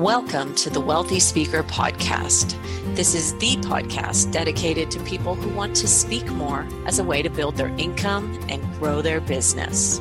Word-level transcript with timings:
Welcome 0.00 0.54
to 0.54 0.70
the 0.70 0.80
Wealthy 0.80 1.20
Speaker 1.20 1.62
Podcast. 1.62 2.56
This 2.96 3.14
is 3.14 3.34
the 3.34 3.56
podcast 3.56 4.32
dedicated 4.32 4.90
to 4.92 5.00
people 5.00 5.34
who 5.34 5.54
want 5.54 5.76
to 5.76 5.86
speak 5.86 6.26
more 6.30 6.66
as 6.86 6.98
a 6.98 7.04
way 7.04 7.20
to 7.20 7.28
build 7.28 7.56
their 7.56 7.68
income 7.76 8.40
and 8.48 8.62
grow 8.78 9.02
their 9.02 9.20
business. 9.20 10.00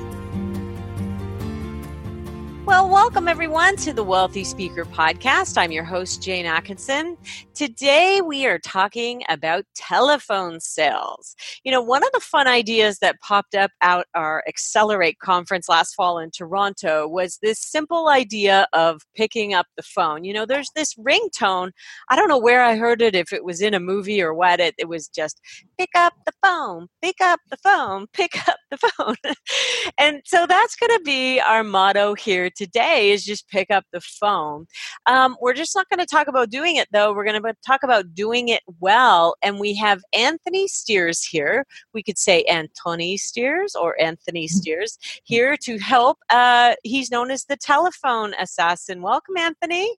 Welcome 3.10 3.28
everyone 3.28 3.76
to 3.78 3.92
the 3.92 4.04
Wealthy 4.04 4.44
Speaker 4.44 4.86
Podcast. 4.86 5.58
I'm 5.58 5.72
your 5.72 5.84
host, 5.84 6.22
Jane 6.22 6.46
Atkinson. 6.46 7.18
Today 7.56 8.22
we 8.24 8.46
are 8.46 8.60
talking 8.60 9.24
about 9.30 9.66
telephone 9.76 10.60
sales. 10.60 11.36
You 11.64 11.72
know, 11.72 11.82
one 11.82 12.04
of 12.04 12.12
the 12.14 12.20
fun 12.20 12.46
ideas 12.46 13.00
that 13.00 13.20
popped 13.22 13.56
up 13.56 13.72
out 13.82 14.06
our 14.14 14.44
Accelerate 14.48 15.18
conference 15.18 15.68
last 15.68 15.96
fall 15.96 16.20
in 16.20 16.30
Toronto 16.30 17.08
was 17.08 17.40
this 17.42 17.60
simple 17.60 18.10
idea 18.10 18.68
of 18.74 19.02
picking 19.16 19.56
up 19.56 19.66
the 19.76 19.82
phone. 19.82 20.24
You 20.24 20.34
know, 20.34 20.46
there's 20.46 20.70
this 20.76 20.94
ringtone. 20.94 21.72
I 22.10 22.16
don't 22.16 22.30
know 22.30 22.38
where 22.38 22.64
I 22.64 22.76
heard 22.76 23.02
it, 23.02 23.16
if 23.16 23.34
it 23.34 23.44
was 23.44 23.60
in 23.60 23.74
a 23.74 23.80
movie 23.80 24.22
or 24.22 24.36
what. 24.36 24.60
It, 24.60 24.76
it 24.78 24.88
was 24.88 25.08
just 25.08 25.42
pick 25.80 25.90
up 25.96 26.14
the 26.28 26.34
phone, 26.44 26.88
pick 27.02 27.20
up 27.22 27.40
the 27.50 27.58
phone, 27.58 28.06
pick 28.14 28.48
up 28.48 28.58
the 28.70 28.78
phone. 28.78 29.16
and 29.98 30.22
so 30.26 30.46
that's 30.46 30.76
going 30.76 30.96
to 30.96 31.04
be 31.04 31.40
our 31.40 31.64
motto 31.64 32.14
here 32.14 32.52
today 32.56 32.99
is 33.00 33.24
just 33.24 33.48
pick 33.50 33.72
up 33.72 33.86
the 33.92 34.02
phone. 34.02 34.68
Um, 35.06 35.38
we're 35.42 35.54
just 35.54 35.76
not 35.76 35.88
going 35.90 36.00
to 36.00 36.06
talk 36.06 36.28
about 36.28 36.50
doing 36.50 36.76
it 36.76 36.88
though. 36.92 37.14
We're 37.14 37.26
going 37.26 37.42
to 37.42 37.54
talk 37.66 37.84
about 37.84 38.14
doing 38.14 38.50
it 38.50 38.62
well. 38.80 39.36
And 39.42 39.60
we 39.60 39.76
have 39.76 40.02
Anthony 40.14 40.68
Stears 40.68 41.24
here. 41.24 41.66
We 41.94 42.04
could 42.04 42.18
say 42.18 42.44
Anthony 42.44 43.18
Stears 43.18 43.76
or 43.76 44.00
Anthony 44.02 44.46
mm-hmm. 44.46 44.58
Stears 44.58 44.98
here 45.24 45.56
to 45.64 45.78
help. 45.78 46.18
Uh, 46.30 46.76
he's 46.84 47.12
known 47.12 47.32
as 47.32 47.46
the 47.46 47.58
telephone 47.58 48.34
assassin. 48.40 49.02
Welcome, 49.02 49.38
Anthony. 49.38 49.96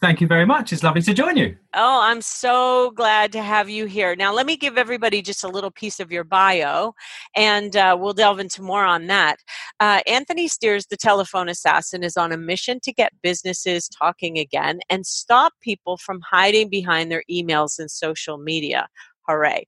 Thank 0.00 0.20
you 0.20 0.28
very 0.28 0.46
much. 0.46 0.72
It's 0.72 0.84
lovely 0.84 1.02
to 1.02 1.12
join 1.12 1.36
you. 1.36 1.56
Oh, 1.74 2.00
I'm 2.02 2.20
so 2.22 2.92
glad 2.92 3.32
to 3.32 3.42
have 3.42 3.68
you 3.68 3.86
here. 3.86 4.14
Now, 4.14 4.32
let 4.32 4.46
me 4.46 4.56
give 4.56 4.78
everybody 4.78 5.22
just 5.22 5.42
a 5.42 5.48
little 5.48 5.72
piece 5.72 5.98
of 5.98 6.12
your 6.12 6.22
bio, 6.22 6.94
and 7.34 7.76
uh, 7.76 7.96
we'll 7.98 8.12
delve 8.12 8.38
into 8.38 8.62
more 8.62 8.84
on 8.84 9.08
that. 9.08 9.38
Uh, 9.80 10.00
Anthony 10.06 10.46
Stears, 10.46 10.86
the 10.86 10.96
telephone 10.96 11.48
assassin, 11.48 12.04
is 12.04 12.16
on 12.16 12.30
a 12.30 12.36
mission 12.36 12.78
to 12.84 12.92
get 12.92 13.12
businesses 13.22 13.88
talking 13.88 14.38
again 14.38 14.78
and 14.88 15.04
stop 15.04 15.52
people 15.60 15.96
from 15.96 16.20
hiding 16.20 16.68
behind 16.68 17.10
their 17.10 17.24
emails 17.28 17.80
and 17.80 17.90
social 17.90 18.38
media. 18.38 18.86
Hooray. 19.28 19.66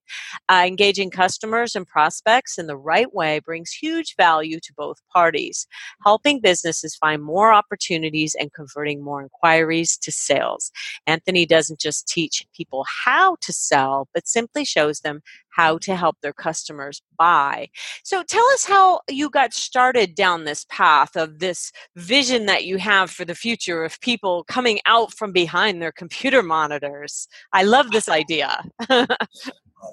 Uh, 0.48 0.64
engaging 0.66 1.10
customers 1.10 1.74
and 1.74 1.86
prospects 1.86 2.58
in 2.58 2.66
the 2.66 2.76
right 2.76 3.12
way 3.14 3.40
brings 3.40 3.70
huge 3.70 4.14
value 4.16 4.60
to 4.60 4.72
both 4.76 4.98
parties, 5.12 5.66
helping 6.04 6.40
businesses 6.40 6.96
find 6.96 7.22
more 7.22 7.52
opportunities 7.52 8.34
and 8.38 8.52
converting 8.52 9.02
more 9.02 9.22
inquiries 9.22 9.96
to 9.98 10.12
sales. 10.12 10.70
Anthony 11.06 11.46
doesn't 11.46 11.80
just 11.80 12.08
teach 12.08 12.46
people 12.54 12.84
how 13.04 13.36
to 13.40 13.52
sell, 13.52 14.08
but 14.12 14.28
simply 14.28 14.64
shows 14.64 15.00
them 15.00 15.22
how 15.54 15.78
to 15.78 15.96
help 15.96 16.16
their 16.20 16.32
customers 16.32 17.00
buy. 17.18 17.68
So 18.02 18.22
tell 18.22 18.44
us 18.52 18.64
how 18.64 19.00
you 19.08 19.30
got 19.30 19.54
started 19.54 20.14
down 20.14 20.44
this 20.44 20.66
path 20.68 21.16
of 21.16 21.38
this 21.38 21.72
vision 21.96 22.46
that 22.46 22.64
you 22.64 22.78
have 22.78 23.10
for 23.10 23.24
the 23.24 23.34
future 23.34 23.84
of 23.84 24.00
people 24.00 24.44
coming 24.44 24.80
out 24.86 25.12
from 25.12 25.32
behind 25.32 25.80
their 25.80 25.92
computer 25.92 26.42
monitors. 26.42 27.28
I 27.52 27.62
love 27.62 27.90
this 27.90 28.08
idea. 28.08 28.64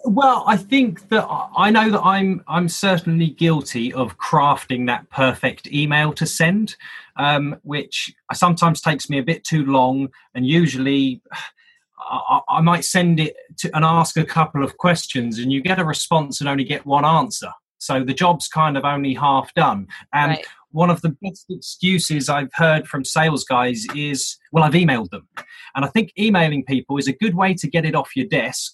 well 0.06 0.44
i 0.48 0.56
think 0.56 1.10
that 1.10 1.28
i 1.58 1.70
know 1.70 1.90
that 1.90 2.02
i'm 2.02 2.42
i'm 2.48 2.70
certainly 2.70 3.28
guilty 3.28 3.92
of 3.94 4.18
crafting 4.18 4.88
that 4.88 5.10
perfect 5.10 5.68
email 5.68 6.14
to 6.14 6.26
send 6.26 6.76
um, 7.18 7.58
which 7.64 8.14
sometimes 8.34 8.80
takes 8.80 9.10
me 9.10 9.20
a 9.20 9.24
bit 9.24 9.44
too 9.44 9.66
long 9.66 10.08
and 10.34 10.46
usually 10.48 11.22
I, 12.10 12.42
I, 12.50 12.62
might 12.62 12.86
send 12.86 13.20
it 13.20 13.36
to 13.60 13.76
and 13.76 13.86
ask 13.86 14.18
a 14.18 14.26
couple 14.26 14.64
of 14.64 14.78
questions 14.78 15.40
and 15.40 15.52
you 15.52 15.62
get 15.62 15.80
a 15.80 15.86
response 15.86 16.42
and 16.42 16.50
only 16.50 16.64
get 16.64 16.86
one 16.86 17.06
answer 17.06 17.52
so 17.78 18.04
the 18.04 18.14
job's 18.14 18.48
kind 18.48 18.78
of 18.78 18.86
only 18.86 19.14
half 19.14 19.54
done 19.54 19.88
and 20.14 20.32
right. 20.32 20.46
one 20.72 20.90
of 20.90 21.02
the 21.02 21.16
best 21.22 21.46
excuses 21.50 22.30
i've 22.30 22.54
heard 22.54 22.88
from 22.88 23.06
sales 23.06 23.44
guys 23.44 23.86
is 23.96 24.38
well 24.52 24.64
i've 24.64 24.74
emailed 24.74 25.10
them 25.10 25.28
and 25.76 25.86
i 25.86 25.88
think 25.88 26.12
emailing 26.18 26.64
people 26.66 26.98
is 26.98 27.08
a 27.08 27.14
good 27.14 27.36
way 27.36 27.54
to 27.54 27.68
get 27.68 27.86
it 27.86 27.96
off 27.96 28.16
your 28.16 28.28
desk 28.28 28.74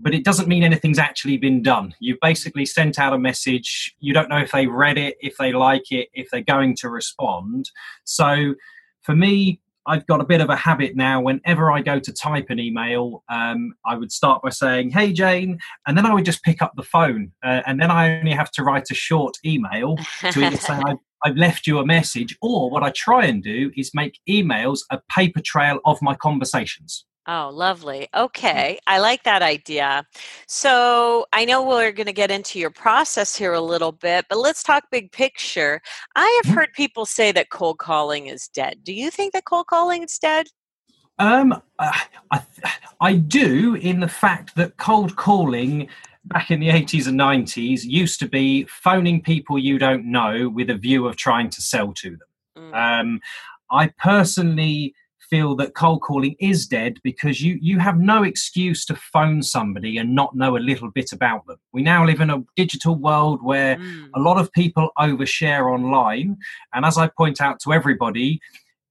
but 0.00 0.14
it 0.14 0.24
doesn't 0.24 0.48
mean 0.48 0.62
anything's 0.62 0.98
actually 0.98 1.36
been 1.36 1.62
done. 1.62 1.94
You've 1.98 2.20
basically 2.20 2.66
sent 2.66 2.98
out 2.98 3.12
a 3.12 3.18
message. 3.18 3.94
You 3.98 4.12
don't 4.12 4.28
know 4.28 4.38
if 4.38 4.52
they 4.52 4.66
read 4.66 4.96
it, 4.96 5.16
if 5.20 5.36
they 5.38 5.52
like 5.52 5.90
it, 5.90 6.08
if 6.14 6.30
they're 6.30 6.40
going 6.40 6.76
to 6.76 6.88
respond. 6.88 7.70
So 8.04 8.54
for 9.02 9.16
me, 9.16 9.60
I've 9.88 10.06
got 10.06 10.20
a 10.20 10.24
bit 10.24 10.42
of 10.42 10.50
a 10.50 10.56
habit 10.56 10.94
now. 10.94 11.22
Whenever 11.22 11.72
I 11.72 11.80
go 11.80 11.98
to 11.98 12.12
type 12.12 12.50
an 12.50 12.60
email, 12.60 13.24
um, 13.30 13.72
I 13.86 13.96
would 13.96 14.12
start 14.12 14.42
by 14.42 14.50
saying, 14.50 14.90
Hey, 14.90 15.12
Jane, 15.12 15.58
and 15.86 15.96
then 15.96 16.04
I 16.04 16.12
would 16.12 16.26
just 16.26 16.42
pick 16.42 16.60
up 16.60 16.74
the 16.76 16.82
phone. 16.82 17.32
Uh, 17.42 17.62
and 17.66 17.80
then 17.80 17.90
I 17.90 18.18
only 18.18 18.32
have 18.32 18.50
to 18.52 18.62
write 18.62 18.90
a 18.90 18.94
short 18.94 19.34
email 19.44 19.96
to 20.30 20.44
either 20.44 20.58
say, 20.58 20.74
I've, 20.74 20.98
I've 21.24 21.36
left 21.36 21.66
you 21.66 21.78
a 21.78 21.86
message, 21.86 22.36
or 22.42 22.70
what 22.70 22.82
I 22.82 22.90
try 22.90 23.24
and 23.24 23.42
do 23.42 23.72
is 23.76 23.90
make 23.94 24.20
emails 24.28 24.80
a 24.90 25.00
paper 25.10 25.40
trail 25.40 25.80
of 25.86 26.00
my 26.02 26.14
conversations. 26.14 27.06
Oh, 27.26 27.50
lovely. 27.52 28.08
Okay. 28.14 28.78
I 28.86 28.98
like 29.00 29.22
that 29.24 29.42
idea. 29.42 30.06
So 30.46 31.26
I 31.32 31.44
know 31.44 31.62
we're 31.62 31.92
going 31.92 32.06
to 32.06 32.12
get 32.12 32.30
into 32.30 32.58
your 32.58 32.70
process 32.70 33.36
here 33.36 33.52
a 33.52 33.60
little 33.60 33.92
bit, 33.92 34.24
but 34.30 34.38
let's 34.38 34.62
talk 34.62 34.84
big 34.90 35.12
picture. 35.12 35.82
I 36.16 36.40
have 36.42 36.50
mm-hmm. 36.50 36.58
heard 36.58 36.72
people 36.74 37.04
say 37.04 37.32
that 37.32 37.50
cold 37.50 37.78
calling 37.78 38.28
is 38.28 38.48
dead. 38.48 38.78
Do 38.82 38.94
you 38.94 39.10
think 39.10 39.34
that 39.34 39.44
cold 39.44 39.66
calling 39.66 40.02
is 40.02 40.18
dead? 40.18 40.46
Um, 41.18 41.52
uh, 41.78 41.92
I, 42.30 42.42
I 43.00 43.14
do, 43.14 43.74
in 43.74 44.00
the 44.00 44.08
fact 44.08 44.54
that 44.56 44.76
cold 44.78 45.16
calling 45.16 45.88
back 46.24 46.50
in 46.50 46.60
the 46.60 46.68
80s 46.68 47.08
and 47.08 47.18
90s 47.18 47.84
used 47.84 48.20
to 48.20 48.28
be 48.28 48.64
phoning 48.64 49.20
people 49.20 49.58
you 49.58 49.78
don't 49.78 50.04
know 50.04 50.48
with 50.48 50.70
a 50.70 50.76
view 50.76 51.06
of 51.06 51.16
trying 51.16 51.50
to 51.50 51.60
sell 51.62 51.92
to 51.94 52.10
them. 52.10 52.72
Mm. 52.72 53.00
Um, 53.00 53.20
I 53.70 53.88
personally 53.98 54.94
feel 55.30 55.54
that 55.56 55.74
cold 55.74 56.02
calling 56.02 56.34
is 56.40 56.66
dead 56.66 56.98
because 57.02 57.40
you 57.40 57.58
you 57.60 57.78
have 57.78 57.98
no 57.98 58.22
excuse 58.22 58.84
to 58.86 58.94
phone 58.94 59.42
somebody 59.42 59.98
and 59.98 60.14
not 60.14 60.34
know 60.34 60.56
a 60.56 60.58
little 60.58 60.90
bit 60.90 61.12
about 61.12 61.46
them. 61.46 61.58
We 61.72 61.82
now 61.82 62.04
live 62.04 62.20
in 62.20 62.30
a 62.30 62.42
digital 62.56 62.94
world 62.94 63.42
where 63.42 63.76
mm. 63.76 64.08
a 64.14 64.20
lot 64.20 64.38
of 64.38 64.52
people 64.52 64.90
overshare 64.98 65.72
online, 65.72 66.36
and 66.72 66.84
as 66.84 66.98
I 66.98 67.08
point 67.08 67.40
out 67.40 67.60
to 67.60 67.72
everybody, 67.72 68.40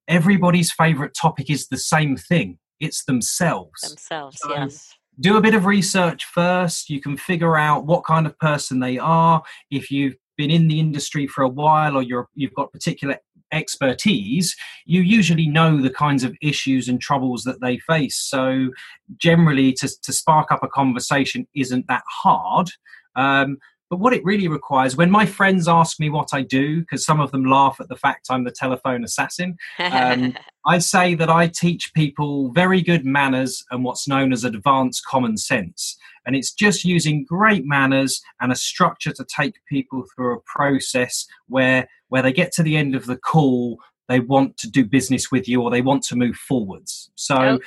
everybody's 0.08 0.72
favorite 0.72 1.14
topic 1.14 1.50
is 1.50 1.68
the 1.68 1.78
same 1.78 2.18
thing. 2.18 2.59
It's 2.80 3.04
themselves. 3.06 3.81
Themselves, 3.81 4.40
so, 4.40 4.54
yes 4.54 4.94
do 5.19 5.38
a 5.38 5.42
bit 5.42 5.56
of 5.56 5.66
research 5.66 6.25
first. 6.25 6.90
You 6.90 7.02
can 7.02 7.18
figure 7.18 7.58
out 7.58 7.86
what 7.86 8.06
kind 8.06 8.25
of 8.25 8.38
person 8.40 8.80
they 8.80 8.98
are. 9.00 9.42
If 9.72 9.90
you've 9.90 10.16
been 10.38 10.52
in 10.52 10.68
the 10.68 10.80
industry 10.80 11.28
for 11.28 11.44
a 11.44 11.50
while 11.50 11.98
or 11.98 12.04
you're 12.04 12.30
you've 12.36 12.54
got 12.54 12.72
particular 12.72 13.18
expertise, 13.52 14.56
you 14.85 15.02
usually 15.02 15.47
know 15.47 15.81
the 15.81 15.90
kinds 15.90 16.24
of 16.24 16.35
issues 16.41 16.88
and 16.88 17.00
troubles 17.02 17.44
that 17.44 17.62
they 17.62 17.78
face. 17.80 18.16
So, 18.16 18.69
generally, 19.18 19.74
to, 19.74 19.90
to 20.02 20.13
spark 20.13 20.52
up 20.52 20.63
a 20.63 20.68
conversation 20.68 21.47
isn't 21.56 21.88
that 21.88 22.03
hard. 22.07 22.69
Um, 23.16 23.57
but 23.90 24.00
what 24.00 24.14
it 24.14 24.24
really 24.25 24.48
requires, 24.48 24.98
when 24.98 25.09
my 25.09 25.25
friends 25.25 25.68
ask 25.68 26.00
me 26.00 26.09
what 26.09 26.30
I 26.34 26.42
do, 26.42 26.81
because 26.81 27.06
some 27.06 27.20
of 27.20 27.31
them 27.31 27.46
laugh 27.46 27.78
at 27.80 27.88
the 27.88 27.96
fact 27.96 28.28
I'm 28.30 28.44
the 28.44 28.52
telephone 28.52 29.03
assassin, 29.03 29.58
um, 29.80 30.36
I 30.66 30.80
say 30.80 31.16
that 31.16 31.30
I 31.30 31.48
teach 31.48 31.94
people 31.94 32.52
very 32.52 32.81
good 32.81 33.06
manners 33.06 33.64
and 33.72 33.84
what's 33.84 34.08
known 34.08 34.34
as 34.34 34.44
advanced 34.44 35.06
common 35.06 35.38
sense. 35.38 35.98
And 36.25 36.36
it's 36.36 36.52
just 36.52 36.84
using 36.84 37.24
great 37.24 37.64
manners 37.66 38.22
and 38.42 38.52
a 38.52 38.56
structure 38.56 39.14
to 39.14 39.25
take 39.25 39.56
people 39.70 40.04
through 40.14 40.36
a 40.36 40.42
process 40.42 41.25
where 41.48 41.88
where 42.10 42.22
they 42.22 42.34
get 42.34 42.51
to 42.54 42.63
the 42.63 42.78
end 42.78 42.95
of 42.95 43.06
the 43.06 43.18
call, 43.18 43.80
they 44.07 44.19
want 44.19 44.57
to 44.57 44.69
do 44.69 44.86
business 44.86 45.31
with 45.31 45.48
you 45.48 45.62
or 45.62 45.69
they 45.69 45.81
want 45.81 46.04
to 46.04 46.16
move 46.16 46.36
forwards. 46.36 47.12
So 47.16 47.36
oh, 47.36 47.60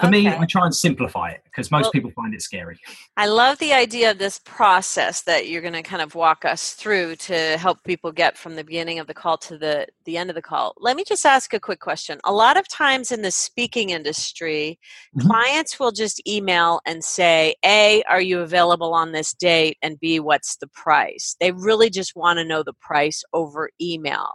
for 0.00 0.06
okay. 0.06 0.24
me, 0.24 0.28
I 0.28 0.46
try 0.46 0.64
and 0.64 0.74
simplify 0.74 1.28
it 1.28 1.42
because 1.44 1.70
most 1.70 1.84
well, 1.84 1.92
people 1.92 2.10
find 2.12 2.32
it 2.32 2.40
scary. 2.40 2.78
I 3.16 3.26
love 3.26 3.58
the 3.58 3.74
idea 3.74 4.10
of 4.10 4.18
this 4.18 4.40
process 4.44 5.22
that 5.22 5.48
you're 5.48 5.60
going 5.60 5.74
to 5.74 5.82
kind 5.82 6.00
of 6.00 6.14
walk 6.14 6.44
us 6.44 6.72
through 6.72 7.16
to 7.16 7.58
help 7.58 7.84
people 7.84 8.10
get 8.10 8.38
from 8.38 8.56
the 8.56 8.64
beginning 8.64 8.98
of 8.98 9.06
the 9.06 9.14
call 9.14 9.36
to 9.38 9.58
the, 9.58 9.86
the 10.06 10.16
end 10.16 10.30
of 10.30 10.36
the 10.36 10.42
call. 10.42 10.74
Let 10.78 10.96
me 10.96 11.04
just 11.06 11.26
ask 11.26 11.52
a 11.52 11.60
quick 11.60 11.80
question. 11.80 12.18
A 12.24 12.32
lot 12.32 12.56
of 12.56 12.66
times 12.68 13.12
in 13.12 13.20
the 13.20 13.30
speaking 13.30 13.90
industry, 13.90 14.78
mm-hmm. 15.14 15.28
clients 15.28 15.78
will 15.78 15.92
just 15.92 16.26
email 16.26 16.80
and 16.86 17.04
say, 17.04 17.54
A, 17.64 18.02
are 18.08 18.22
you 18.22 18.40
available 18.40 18.94
on 18.94 19.12
this 19.12 19.34
date? 19.34 19.76
And 19.82 20.00
B, 20.00 20.18
what's 20.18 20.56
the 20.56 20.68
price? 20.68 21.36
They 21.40 21.52
really 21.52 21.90
just 21.90 22.16
want 22.16 22.38
to 22.38 22.44
know 22.44 22.62
the 22.62 22.72
price 22.72 23.22
over 23.34 23.70
email. 23.80 24.30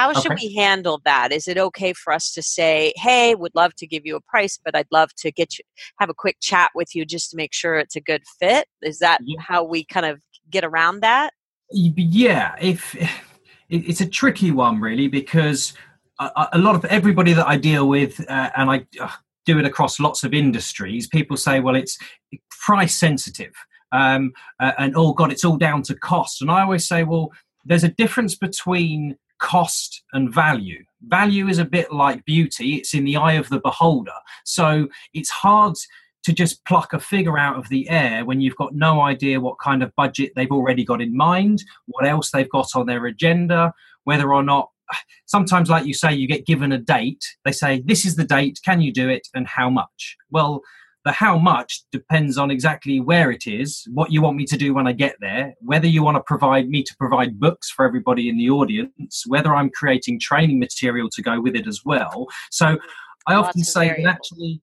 How 0.00 0.14
should 0.14 0.32
okay. 0.32 0.48
we 0.48 0.54
handle 0.54 1.02
that? 1.04 1.30
Is 1.30 1.46
it 1.46 1.58
okay 1.58 1.92
for 1.92 2.10
us 2.10 2.32
to 2.32 2.42
say, 2.42 2.94
"Hey, 2.96 3.34
would 3.34 3.54
love 3.54 3.74
to 3.76 3.86
give 3.86 4.06
you 4.06 4.16
a 4.16 4.20
price, 4.22 4.58
but 4.64 4.74
I'd 4.74 4.86
love 4.90 5.10
to 5.18 5.30
get 5.30 5.58
you 5.58 5.64
have 5.98 6.08
a 6.08 6.14
quick 6.14 6.38
chat 6.40 6.70
with 6.74 6.94
you 6.94 7.04
just 7.04 7.30
to 7.30 7.36
make 7.36 7.52
sure 7.52 7.76
it's 7.76 7.96
a 7.96 8.00
good 8.00 8.22
fit"? 8.38 8.66
Is 8.80 8.98
that 9.00 9.20
yeah. 9.22 9.38
how 9.40 9.62
we 9.62 9.84
kind 9.84 10.06
of 10.06 10.18
get 10.48 10.64
around 10.64 11.00
that? 11.00 11.34
Yeah, 11.70 12.56
if 12.60 12.96
it's 13.68 14.00
a 14.00 14.06
tricky 14.06 14.50
one 14.50 14.80
really 14.80 15.06
because 15.06 15.74
a, 16.18 16.58
lot 16.58 16.74
of 16.74 16.84
everybody 16.86 17.34
that 17.34 17.46
I 17.46 17.58
deal 17.58 17.86
with, 17.86 18.20
uh, 18.28 18.50
and 18.56 18.70
I 18.70 18.86
do 19.44 19.58
it 19.58 19.66
across 19.66 20.00
lots 20.00 20.24
of 20.24 20.32
industries, 20.32 21.08
people 21.08 21.36
say, 21.36 21.60
well, 21.60 21.76
it's 21.76 21.98
price 22.64 22.98
sensitive. 22.98 23.52
Um, 23.92 24.32
uh, 24.58 24.72
and 24.78 24.94
oh 24.96 25.12
god, 25.12 25.30
it's 25.30 25.44
all 25.44 25.58
down 25.58 25.82
to 25.84 25.94
cost. 25.94 26.40
And 26.40 26.50
I 26.50 26.62
always 26.62 26.88
say, 26.88 27.04
well, 27.04 27.32
there's 27.66 27.84
a 27.84 27.88
difference 27.88 28.34
between 28.34 29.16
cost 29.40 30.02
and 30.12 30.32
value. 30.32 30.84
Value 31.02 31.48
is 31.48 31.58
a 31.58 31.64
bit 31.64 31.92
like 31.92 32.24
beauty, 32.24 32.76
it's 32.76 32.94
in 32.94 33.04
the 33.04 33.16
eye 33.16 33.32
of 33.32 33.48
the 33.48 33.60
beholder. 33.60 34.12
So 34.44 34.88
it's 35.14 35.30
hard 35.30 35.74
to 36.22 36.32
just 36.32 36.64
pluck 36.66 36.92
a 36.92 37.00
figure 37.00 37.38
out 37.38 37.56
of 37.56 37.68
the 37.70 37.88
air 37.88 38.24
when 38.24 38.40
you've 38.40 38.56
got 38.56 38.74
no 38.74 39.00
idea 39.00 39.40
what 39.40 39.58
kind 39.58 39.82
of 39.82 39.94
budget 39.96 40.32
they've 40.36 40.50
already 40.50 40.84
got 40.84 41.00
in 41.00 41.16
mind, 41.16 41.64
what 41.86 42.06
else 42.06 42.30
they've 42.30 42.50
got 42.50 42.68
on 42.74 42.86
their 42.86 43.06
agenda, 43.06 43.72
whether 44.04 44.32
or 44.32 44.42
not 44.42 44.68
sometimes 45.26 45.70
like 45.70 45.86
you 45.86 45.94
say 45.94 46.12
you 46.12 46.26
get 46.26 46.46
given 46.46 46.72
a 46.72 46.78
date. 46.78 47.24
They 47.44 47.52
say 47.52 47.82
this 47.84 48.04
is 48.04 48.16
the 48.16 48.24
date. 48.24 48.58
Can 48.64 48.80
you 48.80 48.92
do 48.92 49.08
it? 49.08 49.28
And 49.34 49.46
how 49.46 49.70
much? 49.70 50.16
Well 50.30 50.62
the 51.04 51.12
how 51.12 51.38
much 51.38 51.82
depends 51.92 52.36
on 52.36 52.50
exactly 52.50 53.00
where 53.00 53.30
it 53.30 53.46
is, 53.46 53.86
what 53.92 54.12
you 54.12 54.20
want 54.20 54.36
me 54.36 54.44
to 54.46 54.56
do 54.56 54.74
when 54.74 54.86
I 54.86 54.92
get 54.92 55.16
there, 55.20 55.54
whether 55.60 55.86
you 55.86 56.02
want 56.02 56.16
to 56.16 56.22
provide 56.22 56.68
me 56.68 56.82
to 56.82 56.94
provide 56.98 57.40
books 57.40 57.70
for 57.70 57.84
everybody 57.86 58.28
in 58.28 58.36
the 58.36 58.50
audience, 58.50 59.24
whether 59.26 59.54
I'm 59.54 59.70
creating 59.70 60.20
training 60.20 60.58
material 60.58 61.08
to 61.10 61.22
go 61.22 61.40
with 61.40 61.56
it 61.56 61.66
as 61.66 61.80
well. 61.84 62.26
So 62.50 62.78
I 63.26 63.34
Lots 63.34 63.48
often 63.48 63.64
say 63.64 63.88
that 63.88 64.06
actually 64.06 64.60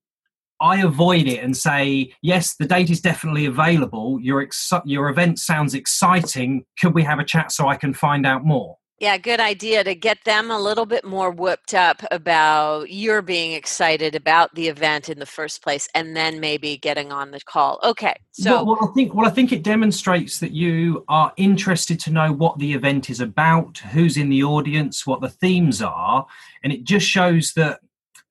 I 0.60 0.82
avoid 0.82 1.28
it 1.28 1.44
and 1.44 1.56
say, 1.56 2.14
yes, 2.22 2.56
the 2.56 2.66
date 2.66 2.90
is 2.90 3.02
definitely 3.02 3.46
available. 3.46 4.20
Your 4.22 4.42
ex- 4.42 4.74
your 4.86 5.10
event 5.10 5.40
sounds 5.40 5.74
exciting. 5.74 6.66
Could 6.80 6.96
we 6.96 7.04
have 7.04 7.20
a 7.20 7.24
chat 7.24 7.52
so 7.52 7.68
I 7.68 7.76
can 7.76 7.94
find 7.94 8.26
out 8.26 8.44
more? 8.44 8.78
Yeah, 9.00 9.18
good 9.18 9.40
idea 9.40 9.84
to 9.84 9.94
get 9.94 10.24
them 10.26 10.50
a 10.50 10.60
little 10.60 10.88
bit 10.88 11.06
more 11.06 11.30
whipped 11.30 11.76
up 11.76 12.02
about 12.10 12.90
your 12.90 13.22
being 13.22 13.52
excited 13.52 14.16
about 14.16 14.56
the 14.56 14.68
event 14.70 15.08
in 15.08 15.20
the 15.20 15.26
first 15.28 15.62
place, 15.62 15.88
and 15.94 16.16
then 16.16 16.40
maybe 16.40 16.78
getting 16.78 17.12
on 17.12 17.30
the 17.30 17.40
call. 17.42 17.80
Okay, 17.84 18.16
so 18.32 18.64
well, 18.64 18.66
well, 18.66 18.90
I 18.90 18.94
think 18.96 19.14
well, 19.14 19.28
I 19.28 19.30
think 19.30 19.52
it 19.52 19.62
demonstrates 19.62 20.40
that 20.40 20.52
you 20.52 21.06
are 21.10 21.32
interested 21.38 22.00
to 22.02 22.12
know 22.12 22.34
what 22.34 22.58
the 22.58 22.74
event 22.74 23.12
is 23.12 23.20
about, 23.20 23.78
who's 23.78 24.18
in 24.18 24.30
the 24.30 24.44
audience, 24.44 25.06
what 25.06 25.22
the 25.22 25.30
themes 25.30 25.80
are, 25.82 26.26
and 26.64 26.74
it 26.74 26.84
just 26.84 27.06
shows 27.06 27.54
that 27.56 27.82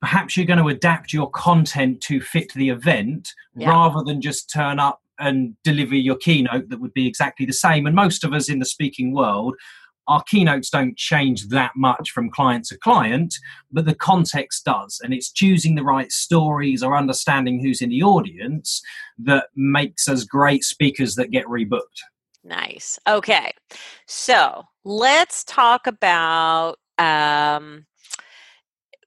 perhaps 0.00 0.36
you're 0.36 0.46
going 0.46 0.58
to 0.58 0.68
adapt 0.68 1.12
your 1.12 1.30
content 1.30 2.00
to 2.00 2.20
fit 2.20 2.52
the 2.54 2.70
event 2.70 3.32
yeah. 3.54 3.70
rather 3.70 4.02
than 4.02 4.20
just 4.20 4.50
turn 4.52 4.80
up 4.80 5.00
and 5.18 5.56
deliver 5.62 5.94
your 5.94 6.16
keynote 6.16 6.68
that 6.68 6.80
would 6.80 6.92
be 6.92 7.06
exactly 7.06 7.46
the 7.46 7.52
same. 7.52 7.86
And 7.86 7.94
most 7.94 8.24
of 8.24 8.32
us 8.32 8.48
in 8.48 8.58
the 8.58 8.66
speaking 8.66 9.14
world 9.14 9.54
our 10.08 10.22
keynotes 10.22 10.70
don't 10.70 10.96
change 10.96 11.48
that 11.48 11.72
much 11.76 12.10
from 12.10 12.30
client 12.30 12.64
to 12.66 12.78
client, 12.78 13.34
but 13.72 13.84
the 13.84 13.94
context 13.94 14.64
does. 14.64 15.00
And 15.02 15.12
it's 15.12 15.30
choosing 15.30 15.74
the 15.74 15.82
right 15.82 16.10
stories 16.12 16.82
or 16.82 16.96
understanding 16.96 17.60
who's 17.60 17.82
in 17.82 17.90
the 17.90 18.02
audience 18.02 18.82
that 19.18 19.48
makes 19.54 20.08
us 20.08 20.24
great 20.24 20.64
speakers 20.64 21.14
that 21.16 21.30
get 21.30 21.46
rebooked. 21.46 22.02
Nice. 22.44 22.98
Okay. 23.08 23.52
So 24.06 24.62
let's 24.84 25.42
talk 25.44 25.86
about 25.88 26.76
um, 26.98 27.86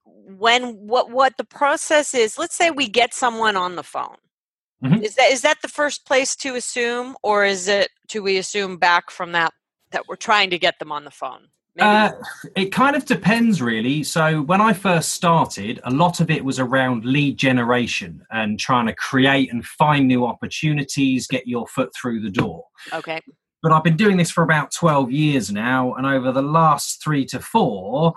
when 0.03 0.75
what 0.75 1.09
what 1.09 1.37
the 1.37 1.45
process 1.45 2.13
is. 2.13 2.37
Let's 2.37 2.55
say 2.55 2.69
we 2.69 2.89
get 2.89 3.13
someone 3.13 3.55
on 3.55 3.75
the 3.75 3.83
phone. 3.83 4.17
Mm-hmm. 4.83 5.03
Is 5.03 5.15
that 5.15 5.31
is 5.31 5.41
that 5.41 5.61
the 5.61 5.69
first 5.69 6.05
place 6.05 6.35
to 6.37 6.55
assume, 6.55 7.15
or 7.23 7.45
is 7.45 7.67
it 7.67 7.89
do 8.09 8.21
we 8.21 8.37
assume 8.37 8.77
back 8.77 9.09
from 9.09 9.31
that 9.31 9.53
that 9.91 10.07
we're 10.07 10.15
trying 10.15 10.49
to 10.51 10.59
get 10.59 10.79
them 10.79 10.91
on 10.91 11.03
the 11.03 11.11
phone? 11.11 11.49
Uh, 11.79 12.11
it 12.55 12.71
kind 12.71 12.95
of 12.95 13.05
depends, 13.05 13.61
really. 13.61 14.03
So, 14.03 14.41
when 14.41 14.59
I 14.59 14.73
first 14.73 15.09
started, 15.09 15.79
a 15.83 15.91
lot 15.91 16.19
of 16.19 16.29
it 16.29 16.43
was 16.43 16.59
around 16.59 17.05
lead 17.05 17.37
generation 17.37 18.25
and 18.31 18.59
trying 18.59 18.87
to 18.87 18.95
create 18.95 19.53
and 19.53 19.65
find 19.65 20.07
new 20.07 20.25
opportunities, 20.25 21.27
get 21.27 21.47
your 21.47 21.67
foot 21.67 21.91
through 21.95 22.21
the 22.21 22.29
door. 22.29 22.65
Okay. 22.91 23.21
But 23.61 23.71
I've 23.71 23.83
been 23.83 23.97
doing 23.97 24.17
this 24.17 24.31
for 24.31 24.43
about 24.43 24.71
12 24.71 25.11
years 25.11 25.51
now. 25.51 25.93
And 25.95 26.05
over 26.05 26.31
the 26.31 26.41
last 26.41 27.03
three 27.03 27.25
to 27.25 27.39
four, 27.39 28.13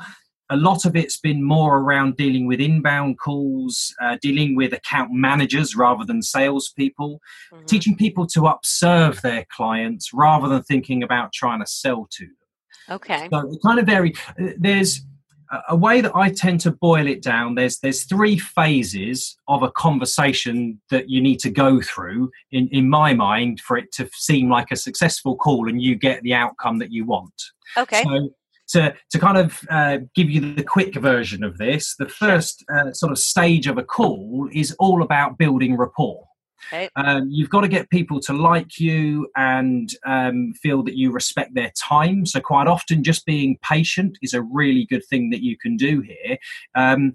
a 0.53 0.57
lot 0.57 0.85
of 0.85 0.95
it's 0.95 1.19
been 1.19 1.43
more 1.43 1.79
around 1.79 2.17
dealing 2.17 2.47
with 2.47 2.61
inbound 2.61 3.19
calls, 3.19 3.95
uh, 4.03 4.19
dealing 4.21 4.55
with 4.55 4.75
account 4.75 5.11
managers 5.11 5.75
rather 5.75 6.05
than 6.05 6.21
salespeople, 6.23 7.21
mm-hmm. 7.53 7.65
teaching 7.65 7.97
people 7.97 8.27
to 8.27 8.47
upserve 8.47 9.23
their 9.23 9.47
clients 9.51 10.13
rather 10.13 10.49
than 10.49 10.63
thinking 10.63 11.03
about 11.03 11.33
trying 11.33 11.61
to 11.61 11.67
sell 11.67 12.07
to 12.11 12.27
them. 12.27 12.37
Okay. 12.91 13.29
So 13.33 13.51
it 13.51 13.59
kind 13.65 13.79
of 13.79 13.87
vary. 13.87 14.13
There's 14.59 15.01
a 15.69 15.77
way 15.77 16.01
that 16.03 16.15
I 16.15 16.31
tend 16.31 16.61
to 16.61 16.71
boil 16.71 17.07
it 17.07 17.23
down. 17.23 17.55
There's 17.55 17.79
there's 17.79 18.05
three 18.05 18.39
phases 18.39 19.37
of 19.49 19.63
a 19.63 19.71
conversation 19.71 20.81
that 20.91 21.09
you 21.09 21.23
need 21.23 21.39
to 21.41 21.51
go 21.51 21.81
through 21.81 22.31
in 22.51 22.69
in 22.69 22.91
my 22.91 23.15
mind 23.15 23.61
for 23.61 23.79
it 23.79 23.93
to 23.93 24.09
seem 24.15 24.51
like 24.51 24.71
a 24.71 24.77
successful 24.77 25.37
call 25.37 25.69
and 25.69 25.81
you 25.81 25.95
get 25.95 26.23
the 26.23 26.35
outcome 26.35 26.79
that 26.79 26.93
you 26.93 27.05
want. 27.07 27.35
Okay. 27.79 28.03
So 28.03 28.31
to, 28.73 28.95
to 29.11 29.19
kind 29.19 29.39
of 29.39 29.61
uh, 29.71 29.99
give 30.15 30.31
you 30.31 30.55
the 30.55 30.65
quick 30.65 30.95
version 30.95 31.45
of 31.45 31.59
this, 31.59 31.95
the 31.99 32.09
first 32.09 32.65
uh, 32.75 32.93
sort 32.93 33.13
of 33.13 33.19
stage 33.19 33.67
of 33.67 33.79
a 33.79 33.83
call 33.83 34.49
is 34.53 34.75
all 34.79 35.03
about 35.03 35.39
building 35.39 35.77
rapport. 35.77 36.25
Okay. 36.69 36.89
Um, 36.97 37.29
you've 37.31 37.51
got 37.51 37.63
to 37.63 37.69
get 37.69 37.91
people 37.91 38.21
to 38.21 38.33
like 38.33 38.79
you 38.79 39.29
and 39.37 39.93
um, 40.07 40.55
feel 40.63 40.83
that 40.85 40.97
you 40.97 41.11
respect 41.11 41.55
their 41.55 41.73
time. 41.77 42.25
So, 42.25 42.41
quite 42.41 42.69
often, 42.69 43.03
just 43.03 43.27
being 43.27 43.59
patient 43.63 44.17
is 44.23 44.33
a 44.33 44.43
really 44.43 44.87
good 44.87 45.05
thing 45.05 45.31
that 45.31 45.43
you 45.43 45.57
can 45.59 45.77
do 45.77 46.01
here. 46.01 46.39
Um, 46.75 47.15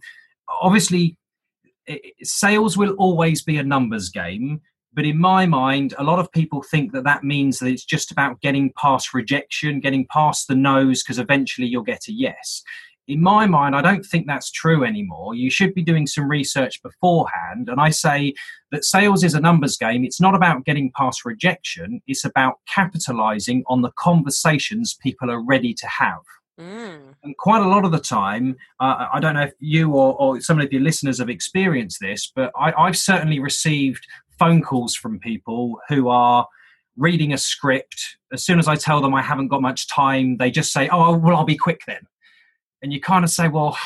obviously, 0.62 1.18
sales 2.24 2.78
will 2.78 2.94
always 2.94 3.42
be 3.42 3.58
a 3.58 3.64
numbers 3.64 4.10
game. 4.10 4.62
But 4.98 5.06
in 5.06 5.20
my 5.20 5.46
mind, 5.46 5.94
a 6.00 6.04
lot 6.04 6.18
of 6.18 6.32
people 6.32 6.64
think 6.64 6.92
that 6.94 7.04
that 7.04 7.24
means 7.24 7.60
that 7.60 7.68
it's 7.68 7.86
just 7.86 8.10
about 8.12 8.42
getting 8.42 8.74
past 8.82 9.14
rejection, 9.14 9.80
getting 9.80 10.08
past 10.08 10.48
the 10.48 10.56
no's, 10.56 11.04
because 11.04 11.20
eventually 11.20 11.68
you'll 11.68 11.84
get 11.84 12.08
a 12.08 12.12
yes. 12.12 12.64
In 13.08 13.22
my 13.22 13.46
mind, 13.46 13.76
I 13.76 13.84
don't 13.84 14.04
think 14.04 14.26
that's 14.26 14.50
true 14.50 14.84
anymore. 14.84 15.36
You 15.36 15.52
should 15.52 15.76
be 15.76 15.84
doing 15.84 16.08
some 16.08 16.28
research 16.28 16.82
beforehand. 16.82 17.70
And 17.70 17.80
I 17.80 17.92
say 17.92 18.34
that 18.72 18.86
sales 18.86 19.24
is 19.24 19.36
a 19.36 19.40
numbers 19.40 19.78
game. 19.78 20.04
It's 20.04 20.20
not 20.20 20.34
about 20.34 20.66
getting 20.66 20.92
past 20.98 21.26
rejection, 21.26 22.02
it's 22.08 22.26
about 22.26 22.56
capitalizing 22.68 23.64
on 23.68 23.84
the 23.84 23.92
conversations 24.00 24.96
people 24.96 25.30
are 25.30 25.46
ready 25.46 25.76
to 25.76 25.86
have. 25.86 26.24
Mm. 26.60 27.14
And 27.24 27.38
quite 27.38 27.62
a 27.62 27.68
lot 27.68 27.86
of 27.86 27.92
the 27.92 28.00
time, 28.00 28.56
uh, 28.80 29.10
I 29.14 29.20
don't 29.20 29.36
know 29.36 29.44
if 29.44 29.54
you 29.60 29.92
or, 29.92 30.20
or, 30.20 30.42
some 30.42 30.60
of 30.60 30.74
your 30.74 30.82
listeners 30.82 31.20
have 31.20 31.30
experienced 31.30 32.00
this, 32.02 32.32
but 32.36 32.52
I, 32.58 32.74
I've 32.74 32.98
certainly 32.98 33.40
received 33.40 34.08
phone 34.40 34.62
calls 34.62 34.96
from 34.96 35.20
people 35.20 35.80
who 35.90 36.10
are 36.10 36.48
reading 36.96 37.34
a 37.34 37.38
script. 37.38 38.18
As 38.34 38.44
soon 38.44 38.60
as 38.60 38.68
I 38.68 38.76
tell 38.76 39.02
them 39.02 39.14
I 39.14 39.22
haven't 39.22 39.48
got 39.48 39.62
much 39.62 39.88
time, 39.88 40.38
they 40.38 40.52
just 40.52 40.72
say, 40.72 40.90
"Oh, 40.90 41.16
well, 41.18 41.36
I'll 41.36 41.46
be 41.46 41.58
quick 41.58 41.82
then." 41.88 42.02
And 42.82 42.92
you 42.92 43.00
kind 43.00 43.24
of 43.24 43.32
say, 43.32 43.48
"Well, 43.48 43.78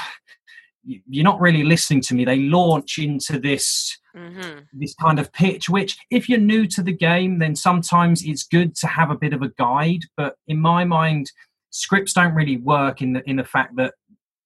you're 0.84 1.24
not 1.24 1.40
really 1.40 1.64
listening 1.64 2.02
to 2.02 2.16
me." 2.16 2.26
They 2.26 2.40
launch 2.40 2.98
into 2.98 3.40
this 3.40 3.98
mm-hmm. 4.16 4.60
this 4.74 4.96
kind 4.96 5.20
of 5.20 5.32
pitch, 5.34 5.70
which, 5.70 5.98
if 6.10 6.28
you're 6.28 6.40
new 6.40 6.66
to 6.68 6.82
the 6.82 6.94
game, 6.94 7.40
then 7.40 7.56
sometimes 7.56 8.24
it's 8.24 8.44
good 8.44 8.76
to 8.78 8.88
have 8.88 9.12
a 9.12 9.18
bit 9.18 9.34
of 9.34 9.42
a 9.42 9.50
guide. 9.58 10.02
But 10.18 10.36
in 10.48 10.60
my 10.60 10.84
mind, 10.86 11.32
scripts 11.70 12.14
don't 12.14 12.36
really 12.36 12.58
work 12.58 13.02
in 13.02 13.14
the 13.14 13.30
in 13.30 13.38
the 13.38 13.44
fact 13.44 13.76
that 13.78 13.94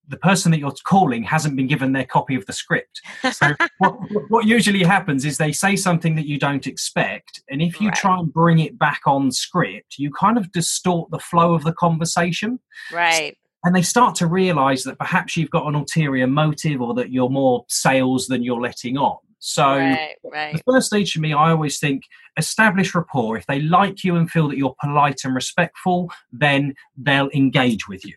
the 0.08 0.18
person 0.18 0.52
that 0.52 0.60
you're 0.60 0.74
calling 0.84 1.24
hasn't 1.24 1.56
been 1.56 1.68
given 1.68 1.94
their 1.94 2.06
copy 2.06 2.36
of 2.36 2.46
the 2.46 2.54
script. 2.54 3.02
So 3.32 3.54
what, 3.80 3.94
what, 4.30 4.46
usually 4.46 4.84
happens 4.84 5.26
is 5.26 5.38
they 5.38 5.52
say 5.52 5.76
something 5.76 6.16
that 6.16 6.28
you 6.28 6.38
don't 6.38 6.68
expect, 6.68 7.42
and 7.50 7.62
if 7.62 7.82
you 7.82 7.90
right. 7.90 7.98
try 7.98 8.20
and 8.20 8.32
bring 8.32 8.60
it 8.60 8.78
back 8.78 9.02
on 9.06 9.32
script, 9.32 9.98
you 9.98 10.12
kind 10.12 10.38
of 10.38 10.52
distort 10.52 11.10
the 11.12 11.20
flow 11.20 11.54
of 11.54 11.64
the 11.64 11.74
conversation. 11.74 12.60
Right. 12.92 13.38
And 13.64 13.76
they 13.76 13.82
start 13.82 14.14
to 14.16 14.28
realize 14.28 14.84
that 14.84 15.00
perhaps 15.00 15.36
you've 15.36 15.50
got 15.50 15.66
an 15.66 15.74
ulterior 15.74 16.28
motive 16.28 16.82
or 16.82 16.94
that 16.94 17.12
you're 17.12 17.30
more 17.30 17.66
sales 17.68 18.28
than 18.28 18.44
you're 18.44 18.62
letting 18.62 18.96
on. 18.96 19.18
So 19.40 19.78
right, 19.78 20.16
right. 20.24 20.54
the 20.54 20.64
first 20.66 20.88
stage 20.88 21.14
for 21.14 21.20
me, 21.20 21.34
I 21.34 21.52
always 21.52 21.80
think 21.80 22.04
establish 22.38 22.96
rapport. 22.96 23.38
If 23.38 23.46
they 23.46 23.60
like 23.60 24.04
you 24.04 24.16
and 24.16 24.30
feel 24.30 24.48
that 24.50 24.58
you're 24.58 24.76
polite 24.82 25.22
and 25.24 25.36
respectful, 25.36 26.12
then 26.32 26.74
they'll 26.98 27.30
engage 27.30 27.88
with 27.88 28.06
you. 28.06 28.16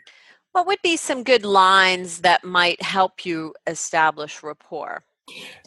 What 0.53 0.67
would 0.67 0.83
be 0.83 0.97
some 0.97 1.23
good 1.23 1.45
lines 1.45 2.21
that 2.21 2.45
might 2.45 2.83
help 2.83 3.25
you 3.25 3.55
establish 3.67 4.43
rapport? 4.43 5.05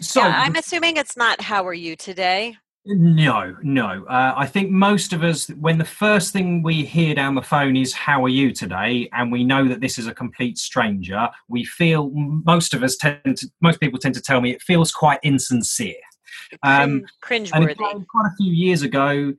So 0.02 0.22
yeah, 0.22 0.42
I'm 0.44 0.56
assuming 0.56 0.98
it's 0.98 1.16
not 1.16 1.42
"How 1.42 1.66
are 1.68 1.74
you 1.74 1.96
today." 1.96 2.58
No, 2.84 3.56
no. 3.62 4.04
Uh, 4.06 4.34
I 4.36 4.48
think 4.48 4.72
most 4.72 5.14
of 5.14 5.24
us, 5.24 5.48
when 5.50 5.78
the 5.78 5.86
first 5.86 6.34
thing 6.34 6.64
we 6.64 6.84
hear 6.84 7.14
down 7.14 7.36
the 7.36 7.42
phone 7.44 7.78
is 7.78 7.94
"How 7.94 8.24
are 8.26 8.30
you 8.30 8.52
today," 8.52 9.08
and 9.14 9.32
we 9.32 9.44
know 9.44 9.68
that 9.68 9.82
this 9.82 10.00
is 10.00 10.08
a 10.08 10.14
complete 10.14 10.58
stranger, 10.58 11.30
we 11.48 11.64
feel 11.64 12.10
most 12.14 12.74
of 12.74 12.82
us 12.82 12.98
tend 12.98 13.38
to, 13.38 13.48
most 13.62 13.80
people 13.80 14.00
tend 14.00 14.16
to 14.16 14.22
tell 14.22 14.42
me 14.42 14.52
it 14.52 14.64
feels 14.64 14.92
quite 14.92 15.20
insincere. 15.22 16.02
Um, 16.64 17.06
Cringe 17.22 17.52
worthy. 17.54 17.76
Quite 17.76 18.26
a 18.26 18.36
few 18.38 18.52
years 18.52 18.82
ago, 18.82 19.34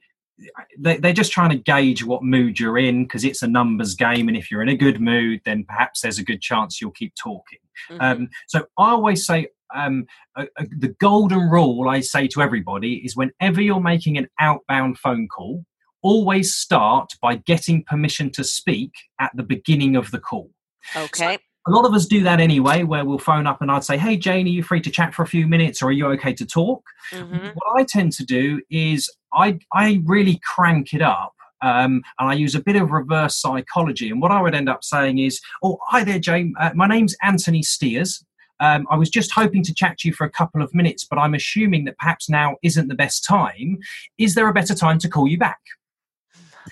they, 0.78 0.96
they're 0.96 1.12
just 1.12 1.32
trying 1.32 1.50
to 1.50 1.56
gauge 1.56 2.04
what 2.04 2.22
mood 2.22 2.58
you're 2.58 2.78
in 2.78 3.04
because 3.04 3.24
it's 3.24 3.42
a 3.42 3.46
numbers 3.46 3.94
game 3.94 4.28
and 4.28 4.36
if 4.36 4.50
you're 4.50 4.62
in 4.62 4.68
a 4.68 4.76
good 4.76 5.00
mood 5.00 5.40
then 5.44 5.64
perhaps 5.64 6.00
there's 6.00 6.18
a 6.18 6.24
good 6.24 6.40
chance 6.40 6.80
you'll 6.80 6.90
keep 6.90 7.14
talking 7.14 7.58
mm-hmm. 7.90 8.00
um, 8.00 8.28
so 8.48 8.60
i 8.78 8.90
always 8.90 9.24
say 9.24 9.46
um, 9.74 10.06
uh, 10.36 10.46
uh, 10.58 10.64
the 10.78 10.94
golden 11.00 11.50
rule 11.50 11.88
I 11.88 12.00
say 12.00 12.28
to 12.28 12.42
everybody 12.42 12.96
is 13.04 13.16
whenever 13.16 13.60
you're 13.60 13.80
making 13.80 14.18
an 14.18 14.28
outbound 14.40 14.98
phone 14.98 15.28
call, 15.28 15.64
always 16.02 16.54
start 16.54 17.12
by 17.20 17.36
getting 17.36 17.84
permission 17.84 18.30
to 18.32 18.44
speak 18.44 18.92
at 19.20 19.30
the 19.34 19.42
beginning 19.42 19.96
of 19.96 20.10
the 20.10 20.18
call. 20.18 20.50
Okay. 20.96 21.34
So 21.34 21.38
a 21.68 21.70
lot 21.70 21.86
of 21.86 21.94
us 21.94 22.06
do 22.06 22.22
that 22.24 22.40
anyway, 22.40 22.82
where 22.82 23.04
we'll 23.04 23.18
phone 23.18 23.46
up 23.46 23.62
and 23.62 23.70
I'd 23.70 23.84
say, 23.84 23.96
Hey, 23.96 24.16
Jane, 24.16 24.46
are 24.46 24.50
you 24.50 24.62
free 24.62 24.80
to 24.80 24.90
chat 24.90 25.14
for 25.14 25.22
a 25.22 25.28
few 25.28 25.46
minutes 25.46 25.80
or 25.80 25.86
are 25.86 25.92
you 25.92 26.06
okay 26.08 26.32
to 26.34 26.44
talk? 26.44 26.82
Mm-hmm. 27.12 27.48
What 27.54 27.80
I 27.80 27.84
tend 27.84 28.12
to 28.12 28.24
do 28.24 28.60
is 28.68 29.08
I, 29.34 29.58
I 29.72 30.02
really 30.04 30.40
crank 30.44 30.94
it 30.94 31.02
up. 31.02 31.34
Um, 31.60 32.02
and 32.18 32.28
I 32.28 32.34
use 32.34 32.56
a 32.56 32.60
bit 32.60 32.74
of 32.74 32.90
reverse 32.90 33.36
psychology. 33.36 34.10
And 34.10 34.20
what 34.20 34.32
I 34.32 34.42
would 34.42 34.54
end 34.54 34.68
up 34.68 34.82
saying 34.82 35.18
is, 35.18 35.40
Oh, 35.62 35.78
hi 35.86 36.02
there, 36.02 36.18
Jane. 36.18 36.54
Uh, 36.58 36.72
my 36.74 36.88
name's 36.88 37.14
Anthony 37.22 37.62
Stears. 37.62 38.24
Um, 38.58 38.86
I 38.90 38.96
was 38.96 39.10
just 39.10 39.32
hoping 39.32 39.62
to 39.64 39.74
chat 39.74 39.98
to 39.98 40.08
you 40.08 40.14
for 40.14 40.24
a 40.24 40.30
couple 40.30 40.62
of 40.62 40.72
minutes, 40.74 41.04
but 41.04 41.18
I'm 41.18 41.34
assuming 41.34 41.84
that 41.84 41.98
perhaps 41.98 42.28
now 42.28 42.56
isn't 42.62 42.88
the 42.88 42.94
best 42.94 43.24
time. 43.24 43.78
Is 44.18 44.34
there 44.34 44.48
a 44.48 44.52
better 44.52 44.74
time 44.74 44.98
to 45.00 45.08
call 45.08 45.26
you 45.26 45.38
back? 45.38 45.58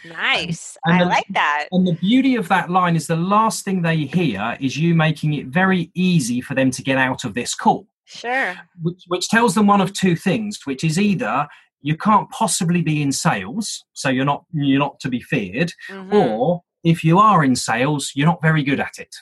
Nice. 0.04 0.76
I 0.86 1.00
the, 1.00 1.04
like 1.04 1.26
that. 1.30 1.66
And 1.72 1.86
the 1.86 1.94
beauty 1.94 2.36
of 2.36 2.48
that 2.48 2.70
line 2.70 2.96
is 2.96 3.06
the 3.06 3.16
last 3.16 3.64
thing 3.64 3.82
they 3.82 3.96
hear 3.96 4.56
is 4.60 4.76
you 4.76 4.94
making 4.94 5.34
it 5.34 5.46
very 5.46 5.90
easy 5.94 6.40
for 6.40 6.54
them 6.54 6.70
to 6.70 6.82
get 6.82 6.96
out 6.96 7.24
of 7.24 7.34
this 7.34 7.54
call. 7.54 7.86
Sure. 8.04 8.56
Which, 8.82 9.02
which 9.08 9.28
tells 9.28 9.54
them 9.54 9.66
one 9.66 9.80
of 9.80 9.92
two 9.92 10.16
things, 10.16 10.60
which 10.64 10.84
is 10.84 10.98
either 10.98 11.46
you 11.82 11.96
can't 11.96 12.28
possibly 12.30 12.82
be 12.82 13.02
in 13.02 13.12
sales, 13.12 13.84
so 13.92 14.08
you're 14.08 14.24
not 14.24 14.44
you're 14.52 14.78
not 14.78 15.00
to 15.00 15.08
be 15.08 15.20
feared, 15.20 15.72
mm-hmm. 15.88 16.14
or 16.14 16.62
if 16.84 17.04
you 17.04 17.18
are 17.18 17.44
in 17.44 17.56
sales, 17.56 18.12
you're 18.14 18.26
not 18.26 18.42
very 18.42 18.62
good 18.62 18.80
at 18.80 18.98
it. 18.98 19.14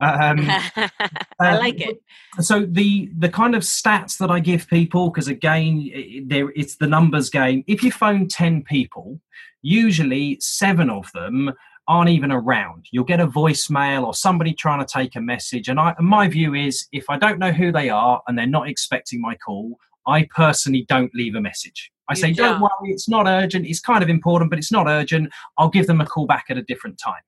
Um, 0.00 0.48
I 1.40 1.54
uh, 1.54 1.58
like 1.58 1.80
it. 1.80 1.98
So 2.40 2.66
the 2.66 3.10
the 3.16 3.28
kind 3.28 3.54
of 3.54 3.62
stats 3.62 4.18
that 4.18 4.30
I 4.30 4.40
give 4.40 4.68
people, 4.68 5.10
because 5.10 5.28
again, 5.28 5.90
there 6.26 6.50
it's 6.54 6.76
the 6.76 6.86
numbers 6.86 7.30
game. 7.30 7.64
If 7.66 7.82
you 7.82 7.90
phone 7.90 8.28
ten 8.28 8.62
people, 8.62 9.20
usually 9.62 10.38
seven 10.40 10.90
of 10.90 11.10
them 11.12 11.52
aren't 11.88 12.10
even 12.10 12.32
around. 12.32 12.86
You'll 12.90 13.04
get 13.04 13.20
a 13.20 13.26
voicemail 13.26 14.04
or 14.04 14.14
somebody 14.14 14.52
trying 14.52 14.84
to 14.84 14.92
take 14.92 15.14
a 15.14 15.20
message. 15.20 15.68
And 15.68 15.78
I, 15.78 15.94
and 15.96 16.06
my 16.06 16.28
view 16.28 16.54
is, 16.54 16.86
if 16.92 17.04
I 17.08 17.16
don't 17.16 17.38
know 17.38 17.52
who 17.52 17.70
they 17.70 17.88
are 17.90 18.22
and 18.26 18.36
they're 18.36 18.46
not 18.46 18.68
expecting 18.68 19.20
my 19.20 19.36
call, 19.36 19.78
I 20.06 20.28
personally 20.34 20.84
don't 20.88 21.14
leave 21.14 21.34
a 21.34 21.40
message. 21.40 21.90
I 22.08 22.12
you 22.12 22.16
say, 22.16 22.32
don't. 22.32 22.52
don't 22.52 22.62
worry, 22.62 22.92
it's 22.92 23.08
not 23.08 23.26
urgent. 23.26 23.66
It's 23.66 23.80
kind 23.80 24.02
of 24.02 24.08
important, 24.08 24.50
but 24.50 24.58
it's 24.58 24.70
not 24.70 24.86
urgent. 24.86 25.32
I'll 25.58 25.68
give 25.68 25.86
them 25.86 26.00
a 26.00 26.06
call 26.06 26.26
back 26.26 26.46
at 26.50 26.56
a 26.56 26.62
different 26.62 26.98
time. 26.98 27.22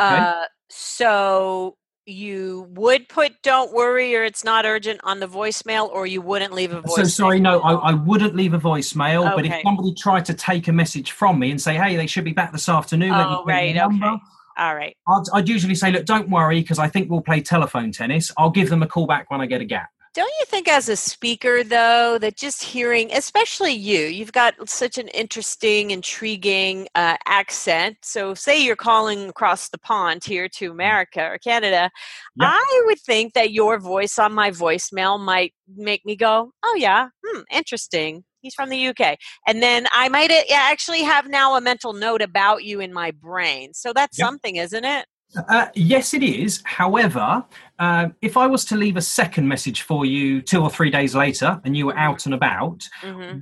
Okay? 0.00 0.16
Uh, 0.16 0.44
so 0.68 1.76
you 2.06 2.66
would 2.70 3.08
put 3.08 3.32
don't 3.42 3.72
worry 3.72 4.14
or 4.14 4.24
it's 4.24 4.44
not 4.44 4.66
urgent 4.66 5.00
on 5.04 5.20
the 5.20 5.26
voicemail 5.26 5.88
or 5.90 6.06
you 6.06 6.20
wouldn't 6.20 6.52
leave 6.52 6.72
a 6.72 6.82
voicemail? 6.82 6.96
So 6.96 7.04
sorry, 7.04 7.40
no, 7.40 7.60
I, 7.60 7.90
I 7.90 7.94
wouldn't 7.94 8.34
leave 8.34 8.52
a 8.52 8.58
voicemail, 8.58 9.26
okay. 9.26 9.36
but 9.36 9.46
if 9.46 9.62
somebody 9.62 9.94
tried 9.94 10.24
to 10.26 10.34
take 10.34 10.68
a 10.68 10.72
message 10.72 11.12
from 11.12 11.38
me 11.38 11.50
and 11.50 11.60
say, 11.60 11.74
hey, 11.74 11.96
they 11.96 12.06
should 12.06 12.24
be 12.24 12.32
back 12.32 12.52
this 12.52 12.68
afternoon, 12.68 13.12
oh, 13.12 13.44
right, 13.46 13.76
okay. 13.76 14.18
All 14.56 14.74
right. 14.74 14.96
I'd, 15.08 15.22
I'd 15.32 15.48
usually 15.48 15.74
say, 15.74 15.90
look, 15.90 16.04
don't 16.04 16.28
worry 16.28 16.60
because 16.60 16.78
I 16.78 16.88
think 16.88 17.10
we'll 17.10 17.22
play 17.22 17.40
telephone 17.40 17.90
tennis. 17.90 18.30
I'll 18.36 18.50
give 18.50 18.70
them 18.70 18.82
a 18.82 18.86
call 18.86 19.06
back 19.06 19.30
when 19.30 19.40
I 19.40 19.46
get 19.46 19.60
a 19.60 19.64
gap. 19.64 19.90
Don't 20.14 20.32
you 20.38 20.46
think, 20.46 20.68
as 20.68 20.88
a 20.88 20.94
speaker, 20.94 21.64
though, 21.64 22.18
that 22.20 22.36
just 22.36 22.62
hearing, 22.62 23.10
especially 23.12 23.72
you, 23.72 24.02
you've 24.02 24.30
got 24.30 24.54
such 24.68 24.96
an 24.96 25.08
interesting, 25.08 25.90
intriguing 25.90 26.86
uh, 26.94 27.16
accent. 27.26 27.96
So, 28.02 28.32
say 28.32 28.62
you're 28.62 28.76
calling 28.76 29.28
across 29.28 29.70
the 29.70 29.78
pond 29.78 30.22
here 30.24 30.48
to 30.50 30.70
America 30.70 31.20
or 31.32 31.38
Canada, 31.38 31.90
yep. 32.36 32.48
I 32.52 32.82
would 32.86 33.00
think 33.00 33.32
that 33.32 33.50
your 33.50 33.80
voice 33.80 34.16
on 34.16 34.32
my 34.32 34.52
voicemail 34.52 35.18
might 35.18 35.52
make 35.76 36.06
me 36.06 36.14
go, 36.14 36.52
oh, 36.64 36.76
yeah, 36.78 37.08
hmm, 37.26 37.40
interesting. 37.50 38.22
He's 38.40 38.54
from 38.54 38.68
the 38.68 38.86
UK. 38.86 39.18
And 39.48 39.60
then 39.64 39.88
I 39.90 40.08
might 40.08 40.30
actually 40.54 41.02
have 41.02 41.28
now 41.28 41.56
a 41.56 41.60
mental 41.60 41.92
note 41.92 42.22
about 42.22 42.62
you 42.62 42.78
in 42.78 42.92
my 42.92 43.10
brain. 43.10 43.74
So, 43.74 43.92
that's 43.92 44.16
yep. 44.16 44.26
something, 44.28 44.56
isn't 44.56 44.84
it? 44.84 45.06
Uh, 45.48 45.66
yes, 45.74 46.14
it 46.14 46.22
is. 46.22 46.62
However, 46.64 47.44
uh, 47.78 48.08
if 48.22 48.36
I 48.36 48.46
was 48.46 48.64
to 48.66 48.76
leave 48.76 48.96
a 48.96 49.02
second 49.02 49.48
message 49.48 49.82
for 49.82 50.04
you 50.04 50.40
two 50.40 50.62
or 50.62 50.70
three 50.70 50.90
days 50.90 51.14
later 51.14 51.60
and 51.64 51.76
you 51.76 51.86
were 51.86 51.98
out 51.98 52.24
and 52.24 52.34
about, 52.34 52.86
mm-hmm. 53.02 53.40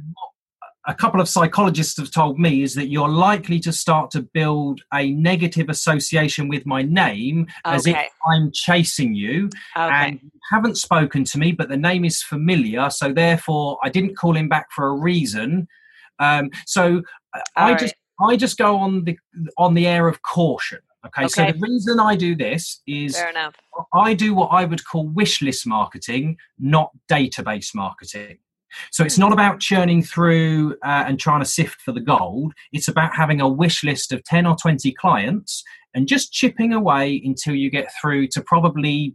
a 0.86 0.94
couple 0.94 1.20
of 1.20 1.28
psychologists 1.28 1.98
have 1.98 2.10
told 2.10 2.38
me 2.38 2.62
is 2.62 2.74
that 2.74 2.88
you're 2.88 3.08
likely 3.08 3.60
to 3.60 3.72
start 3.72 4.10
to 4.12 4.22
build 4.22 4.80
a 4.94 5.10
negative 5.12 5.68
association 5.68 6.48
with 6.48 6.64
my 6.64 6.82
name 6.82 7.46
okay. 7.66 7.76
as 7.76 7.86
if 7.86 7.96
I'm 8.26 8.50
chasing 8.52 9.14
you 9.14 9.50
okay. 9.76 10.08
and 10.08 10.20
you 10.22 10.30
haven't 10.50 10.78
spoken 10.78 11.24
to 11.24 11.38
me, 11.38 11.52
but 11.52 11.68
the 11.68 11.76
name 11.76 12.04
is 12.04 12.22
familiar. 12.22 12.88
So 12.88 13.12
therefore, 13.12 13.78
I 13.82 13.90
didn't 13.90 14.16
call 14.16 14.36
him 14.36 14.48
back 14.48 14.68
for 14.72 14.88
a 14.88 14.94
reason. 14.94 15.68
Um, 16.18 16.50
so 16.66 17.02
uh, 17.34 17.40
I 17.56 17.72
right. 17.72 17.80
just 17.80 17.94
I 18.20 18.36
just 18.36 18.56
go 18.56 18.76
on 18.76 19.04
the 19.04 19.18
on 19.58 19.74
the 19.74 19.86
air 19.86 20.08
of 20.08 20.22
caution. 20.22 20.78
Okay, 21.04 21.24
okay, 21.24 21.28
so 21.28 21.46
the 21.46 21.58
reason 21.58 21.98
I 21.98 22.14
do 22.14 22.36
this 22.36 22.80
is 22.86 23.16
fair 23.16 23.30
enough. 23.30 23.56
I 23.92 24.14
do 24.14 24.34
what 24.34 24.48
I 24.48 24.64
would 24.64 24.84
call 24.84 25.08
wish 25.08 25.42
list 25.42 25.66
marketing, 25.66 26.36
not 26.58 26.90
database 27.10 27.74
marketing. 27.74 28.38
So 28.90 29.04
it's 29.04 29.18
not 29.18 29.32
about 29.32 29.60
churning 29.60 30.02
through 30.02 30.76
uh, 30.84 31.04
and 31.06 31.18
trying 31.18 31.40
to 31.40 31.46
sift 31.46 31.80
for 31.82 31.92
the 31.92 32.00
gold. 32.00 32.54
It's 32.72 32.88
about 32.88 33.14
having 33.14 33.40
a 33.40 33.48
wish 33.48 33.84
list 33.84 34.12
of 34.12 34.24
10 34.24 34.46
or 34.46 34.56
20 34.56 34.92
clients 34.92 35.62
and 35.94 36.08
just 36.08 36.32
chipping 36.32 36.72
away 36.72 37.20
until 37.24 37.54
you 37.54 37.70
get 37.70 37.92
through 38.00 38.28
to 38.28 38.40
probably 38.42 39.14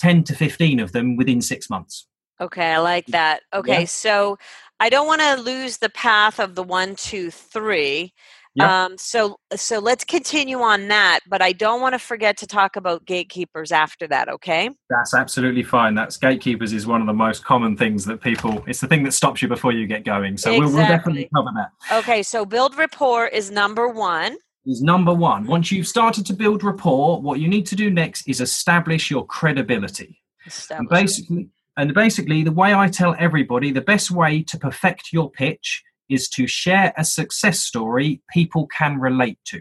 10 0.00 0.24
to 0.24 0.34
15 0.34 0.80
of 0.80 0.92
them 0.92 1.16
within 1.16 1.40
six 1.40 1.68
months. 1.68 2.06
Okay, 2.40 2.72
I 2.72 2.78
like 2.78 3.06
that. 3.08 3.42
Okay, 3.52 3.80
yeah. 3.80 3.84
so 3.84 4.38
I 4.78 4.88
don't 4.88 5.06
want 5.06 5.20
to 5.20 5.36
lose 5.36 5.76
the 5.76 5.90
path 5.90 6.40
of 6.40 6.54
the 6.54 6.62
one, 6.62 6.94
two, 6.96 7.30
three. 7.30 8.14
Yep. 8.56 8.68
Um, 8.68 8.98
so 8.98 9.36
so 9.54 9.78
let's 9.78 10.04
continue 10.04 10.58
on 10.60 10.88
that, 10.88 11.20
but 11.28 11.40
I 11.40 11.52
don't 11.52 11.80
want 11.80 11.94
to 11.94 11.98
forget 11.98 12.36
to 12.38 12.46
talk 12.46 12.76
about 12.76 13.04
gatekeepers 13.04 13.70
after 13.70 14.08
that. 14.08 14.28
Okay? 14.28 14.70
That's 14.88 15.14
absolutely 15.14 15.62
fine. 15.62 15.94
That's 15.94 16.16
gatekeepers 16.16 16.72
is 16.72 16.86
one 16.86 17.00
of 17.00 17.06
the 17.06 17.12
most 17.12 17.44
common 17.44 17.76
things 17.76 18.04
that 18.06 18.20
people. 18.20 18.64
It's 18.66 18.80
the 18.80 18.88
thing 18.88 19.04
that 19.04 19.12
stops 19.12 19.40
you 19.40 19.48
before 19.48 19.72
you 19.72 19.86
get 19.86 20.04
going. 20.04 20.36
So 20.36 20.50
exactly. 20.50 20.66
we'll, 20.66 20.76
we'll 20.76 20.88
definitely 20.88 21.30
cover 21.34 21.50
that. 21.54 21.98
Okay, 21.98 22.22
so 22.22 22.44
build 22.44 22.76
rapport 22.76 23.28
is 23.28 23.50
number 23.50 23.88
one. 23.88 24.36
Is 24.66 24.82
number 24.82 25.14
one. 25.14 25.46
Once 25.46 25.72
you've 25.72 25.86
started 25.86 26.26
to 26.26 26.34
build 26.34 26.62
rapport, 26.62 27.20
what 27.20 27.40
you 27.40 27.48
need 27.48 27.66
to 27.66 27.76
do 27.76 27.88
next 27.88 28.28
is 28.28 28.40
establish 28.40 29.10
your 29.10 29.24
credibility. 29.24 30.20
Establish 30.46 30.78
and 30.80 30.88
basically, 30.88 31.48
and 31.76 31.94
basically, 31.94 32.42
the 32.42 32.52
way 32.52 32.74
I 32.74 32.88
tell 32.88 33.14
everybody, 33.18 33.70
the 33.70 33.80
best 33.80 34.10
way 34.10 34.42
to 34.42 34.58
perfect 34.58 35.12
your 35.12 35.30
pitch 35.30 35.82
is 36.10 36.28
to 36.30 36.46
share 36.46 36.92
a 36.98 37.04
success 37.04 37.60
story 37.60 38.20
people 38.32 38.66
can 38.66 38.98
relate 38.98 39.38
to. 39.46 39.60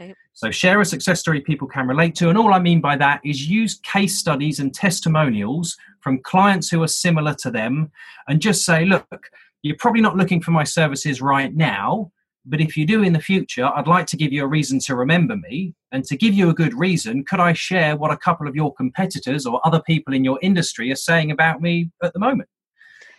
Okay. 0.00 0.14
So, 0.34 0.50
share 0.50 0.80
a 0.80 0.84
success 0.84 1.18
story 1.18 1.40
people 1.40 1.66
can 1.66 1.88
relate 1.88 2.14
to. 2.16 2.28
And 2.28 2.38
all 2.38 2.54
I 2.54 2.60
mean 2.60 2.80
by 2.80 2.96
that 2.96 3.20
is 3.24 3.48
use 3.48 3.80
case 3.80 4.16
studies 4.16 4.60
and 4.60 4.72
testimonials 4.72 5.76
from 6.00 6.20
clients 6.22 6.68
who 6.68 6.82
are 6.82 6.88
similar 6.88 7.34
to 7.40 7.50
them 7.50 7.90
and 8.28 8.40
just 8.40 8.64
say, 8.64 8.84
look, 8.84 9.30
you're 9.62 9.76
probably 9.76 10.00
not 10.00 10.16
looking 10.16 10.40
for 10.40 10.52
my 10.52 10.64
services 10.64 11.20
right 11.20 11.54
now, 11.54 12.12
but 12.46 12.60
if 12.60 12.76
you 12.76 12.86
do 12.86 13.02
in 13.02 13.12
the 13.12 13.20
future, 13.20 13.66
I'd 13.66 13.86
like 13.86 14.06
to 14.06 14.16
give 14.16 14.32
you 14.32 14.44
a 14.44 14.46
reason 14.46 14.78
to 14.80 14.94
remember 14.94 15.36
me. 15.36 15.74
And 15.90 16.04
to 16.04 16.16
give 16.16 16.34
you 16.34 16.50
a 16.50 16.54
good 16.54 16.74
reason, 16.74 17.24
could 17.24 17.40
I 17.40 17.52
share 17.52 17.96
what 17.96 18.12
a 18.12 18.16
couple 18.16 18.46
of 18.46 18.54
your 18.54 18.72
competitors 18.74 19.46
or 19.46 19.60
other 19.66 19.82
people 19.82 20.14
in 20.14 20.24
your 20.24 20.38
industry 20.42 20.92
are 20.92 20.96
saying 20.96 21.30
about 21.30 21.60
me 21.60 21.90
at 22.02 22.12
the 22.12 22.18
moment? 22.18 22.48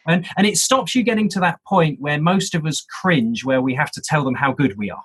And 0.10 0.26
and 0.38 0.46
it 0.46 0.58
stops 0.58 0.96
you 0.96 1.04
getting 1.04 1.30
to 1.30 1.40
that 1.40 1.60
point 1.68 2.00
where 2.00 2.20
most 2.20 2.56
of 2.56 2.66
us 2.66 2.86
cringe 3.02 3.46
where 3.46 3.62
we 3.62 3.74
have 3.74 3.92
to 3.92 4.02
tell 4.02 4.24
them 4.24 4.36
how 4.36 4.52
good 4.52 4.78
we 4.78 4.90
are 4.90 5.04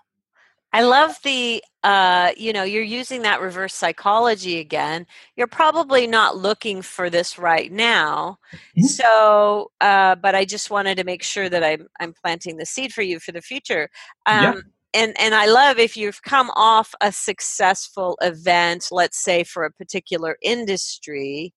I 0.74 0.82
love 0.82 1.16
the, 1.22 1.62
uh, 1.84 2.32
you 2.36 2.52
know, 2.52 2.64
you're 2.64 2.82
using 2.82 3.22
that 3.22 3.40
reverse 3.40 3.72
psychology 3.72 4.58
again. 4.58 5.06
You're 5.36 5.46
probably 5.46 6.08
not 6.08 6.36
looking 6.36 6.82
for 6.82 7.08
this 7.08 7.38
right 7.38 7.70
now. 7.70 8.38
Mm-hmm. 8.52 8.86
So, 8.86 9.70
uh, 9.80 10.16
but 10.16 10.34
I 10.34 10.44
just 10.44 10.70
wanted 10.70 10.96
to 10.96 11.04
make 11.04 11.22
sure 11.22 11.48
that 11.48 11.62
I'm, 11.62 11.86
I'm 12.00 12.12
planting 12.12 12.56
the 12.56 12.66
seed 12.66 12.92
for 12.92 13.02
you 13.02 13.20
for 13.20 13.30
the 13.30 13.40
future. 13.40 13.88
Um, 14.26 14.42
yeah. 14.42 14.54
And, 14.94 15.20
and 15.20 15.32
I 15.32 15.46
love 15.46 15.78
if 15.78 15.96
you've 15.96 16.22
come 16.22 16.50
off 16.56 16.92
a 17.00 17.12
successful 17.12 18.18
event, 18.20 18.88
let's 18.90 19.22
say 19.22 19.44
for 19.44 19.64
a 19.64 19.70
particular 19.70 20.38
industry, 20.42 21.54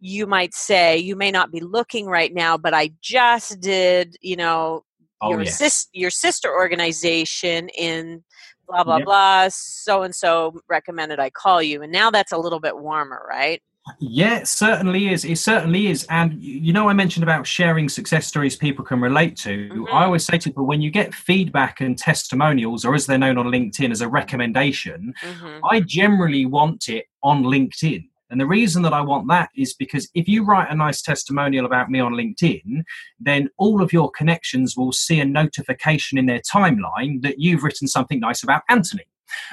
you 0.00 0.26
might 0.26 0.54
say 0.54 0.96
you 0.96 1.14
may 1.14 1.30
not 1.30 1.52
be 1.52 1.60
looking 1.60 2.06
right 2.06 2.34
now 2.34 2.56
but 2.56 2.74
i 2.74 2.90
just 3.00 3.60
did 3.60 4.16
you 4.20 4.36
know 4.36 4.84
oh, 5.20 5.30
your, 5.30 5.42
yes. 5.42 5.58
sis- 5.58 5.88
your 5.92 6.10
sister 6.10 6.50
organization 6.52 7.68
in 7.70 8.22
blah 8.66 8.82
blah 8.82 8.96
yep. 8.96 9.04
blah 9.04 9.48
so 9.50 10.02
and 10.02 10.14
so 10.14 10.58
recommended 10.68 11.20
i 11.20 11.30
call 11.30 11.62
you 11.62 11.82
and 11.82 11.92
now 11.92 12.10
that's 12.10 12.32
a 12.32 12.38
little 12.38 12.60
bit 12.60 12.78
warmer 12.78 13.24
right 13.28 13.62
Yeah, 13.98 14.38
it 14.38 14.48
certainly 14.48 15.08
is. 15.12 15.24
It 15.24 15.38
certainly 15.38 15.86
is. 15.86 16.06
And 16.10 16.40
you 16.40 16.72
know, 16.72 16.88
I 16.88 16.92
mentioned 16.92 17.22
about 17.22 17.46
sharing 17.46 17.88
success 17.88 18.26
stories 18.26 18.56
people 18.56 18.84
can 18.84 19.00
relate 19.00 19.36
to. 19.38 19.68
Mm-hmm. 19.68 19.84
I 19.92 20.04
always 20.04 20.24
say 20.24 20.38
to 20.38 20.50
people 20.50 20.66
when 20.66 20.82
you 20.82 20.90
get 20.90 21.14
feedback 21.14 21.80
and 21.80 21.96
testimonials, 21.96 22.84
or 22.84 22.94
as 22.94 23.06
they're 23.06 23.18
known 23.18 23.38
on 23.38 23.46
LinkedIn 23.46 23.90
as 23.90 24.00
a 24.00 24.08
recommendation, 24.08 25.14
mm-hmm. 25.22 25.64
I 25.70 25.80
generally 25.80 26.46
want 26.46 26.88
it 26.88 27.06
on 27.22 27.42
LinkedIn. 27.42 28.09
And 28.30 28.40
the 28.40 28.46
reason 28.46 28.82
that 28.82 28.92
I 28.92 29.00
want 29.00 29.28
that 29.28 29.50
is 29.56 29.74
because 29.74 30.08
if 30.14 30.28
you 30.28 30.44
write 30.44 30.70
a 30.70 30.76
nice 30.76 31.02
testimonial 31.02 31.66
about 31.66 31.90
me 31.90 31.98
on 32.00 32.14
LinkedIn, 32.14 32.82
then 33.18 33.50
all 33.58 33.82
of 33.82 33.92
your 33.92 34.10
connections 34.10 34.76
will 34.76 34.92
see 34.92 35.20
a 35.20 35.24
notification 35.24 36.16
in 36.16 36.26
their 36.26 36.40
timeline 36.40 37.22
that 37.22 37.40
you've 37.40 37.64
written 37.64 37.88
something 37.88 38.20
nice 38.20 38.42
about 38.42 38.62
Anthony. 38.68 39.04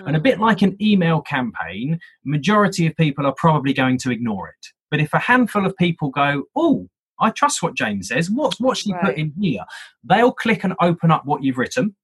And 0.05 0.15
a 0.15 0.19
bit 0.19 0.37
hmm. 0.37 0.43
like 0.43 0.61
an 0.61 0.75
email 0.81 1.21
campaign, 1.21 1.99
majority 2.23 2.87
of 2.87 2.95
people 2.95 3.25
are 3.25 3.35
probably 3.35 3.73
going 3.73 3.97
to 3.99 4.11
ignore 4.11 4.49
it. 4.49 4.67
But 4.89 4.99
if 4.99 5.13
a 5.13 5.19
handful 5.19 5.65
of 5.65 5.75
people 5.77 6.09
go, 6.09 6.43
oh, 6.55 6.87
I 7.19 7.31
trust 7.31 7.63
what 7.63 7.75
James 7.75 8.09
says, 8.09 8.29
what's 8.29 8.59
what 8.59 8.77
she 8.77 8.93
right. 8.93 9.03
put 9.03 9.17
in 9.17 9.33
here? 9.39 9.65
They'll 10.03 10.31
click 10.31 10.63
and 10.63 10.73
open 10.81 11.11
up 11.11 11.25
what 11.25 11.43
you've 11.43 11.57
written. 11.57 11.95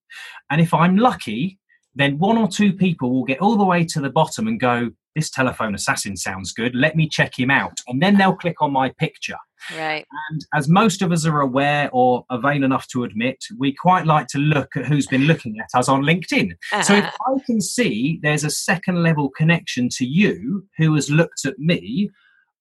And 0.50 0.60
if 0.60 0.74
I'm 0.74 0.98
lucky, 0.98 1.60
then 1.96 2.18
one 2.18 2.38
or 2.38 2.48
two 2.48 2.74
people 2.74 3.12
will 3.12 3.24
get 3.24 3.40
all 3.40 3.56
the 3.56 3.66
way 3.66 3.86
to 3.86 4.02
the 4.02 4.10
bottom 4.10 4.48
and 4.48 4.60
go, 4.60 4.92
this 5.16 5.30
telephone 5.30 5.76
assassin 5.76 6.18
sounds 6.18 6.52
good. 6.52 6.76
Let 6.76 6.96
me 6.96 7.08
check 7.08 7.38
him 7.38 7.52
out. 7.52 7.80
And 7.88 8.02
then 8.02 8.18
they'll 8.18 8.36
click 8.36 8.62
on 8.62 8.72
my 8.72 8.90
picture. 8.90 9.38
Right. 9.78 10.06
And 10.30 10.46
as 10.54 10.68
most 10.68 11.02
of 11.02 11.12
us 11.12 11.26
are 11.26 11.40
aware 11.40 11.90
or 11.94 12.26
are 12.30 12.40
vain 12.40 12.64
enough 12.64 12.88
to 12.90 13.04
admit, 13.04 13.38
we 13.58 13.74
quite 13.74 14.06
like 14.06 14.28
to 14.28 14.38
look 14.38 14.76
at 14.76 14.86
who's 14.86 15.08
been 15.08 15.24
looking 15.24 15.60
at 15.60 15.78
us 15.78 15.88
on 15.88 16.04
LinkedIn. 16.04 16.52
Uh-huh. 16.52 16.82
So 16.82 16.94
if 16.96 17.06
uh-huh. 17.06 17.36
I 17.36 17.46
can 17.46 17.62
see 17.62 18.20
there's 18.22 18.44
a 18.44 18.50
second 18.50 19.04
level 19.04 19.30
connection 19.30 19.90
to 19.94 20.06
you 20.06 20.66
who 20.78 20.94
has 20.96 21.10
looked 21.10 21.46
at 21.46 21.58
me, 21.60 22.10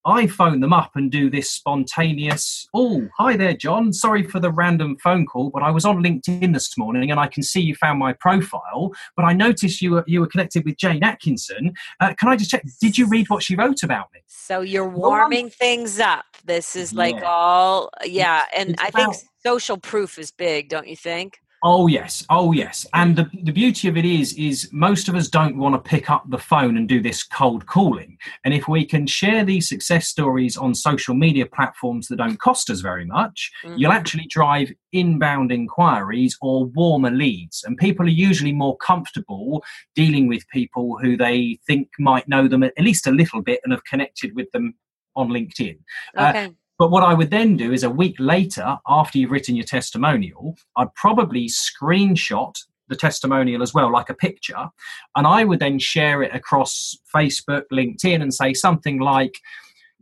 I 0.04 0.26
phone 0.26 0.61
them 0.61 0.73
up 0.73 0.92
and 0.97 1.11
do 1.11 1.30
this 1.30 1.50
spontaneous, 1.50 2.68
oh, 2.75 3.09
hi 3.16 3.37
there, 3.37 3.54
John. 3.54 3.92
Sorry 3.92 4.25
for 4.25 4.40
the 4.40 4.50
random 4.50 4.97
phone 4.97 5.26
call, 5.26 5.50
but 5.50 5.62
I 5.62 5.71
was 5.71 5.85
on 5.85 6.02
LinkedIn 6.02 6.52
this 6.52 6.76
morning 6.76 7.11
and 7.11 7.21
I 7.21 7.28
can 7.28 7.42
see 7.42 7.61
you 7.61 7.76
found 7.76 7.99
my 8.00 8.12
profile, 8.12 8.92
but 9.16 9.25
I 9.25 9.32
noticed 9.32 9.80
you 9.80 9.92
were, 9.92 10.04
you 10.09 10.21
were 10.21 10.26
connected 10.26 10.64
with 10.64 10.76
Jane 10.76 11.04
Atkinson. 11.04 11.75
Uh, 12.00 12.14
can 12.18 12.28
I 12.28 12.37
just 12.37 12.50
check? 12.50 12.64
Did 12.80 12.99
you 12.99 13.06
read 13.06 13.30
what 13.30 13.44
she 13.44 13.54
wrote 13.54 13.82
about 13.85 14.09
me? 14.12 14.21
So 14.26 14.61
you're 14.61 14.88
warming 14.88 15.50
things 15.50 16.00
up. 16.00 16.25
This 16.44 16.75
is 16.75 16.92
like 16.92 17.16
yeah. 17.16 17.30
all, 17.30 17.90
yeah. 18.04 18.42
And 18.56 18.71
it's 18.71 18.82
I 18.82 18.88
about, 18.88 19.14
think 19.16 19.28
social 19.44 19.76
proof 19.76 20.18
is 20.18 20.32
big, 20.32 20.68
don't 20.68 20.88
you 20.88 20.97
think? 20.97 21.38
Oh 21.64 21.87
yes, 21.87 22.25
oh 22.28 22.50
yes. 22.50 22.87
And 22.92 23.14
the, 23.14 23.31
the 23.45 23.52
beauty 23.52 23.87
of 23.87 23.97
it 23.97 24.04
is, 24.04 24.35
is 24.35 24.69
most 24.73 25.09
of 25.09 25.14
us 25.14 25.28
don't 25.28 25.57
want 25.57 25.75
to 25.76 25.90
pick 25.90 26.11
up 26.11 26.28
the 26.28 26.38
phone 26.38 26.76
and 26.76 26.88
do 26.88 27.00
this 27.00 27.23
cold 27.23 27.66
calling. 27.66 28.19
And 28.45 28.52
if 28.52 28.66
we 28.66 28.85
can 28.85 29.07
share 29.07 29.45
these 29.45 29.69
success 29.69 30.09
stories 30.09 30.57
on 30.57 30.75
social 30.75 31.14
media 31.14 31.47
platforms 31.47 32.09
that 32.09 32.16
don't 32.16 32.40
cost 32.40 32.69
us 32.69 32.81
very 32.81 33.04
much, 33.04 33.52
mm-hmm. 33.64 33.76
you'll 33.78 33.92
actually 33.92 34.26
drive 34.26 34.73
inbound 34.90 35.52
inquiries 35.52 36.37
or 36.42 36.66
warmer 36.66 37.12
leads. 37.12 37.62
And 37.64 37.78
people 37.78 38.07
are 38.07 38.11
usually 38.11 38.52
more 38.52 38.76
comfortable 38.78 39.62
dealing 39.95 40.26
with 40.26 40.49
people 40.49 40.99
who 41.00 41.16
they 41.16 41.61
think 41.64 41.88
might 41.97 42.28
know 42.28 42.49
them 42.49 42.64
at 42.64 42.76
least 42.78 43.07
a 43.07 43.12
little 43.12 43.40
bit 43.40 43.61
and 43.62 43.73
have 43.73 43.85
connected 43.85 44.35
with 44.35 44.50
them 44.50 44.75
on 45.14 45.28
LinkedIn. 45.28 45.78
Uh, 46.16 46.28
okay. 46.28 46.45
Uh, 46.47 46.50
but 46.83 46.91
what 46.91 47.05
I 47.05 47.15
would 47.15 47.31
then 47.31 47.57
do 47.57 47.73
is 47.73 47.85
a 47.85 47.91
week 47.91 48.17
later, 48.19 48.77
after 48.89 49.17
you've 49.17 49.31
written 49.31 49.55
your 49.55 49.65
testimonial, 49.65 50.57
I'd 50.77 50.93
probably 50.97 51.49
screenshot 51.49 52.57
the 52.89 52.97
testimonial 52.97 53.62
as 53.62 53.73
well, 53.73 53.93
like 53.93 54.11
a 54.11 54.15
picture, 54.15 54.69
and 55.15 55.25
I 55.25 55.45
would 55.45 55.61
then 55.61 55.79
share 55.79 56.25
it 56.25 56.35
across 56.35 56.97
Facebook, 57.15 57.67
LinkedIn, 57.73 58.21
and 58.21 58.35
say 58.35 58.53
something 58.53 58.99
like, 58.99 59.37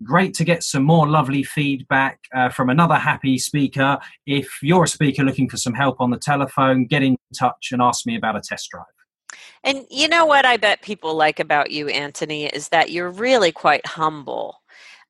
Great 0.02 0.32
to 0.36 0.44
get 0.44 0.62
some 0.62 0.82
more 0.82 1.06
lovely 1.06 1.42
feedback 1.42 2.20
uh, 2.34 2.48
from 2.48 2.70
another 2.70 2.94
happy 2.94 3.36
speaker. 3.36 3.98
If 4.24 4.62
you're 4.62 4.84
a 4.84 4.88
speaker 4.88 5.22
looking 5.22 5.50
for 5.50 5.58
some 5.58 5.74
help 5.74 6.00
on 6.00 6.08
the 6.08 6.16
telephone, 6.16 6.86
get 6.86 7.02
in 7.02 7.18
touch 7.38 7.72
and 7.72 7.82
ask 7.82 8.06
me 8.06 8.16
about 8.16 8.36
a 8.36 8.40
test 8.40 8.70
drive. 8.70 8.86
And 9.64 9.84
you 9.90 10.08
know 10.08 10.24
what 10.24 10.46
I 10.46 10.56
bet 10.56 10.80
people 10.80 11.14
like 11.14 11.40
about 11.40 11.72
you, 11.72 11.88
Anthony, 11.88 12.46
is 12.46 12.70
that 12.70 12.90
you're 12.90 13.10
really 13.10 13.52
quite 13.52 13.84
humble 13.84 14.59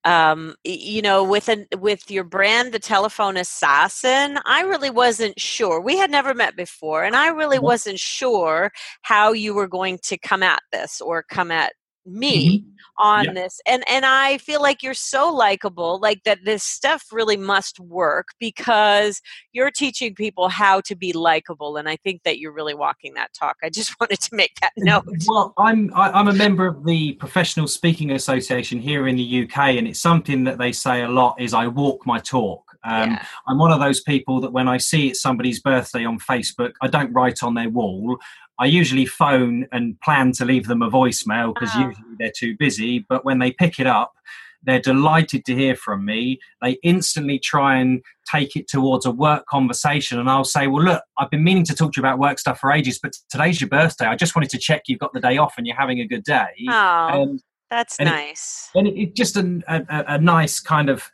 um, 0.05 0.55
you 0.65 1.03
know 1.03 1.23
with 1.23 1.49
an 1.49 1.67
with 1.79 2.11
your 2.11 2.25
brand 2.25 2.73
the 2.73 2.79
telephone 2.79 3.37
assassin 3.37 4.39
i 4.47 4.63
really 4.63 4.91
wasn't 4.91 5.39
sure 5.39 5.81
we 5.81 5.97
had 5.97 6.11
never 6.11 6.35
met 6.35 6.57
before 6.57 7.05
and 7.05 7.17
i 7.17 7.29
really 7.29 7.57
mm-hmm. 7.57 7.67
wasn't 7.67 7.99
sure 7.99 8.71
how 9.03 9.33
you 9.33 9.55
were 9.55 9.69
going 9.69 9.99
to 10.03 10.17
come 10.19 10.43
at 10.43 10.63
this 10.73 11.01
or 11.01 11.23
come 11.23 11.51
at 11.51 11.73
me 12.11 12.59
mm-hmm. 12.59 12.69
on 12.99 13.25
yeah. 13.27 13.33
this 13.33 13.61
and 13.67 13.85
and 13.89 14.05
i 14.05 14.39
feel 14.39 14.61
like 14.61 14.83
you're 14.83 14.95
so 14.95 15.33
likable 15.33 15.99
like 16.01 16.23
that 16.25 16.39
this 16.45 16.63
stuff 16.63 17.07
really 17.13 17.37
must 17.37 17.79
work 17.81 18.29
because 18.39 19.21
you're 19.53 19.71
teaching 19.71 20.15
people 20.15 20.49
how 20.49 20.81
to 20.81 20.95
be 20.95 21.13
likable 21.13 21.77
and 21.77 21.89
i 21.89 21.97
think 21.97 22.23
that 22.25 22.39
you're 22.39 22.53
really 22.53 22.75
walking 22.75 23.15
that 23.15 23.33
talk 23.33 23.57
i 23.63 23.71
just 23.71 23.95
wanted 24.01 24.21
to 24.21 24.35
make 24.35 24.55
that 24.61 24.73
note 24.77 25.05
well 25.27 25.55
i'm 25.59 25.93
I, 25.95 26.09
am 26.09 26.15
i 26.15 26.21
am 26.21 26.29
a 26.29 26.35
member 26.35 26.67
of 26.67 26.85
the 26.85 27.13
professional 27.15 27.69
speaking 27.69 28.11
association 28.13 28.81
here 28.81 29.07
in 29.09 29.17
the 29.17 29.45
uk 29.45 29.59
and 29.59 29.87
it's 29.87 30.01
something 30.01 30.45
that 30.45 30.59
they 30.59 30.73
say 30.73 31.03
a 31.03 31.09
lot 31.09 31.41
is 31.41 31.55
i 31.55 31.67
walk 31.67 32.07
my 32.07 32.19
talk 32.19 32.71
um, 32.85 33.11
yeah. 33.11 33.25
I'm 33.47 33.59
one 33.59 33.73
of 33.73 33.81
those 33.81 34.01
people 34.01 34.41
that 34.41 34.53
when 34.53 34.69
I 34.69 34.79
see 34.79 35.09
it's 35.09 35.21
somebody's 35.21 35.61
birthday 35.61 36.05
on 36.05 36.19
Facebook, 36.19 36.73
I 36.81 36.89
don't 36.89 37.13
write 37.13 37.43
on 37.43 37.55
their 37.55 37.69
wall. 37.69 38.19
I 38.61 38.67
usually 38.67 39.07
phone 39.07 39.67
and 39.73 39.99
plan 40.01 40.33
to 40.33 40.45
leave 40.45 40.67
them 40.67 40.83
a 40.83 40.91
voicemail 40.91 41.55
because 41.55 41.71
oh. 41.75 41.79
Ah. 41.81 41.89
usually 41.89 42.17
they're 42.19 42.33
too 42.37 42.57
busy. 42.59 43.05
But 43.09 43.25
when 43.25 43.39
they 43.39 43.53
pick 43.53 43.81
it 43.81 43.87
up, 43.87 44.13
they're 44.63 44.81
delighted 44.81 45.47
to 45.47 45.55
hear 45.55 45.75
from 45.75 46.05
me. 46.05 46.39
They 46.61 46.73
instantly 46.83 47.39
try 47.39 47.77
and 47.77 48.03
take 48.31 48.57
it 48.57 48.69
towards 48.69 49.07
a 49.07 49.11
work 49.11 49.47
conversation. 49.47 50.21
And 50.21 50.29
I'll 50.29 50.45
say, 50.45 50.67
Well, 50.67 50.85
look, 50.85 51.03
I've 51.19 51.31
been 51.31 51.43
meaning 51.43 51.65
to 51.65 51.75
talk 51.75 51.95
to 51.95 52.01
you 52.01 52.03
about 52.03 52.19
work 52.19 52.39
stuff 52.39 52.61
for 52.61 52.71
ages, 52.71 52.99
but 53.03 53.15
today's 53.31 53.63
your 53.63 53.71
birthday. 53.71 54.05
I 54.05 54.17
just 54.17 54.37
wanted 54.37 54.51
to 54.51 54.59
check 54.59 54.83
you've 54.87 55.01
got 55.01 55.15
the 55.15 55.21
day 55.21 55.39
off 55.39 55.55
and 55.57 55.67
you're 55.67 55.77
having 55.77 56.01
a 56.01 56.07
good 56.07 56.25
day. 56.25 56.51
Oh, 56.69 57.39
that's 57.71 57.99
and 57.99 58.11
nice. 58.11 58.69
It, 58.75 58.79
and 58.79 58.89
it's 58.89 58.99
it 58.99 59.17
just 59.17 59.37
a, 59.39 59.63
a, 59.67 60.15
a 60.15 60.19
nice 60.19 60.61
kind 60.61 60.91
of 60.91 61.11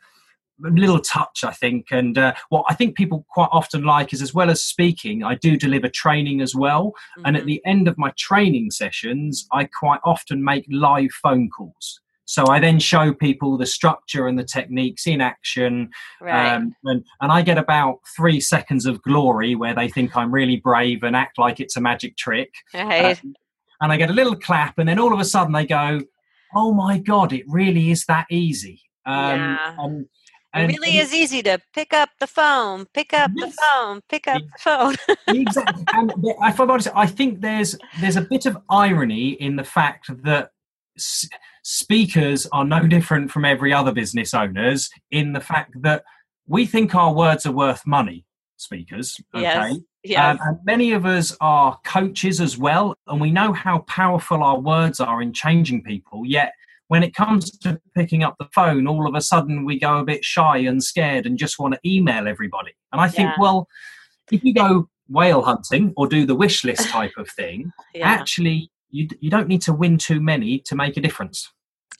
little 0.59 0.99
touch, 0.99 1.43
I 1.43 1.51
think. 1.51 1.87
And 1.91 2.17
uh, 2.17 2.33
what 2.49 2.65
I 2.69 2.73
think 2.73 2.95
people 2.95 3.25
quite 3.29 3.49
often 3.51 3.83
like 3.83 4.13
is, 4.13 4.21
as 4.21 4.33
well 4.33 4.49
as 4.49 4.63
speaking, 4.63 5.23
I 5.23 5.35
do 5.35 5.57
deliver 5.57 5.89
training 5.89 6.41
as 6.41 6.55
well. 6.55 6.87
Mm-hmm. 7.17 7.21
And 7.25 7.35
at 7.35 7.41
mm-hmm. 7.41 7.47
the 7.47 7.61
end 7.65 7.87
of 7.87 7.97
my 7.97 8.11
training 8.17 8.71
sessions, 8.71 9.47
I 9.51 9.65
quite 9.65 9.99
often 10.03 10.43
make 10.43 10.65
live 10.69 11.11
phone 11.11 11.49
calls. 11.49 12.01
So 12.27 12.45
I 12.47 12.59
then 12.59 12.77
show 12.77 13.13
people 13.13 13.57
the 13.57 13.65
structure 13.65 14.27
and 14.27 14.37
the 14.37 14.43
techniques 14.43 15.07
in 15.07 15.21
action, 15.21 15.89
right. 16.19 16.55
um, 16.55 16.75
and 16.83 17.05
and 17.21 17.31
I 17.31 17.41
get 17.41 17.57
about 17.57 17.99
three 18.17 18.41
seconds 18.41 18.85
of 18.85 19.01
glory 19.01 19.55
where 19.55 19.73
they 19.73 19.87
think 19.87 20.15
I'm 20.17 20.33
really 20.33 20.57
brave 20.57 21.03
and 21.03 21.15
act 21.15 21.39
like 21.39 21.61
it's 21.61 21.77
a 21.77 21.81
magic 21.81 22.17
trick, 22.17 22.49
right. 22.73 23.17
um, 23.23 23.33
and 23.79 23.93
I 23.93 23.97
get 23.97 24.09
a 24.09 24.13
little 24.13 24.35
clap, 24.35 24.77
and 24.77 24.89
then 24.89 24.99
all 24.99 25.13
of 25.13 25.21
a 25.21 25.25
sudden 25.25 25.53
they 25.53 25.65
go, 25.65 26.01
"Oh 26.53 26.73
my 26.73 26.97
god, 26.97 27.31
it 27.31 27.45
really 27.47 27.91
is 27.91 28.03
that 28.07 28.27
easy." 28.29 28.81
Um, 29.05 29.39
yeah. 29.39 29.75
And 29.77 30.05
it 30.57 30.67
really 30.67 30.97
is 30.97 31.13
easy 31.13 31.41
to 31.43 31.59
pick 31.73 31.93
up 31.93 32.09
the 32.19 32.27
phone, 32.27 32.85
pick 32.93 33.13
up 33.13 33.31
yes. 33.35 33.55
the 33.55 33.61
phone, 33.61 34.01
pick 34.09 34.27
up 34.27 34.41
the 34.41 34.59
phone. 34.59 34.95
exactly. 35.27 35.83
And 35.93 36.13
if 36.17 36.59
I'm 36.59 36.71
honest, 36.71 36.89
I 36.95 37.07
think 37.07 37.41
there's 37.41 37.77
there's 37.99 38.15
a 38.15 38.21
bit 38.21 38.45
of 38.45 38.57
irony 38.69 39.29
in 39.31 39.55
the 39.55 39.63
fact 39.63 40.09
that 40.23 40.51
s- 40.97 41.27
speakers 41.63 42.47
are 42.51 42.65
no 42.65 42.87
different 42.87 43.31
from 43.31 43.45
every 43.45 43.73
other 43.73 43.91
business 43.91 44.33
owners 44.33 44.89
in 45.11 45.33
the 45.33 45.41
fact 45.41 45.81
that 45.81 46.03
we 46.47 46.65
think 46.65 46.95
our 46.95 47.13
words 47.13 47.45
are 47.45 47.51
worth 47.51 47.85
money. 47.85 48.25
Speakers, 48.57 49.21
okay. 49.35 49.43
Yes. 49.43 49.77
Yes. 50.03 50.39
Um, 50.39 50.47
and 50.47 50.57
many 50.63 50.93
of 50.93 51.05
us 51.05 51.35
are 51.41 51.79
coaches 51.83 52.39
as 52.39 52.57
well, 52.57 52.95
and 53.07 53.19
we 53.19 53.29
know 53.29 53.53
how 53.53 53.79
powerful 53.79 54.41
our 54.41 54.59
words 54.59 54.99
are 54.99 55.21
in 55.21 55.33
changing 55.33 55.83
people. 55.83 56.23
Yet 56.25 56.53
when 56.87 57.03
it 57.03 57.13
comes 57.13 57.51
to 57.59 57.79
picking 57.95 58.23
up 58.23 58.35
the 58.39 58.47
phone, 58.53 58.87
all 58.87 59.07
of 59.07 59.15
a 59.15 59.21
sudden 59.21 59.65
we 59.65 59.79
go 59.79 59.97
a 59.97 60.05
bit 60.05 60.23
shy 60.23 60.57
and 60.57 60.83
scared 60.83 61.25
and 61.25 61.37
just 61.37 61.59
want 61.59 61.73
to 61.73 61.79
email 61.85 62.27
everybody. 62.27 62.71
And 62.91 63.01
I 63.01 63.07
think, 63.07 63.29
yeah. 63.29 63.35
well, 63.39 63.67
if 64.31 64.43
you 64.43 64.53
go 64.53 64.89
whale 65.09 65.41
hunting 65.41 65.93
or 65.97 66.07
do 66.07 66.25
the 66.25 66.35
wish 66.35 66.63
list 66.63 66.89
type 66.89 67.13
of 67.17 67.29
thing, 67.29 67.71
yeah. 67.93 68.07
actually, 68.07 68.71
you, 68.89 69.07
you 69.19 69.29
don't 69.29 69.47
need 69.47 69.61
to 69.63 69.73
win 69.73 69.97
too 69.97 70.21
many 70.21 70.59
to 70.59 70.75
make 70.75 70.97
a 70.97 71.01
difference. 71.01 71.51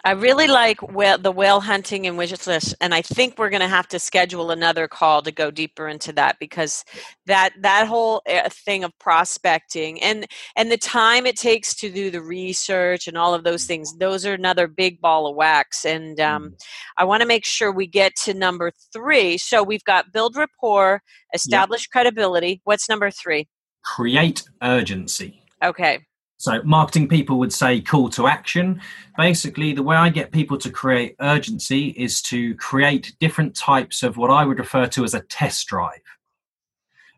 I 0.05 0.11
really 0.11 0.47
like 0.47 0.81
whale, 0.81 1.17
the 1.17 1.31
whale 1.31 1.59
hunting 1.59 2.05
and 2.05 2.17
wish 2.17 2.31
list, 2.45 2.75
and 2.79 2.93
I 2.93 3.01
think 3.01 3.37
we're 3.37 3.49
going 3.49 3.61
to 3.61 3.67
have 3.67 3.87
to 3.89 3.99
schedule 3.99 4.51
another 4.51 4.87
call 4.87 5.23
to 5.23 5.31
go 5.31 5.49
deeper 5.49 5.87
into 5.87 6.13
that 6.13 6.37
because 6.39 6.85
that 7.25 7.53
that 7.61 7.87
whole 7.87 8.21
eh, 8.27 8.47
thing 8.49 8.83
of 8.83 8.97
prospecting 8.99 10.01
and 10.01 10.27
and 10.55 10.71
the 10.71 10.77
time 10.77 11.25
it 11.25 11.35
takes 11.35 11.73
to 11.75 11.91
do 11.91 12.11
the 12.11 12.21
research 12.21 13.07
and 13.07 13.17
all 13.17 13.33
of 13.33 13.43
those 13.43 13.65
things, 13.65 13.97
those 13.97 14.25
are 14.25 14.33
another 14.33 14.67
big 14.67 15.01
ball 15.01 15.27
of 15.27 15.35
wax. 15.35 15.83
And 15.83 16.19
um, 16.19 16.49
mm. 16.49 16.53
I 16.97 17.03
want 17.03 17.21
to 17.21 17.27
make 17.27 17.45
sure 17.45 17.71
we 17.71 17.87
get 17.87 18.15
to 18.23 18.33
number 18.33 18.71
three. 18.93 19.37
So 19.37 19.63
we've 19.63 19.83
got 19.83 20.13
build 20.13 20.35
rapport, 20.35 21.01
establish 21.33 21.83
yep. 21.87 21.91
credibility. 21.91 22.61
What's 22.65 22.87
number 22.87 23.09
three? 23.09 23.47
Create 23.83 24.43
urgency. 24.61 25.41
Okay. 25.63 26.06
So, 26.39 26.61
marketing 26.63 27.07
people 27.07 27.39
would 27.39 27.51
say 27.51 27.81
call 27.81 28.09
to 28.09 28.27
action. 28.27 28.79
Basically, 29.17 29.73
the 29.73 29.81
way 29.81 29.95
I 29.95 30.09
get 30.09 30.31
people 30.31 30.57
to 30.59 30.69
create 30.69 31.15
urgency 31.19 31.89
is 31.89 32.21
to 32.23 32.53
create 32.55 33.15
different 33.19 33.55
types 33.55 34.03
of 34.03 34.17
what 34.17 34.29
I 34.29 34.45
would 34.45 34.59
refer 34.59 34.85
to 34.85 35.03
as 35.03 35.15
a 35.15 35.21
test 35.21 35.67
drive. 35.67 36.03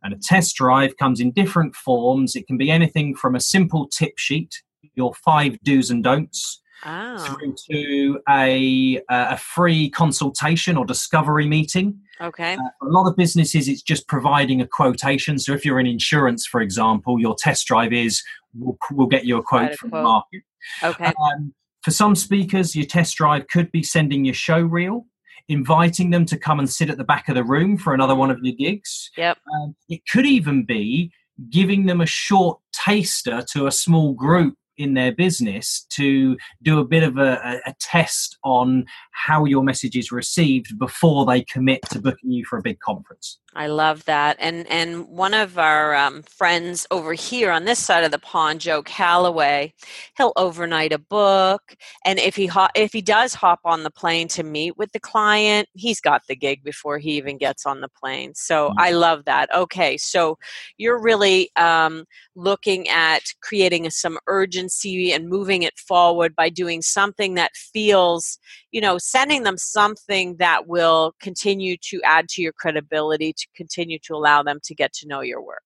And 0.03 0.13
a 0.13 0.17
test 0.17 0.55
drive 0.55 0.95
comes 0.95 1.19
in 1.19 1.31
different 1.31 1.75
forms. 1.75 2.37
It 2.37 2.47
can 2.47 2.57
be 2.57 2.71
anything 2.71 3.13
from 3.13 3.35
a 3.35 3.41
simple 3.41 3.87
tip 3.87 4.17
sheet, 4.17 4.61
your 4.95 5.13
five 5.13 5.59
do's 5.63 5.91
and 5.91 6.01
don'ts, 6.01 6.61
oh. 6.85 7.17
through 7.17 7.55
to 7.69 8.19
a, 8.29 9.01
a 9.09 9.37
free 9.37 9.89
consultation 9.89 10.77
or 10.77 10.85
discovery 10.85 11.47
meeting. 11.47 11.99
Okay. 12.21 12.53
Uh, 12.53 12.57
a 12.81 12.85
lot 12.85 13.07
of 13.07 13.15
businesses, 13.15 13.67
it's 13.67 13.81
just 13.81 14.07
providing 14.07 14.61
a 14.61 14.67
quotation. 14.67 15.39
So 15.39 15.53
if 15.53 15.65
you're 15.65 15.79
in 15.79 15.87
insurance, 15.87 16.45
for 16.45 16.61
example, 16.61 17.19
your 17.19 17.35
test 17.37 17.65
drive 17.67 17.93
is 17.93 18.21
we'll, 18.53 18.77
we'll 18.91 19.07
get 19.07 19.25
you 19.25 19.37
a 19.37 19.43
quote 19.43 19.71
a 19.71 19.77
from 19.77 19.91
quote. 19.91 19.99
the 19.99 20.03
market. 20.03 20.41
Okay. 20.83 21.05
Um, 21.05 21.53
for 21.81 21.91
some 21.91 22.15
speakers, 22.15 22.75
your 22.75 22.85
test 22.85 23.15
drive 23.15 23.47
could 23.47 23.71
be 23.71 23.83
sending 23.83 24.25
your 24.25 24.33
show 24.33 24.59
reel, 24.59 25.05
inviting 25.47 26.09
them 26.09 26.25
to 26.25 26.37
come 26.37 26.59
and 26.59 26.69
sit 26.69 26.89
at 26.89 26.97
the 26.97 27.03
back 27.05 27.29
of 27.29 27.35
the 27.35 27.43
room 27.43 27.77
for 27.77 27.93
another 27.93 28.15
one 28.15 28.29
of 28.29 28.39
your 28.41 28.55
gigs. 28.55 29.09
Yep. 29.17 29.37
Um, 29.55 29.75
it 29.87 30.01
could 30.11 30.25
even 30.25 30.65
be 30.65 31.11
giving 31.49 31.85
them 31.85 32.01
a 32.01 32.05
short 32.05 32.59
taster 32.73 33.43
to 33.53 33.65
a 33.65 33.71
small 33.71 34.13
group 34.13 34.55
in 34.79 34.93
their 34.93 35.11
business 35.11 35.85
to 35.89 36.37
do 36.63 36.79
a 36.79 36.85
bit 36.85 37.03
of 37.03 37.17
a, 37.17 37.59
a, 37.65 37.75
test 37.79 38.37
on 38.43 38.85
how 39.11 39.43
your 39.45 39.61
message 39.61 39.95
is 39.95 40.11
received 40.11 40.79
before 40.79 41.25
they 41.25 41.43
commit 41.43 41.81
to 41.89 41.99
booking 41.99 42.31
you 42.31 42.45
for 42.45 42.57
a 42.57 42.61
big 42.61 42.79
conference. 42.79 43.39
I 43.55 43.65
love 43.65 44.05
that. 44.05 44.37
And 44.39 44.67
and 44.67 45.07
one 45.07 45.33
of 45.33 45.57
our 45.57 45.95
um, 45.95 46.21
friends 46.21 46.85
over 46.91 47.13
here 47.13 47.51
on 47.51 47.65
this 47.65 47.79
side 47.79 48.03
of 48.03 48.11
the 48.11 48.19
pond, 48.19 48.61
Joe 48.61 48.83
Calloway, 48.83 49.73
he'll 50.17 50.33
overnight 50.35 50.93
a 50.93 50.99
book, 50.99 51.75
and 52.05 52.19
if 52.19 52.35
he 52.35 52.45
ho- 52.45 52.67
if 52.75 52.93
he 52.93 53.01
does 53.01 53.33
hop 53.33 53.59
on 53.65 53.81
the 53.81 53.89
plane 53.89 54.27
to 54.29 54.43
meet 54.43 54.77
with 54.77 54.91
the 54.91 54.99
client, 54.99 55.67
he's 55.73 55.99
got 55.99 56.21
the 56.27 56.35
gig 56.35 56.63
before 56.63 56.99
he 56.99 57.17
even 57.17 57.39
gets 57.39 57.65
on 57.65 57.81
the 57.81 57.89
plane. 57.89 58.33
So 58.35 58.69
mm-hmm. 58.69 58.79
I 58.79 58.91
love 58.91 59.25
that. 59.25 59.53
Okay, 59.55 59.97
so 59.97 60.37
you're 60.77 61.01
really 61.01 61.49
um, 61.55 62.05
looking 62.35 62.87
at 62.87 63.23
creating 63.41 63.89
some 63.89 64.19
urgency 64.27 65.11
and 65.11 65.27
moving 65.27 65.63
it 65.63 65.77
forward 65.79 66.35
by 66.35 66.49
doing 66.49 66.83
something 66.83 67.33
that 67.33 67.55
feels, 67.55 68.37
you 68.71 68.79
know, 68.79 68.99
sending 68.99 69.41
them 69.41 69.57
something 69.57 70.35
that 70.37 70.67
will 70.67 71.15
continue 71.19 71.75
to 71.81 71.99
add 72.03 72.29
to 72.29 72.43
your 72.43 72.53
credibility 72.53 73.33
to 73.39 73.47
continue 73.55 73.99
to 74.03 74.13
allow 74.13 74.43
them 74.43 74.59
to 74.63 74.75
get 74.75 74.93
to 74.93 75.07
know 75.07 75.21
your 75.21 75.41
work. 75.41 75.63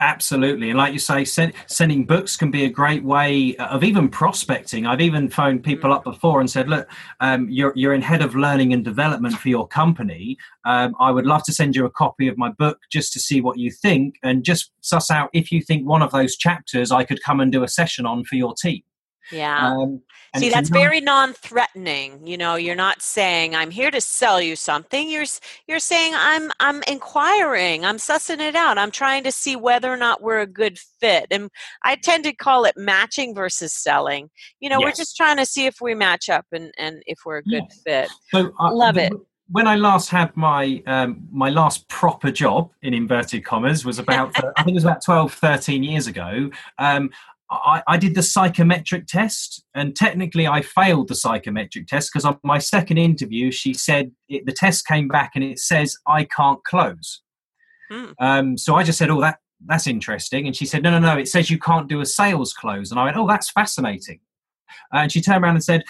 Absolutely. 0.00 0.70
And 0.70 0.76
like 0.76 0.92
you 0.92 0.98
say, 0.98 1.24
send, 1.24 1.52
sending 1.66 2.04
books 2.04 2.36
can 2.36 2.50
be 2.50 2.64
a 2.64 2.68
great 2.68 3.04
way 3.04 3.54
of 3.56 3.84
even 3.84 4.08
prospecting. 4.08 4.86
I've 4.86 5.00
even 5.00 5.30
phoned 5.30 5.62
people 5.62 5.90
mm. 5.90 5.94
up 5.94 6.04
before 6.04 6.40
and 6.40 6.50
said, 6.50 6.68
look, 6.68 6.88
um, 7.20 7.48
you're, 7.48 7.72
you're 7.76 7.94
in 7.94 8.02
head 8.02 8.20
of 8.20 8.34
learning 8.34 8.72
and 8.72 8.84
development 8.84 9.36
for 9.36 9.48
your 9.48 9.68
company. 9.68 10.36
Um, 10.64 10.96
I 10.98 11.12
would 11.12 11.26
love 11.26 11.44
to 11.44 11.52
send 11.52 11.76
you 11.76 11.86
a 11.86 11.90
copy 11.90 12.26
of 12.26 12.36
my 12.36 12.50
book 12.50 12.80
just 12.90 13.12
to 13.12 13.20
see 13.20 13.40
what 13.40 13.58
you 13.58 13.70
think 13.70 14.16
and 14.22 14.44
just 14.44 14.72
suss 14.80 15.12
out 15.12 15.30
if 15.32 15.52
you 15.52 15.62
think 15.62 15.86
one 15.86 16.02
of 16.02 16.10
those 16.10 16.36
chapters 16.36 16.90
I 16.90 17.04
could 17.04 17.22
come 17.22 17.38
and 17.38 17.52
do 17.52 17.62
a 17.62 17.68
session 17.68 18.04
on 18.04 18.24
for 18.24 18.34
your 18.34 18.52
team. 18.54 18.82
Yeah. 19.32 19.72
Um, 19.72 20.02
See, 20.36 20.50
that's 20.50 20.70
non- 20.70 20.80
very 20.80 21.00
non-threatening. 21.00 22.26
You 22.26 22.36
know, 22.36 22.56
you're 22.56 22.74
not 22.74 23.02
saying 23.02 23.54
I'm 23.54 23.70
here 23.70 23.90
to 23.90 24.00
sell 24.00 24.40
you 24.40 24.56
something. 24.56 25.08
You're 25.08 25.26
you're 25.68 25.78
saying 25.78 26.12
I'm 26.16 26.50
I'm 26.60 26.82
inquiring. 26.88 27.84
I'm 27.84 27.98
sussing 27.98 28.40
it 28.40 28.56
out. 28.56 28.78
I'm 28.78 28.90
trying 28.90 29.22
to 29.24 29.32
see 29.32 29.54
whether 29.56 29.92
or 29.92 29.96
not 29.96 30.22
we're 30.22 30.40
a 30.40 30.46
good 30.46 30.78
fit. 30.78 31.26
And 31.30 31.50
I 31.82 31.96
tend 31.96 32.24
to 32.24 32.32
call 32.32 32.64
it 32.64 32.76
matching 32.76 33.34
versus 33.34 33.72
selling. 33.72 34.30
You 34.60 34.68
know, 34.68 34.80
yes. 34.80 34.84
we're 34.84 34.96
just 34.96 35.16
trying 35.16 35.36
to 35.36 35.46
see 35.46 35.66
if 35.66 35.76
we 35.80 35.94
match 35.94 36.28
up 36.28 36.46
and 36.52 36.72
and 36.78 37.02
if 37.06 37.20
we're 37.24 37.38
a 37.38 37.44
good 37.44 37.64
yes. 37.68 37.82
fit. 37.84 38.10
So 38.30 38.52
uh, 38.58 38.74
love 38.74 38.96
it. 38.96 39.12
When 39.50 39.66
I 39.66 39.76
last 39.76 40.08
had 40.08 40.34
my 40.36 40.82
um, 40.86 41.28
my 41.30 41.50
last 41.50 41.86
proper 41.88 42.30
job 42.30 42.70
in 42.82 42.94
inverted 42.94 43.44
commas 43.44 43.84
was 43.84 43.98
about 43.98 44.36
uh, 44.42 44.52
I 44.56 44.62
think 44.62 44.74
it 44.74 44.78
was 44.78 44.84
about 44.84 45.04
12 45.04 45.34
13 45.34 45.84
years 45.84 46.06
ago 46.06 46.50
um, 46.78 47.10
I, 47.50 47.82
I, 47.86 47.96
did 47.98 48.14
the 48.14 48.22
psychometric 48.22 49.06
test, 49.06 49.64
and 49.74 49.94
technically 49.94 50.46
I 50.46 50.62
failed 50.62 51.08
the 51.08 51.14
psychometric 51.14 51.86
test 51.86 52.10
because 52.12 52.24
on 52.24 52.38
my 52.42 52.58
second 52.58 52.98
interview, 52.98 53.50
she 53.50 53.74
said 53.74 54.12
it, 54.28 54.46
the 54.46 54.52
test 54.52 54.86
came 54.86 55.08
back 55.08 55.32
and 55.34 55.44
it 55.44 55.58
says 55.58 55.96
I 56.06 56.24
can't 56.24 56.62
close. 56.64 57.20
Hmm. 57.90 58.12
Um, 58.18 58.58
so 58.58 58.74
I 58.74 58.82
just 58.82 58.98
said, 58.98 59.10
"Oh, 59.10 59.20
that 59.20 59.38
that's 59.66 59.86
interesting," 59.86 60.46
and 60.46 60.56
she 60.56 60.64
said, 60.64 60.82
"No, 60.82 60.90
no, 60.90 60.98
no, 60.98 61.18
it 61.18 61.28
says 61.28 61.50
you 61.50 61.58
can't 61.58 61.88
do 61.88 62.00
a 62.00 62.06
sales 62.06 62.54
close." 62.54 62.90
And 62.90 62.98
I 62.98 63.04
went, 63.04 63.16
"Oh, 63.16 63.28
that's 63.28 63.50
fascinating." 63.50 64.20
And 64.92 65.12
she 65.12 65.20
turned 65.20 65.44
around 65.44 65.56
and 65.56 65.64
said, 65.64 65.84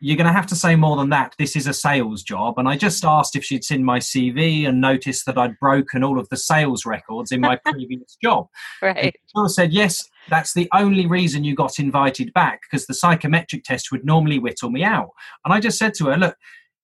you're 0.00 0.16
going 0.16 0.26
to 0.26 0.32
have 0.32 0.46
to 0.46 0.54
say 0.54 0.76
more 0.76 0.96
than 0.96 1.10
that. 1.10 1.34
This 1.38 1.56
is 1.56 1.66
a 1.66 1.72
sales 1.72 2.22
job. 2.22 2.58
And 2.58 2.68
I 2.68 2.76
just 2.76 3.04
asked 3.04 3.34
if 3.34 3.44
she'd 3.44 3.64
seen 3.64 3.84
my 3.84 3.98
CV 3.98 4.66
and 4.66 4.80
noticed 4.80 5.26
that 5.26 5.36
I'd 5.36 5.58
broken 5.58 6.04
all 6.04 6.20
of 6.20 6.28
the 6.28 6.36
sales 6.36 6.86
records 6.86 7.32
in 7.32 7.40
my 7.40 7.56
previous 7.64 8.16
job. 8.22 8.46
Right. 8.80 9.16
And 9.34 9.50
she 9.50 9.54
said, 9.54 9.72
yes, 9.72 10.00
that's 10.28 10.54
the 10.54 10.68
only 10.72 11.06
reason 11.06 11.42
you 11.42 11.56
got 11.56 11.78
invited 11.78 12.32
back 12.32 12.60
because 12.70 12.86
the 12.86 12.94
psychometric 12.94 13.64
test 13.64 13.90
would 13.90 14.04
normally 14.04 14.38
whittle 14.38 14.70
me 14.70 14.84
out. 14.84 15.10
And 15.44 15.52
I 15.52 15.58
just 15.58 15.78
said 15.78 15.94
to 15.94 16.06
her, 16.06 16.16
look, 16.16 16.36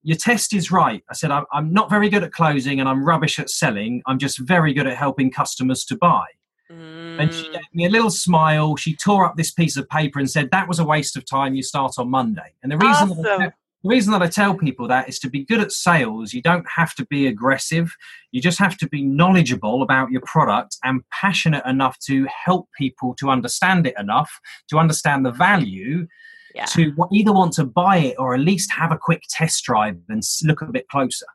your 0.03 0.18
test 0.18 0.53
is 0.53 0.70
right. 0.70 1.03
I 1.09 1.14
said, 1.14 1.31
I'm 1.31 1.72
not 1.72 1.88
very 1.88 2.09
good 2.09 2.24
at 2.24 2.33
closing 2.33 2.81
and 2.81 2.88
I'm 2.88 3.05
rubbish 3.05 3.38
at 3.38 3.48
selling. 3.48 4.03
I'm 4.07 4.18
just 4.18 4.38
very 4.38 4.74
good 4.74 4.87
at 4.87 4.96
helping 4.96 5.31
customers 5.31 5.85
to 5.87 5.96
buy. 5.96 6.24
Mm. 6.70 7.20
And 7.20 7.35
she 7.35 7.50
gave 7.50 7.62
me 7.74 7.85
a 7.85 7.90
little 7.90 8.11
smile. 8.11 8.77
She 8.77 8.96
tore 8.96 9.27
up 9.27 9.37
this 9.37 9.50
piece 9.50 9.77
of 9.77 9.88
paper 9.88 10.18
and 10.18 10.31
said, 10.31 10.50
That 10.50 10.68
was 10.68 10.79
a 10.79 10.85
waste 10.85 11.16
of 11.16 11.24
time. 11.27 11.55
You 11.55 11.62
start 11.62 11.92
on 11.98 12.11
Monday. 12.11 12.55
And 12.62 12.72
the 12.72 12.79
reason, 12.79 13.11
awesome. 13.11 13.22
that, 13.22 13.40
I, 13.40 13.53
the 13.83 13.90
reason 13.90 14.12
that 14.12 14.22
I 14.22 14.29
tell 14.29 14.55
people 14.55 14.88
that 14.88 15.09
is 15.09 15.18
to 15.20 15.31
be 15.31 15.44
good 15.44 15.61
at 15.61 15.70
sales, 15.70 16.33
you 16.33 16.40
don't 16.40 16.66
have 16.74 16.94
to 16.94 17.07
be 17.07 17.27
aggressive. 17.27 17.94
You 18.33 18.40
just 18.40 18.59
have 18.59 18.79
to 18.79 18.88
be 18.88 19.03
knowledgeable 19.03 19.83
about 19.83 20.11
your 20.11 20.22
product 20.22 20.79
and 20.83 21.03
passionate 21.11 21.64
enough 21.66 21.98
to 22.07 22.27
help 22.44 22.68
people 22.79 23.14
to 23.16 23.29
understand 23.29 23.87
it 23.87 23.94
enough, 23.98 24.40
to 24.70 24.79
understand 24.79 25.27
the 25.27 25.33
value. 25.33 26.07
Yeah. 26.55 26.66
To 26.66 26.94
either 27.12 27.33
want 27.33 27.53
to 27.55 27.64
buy 27.64 27.96
it 27.96 28.14
or 28.16 28.33
at 28.33 28.40
least 28.40 28.70
have 28.70 28.92
a 28.92 28.96
quick 28.96 29.24
test 29.29 29.64
drive 29.64 29.98
and 30.09 30.22
look 30.44 30.62
a 30.62 30.66
bit 30.66 30.87
closer. 30.88 31.27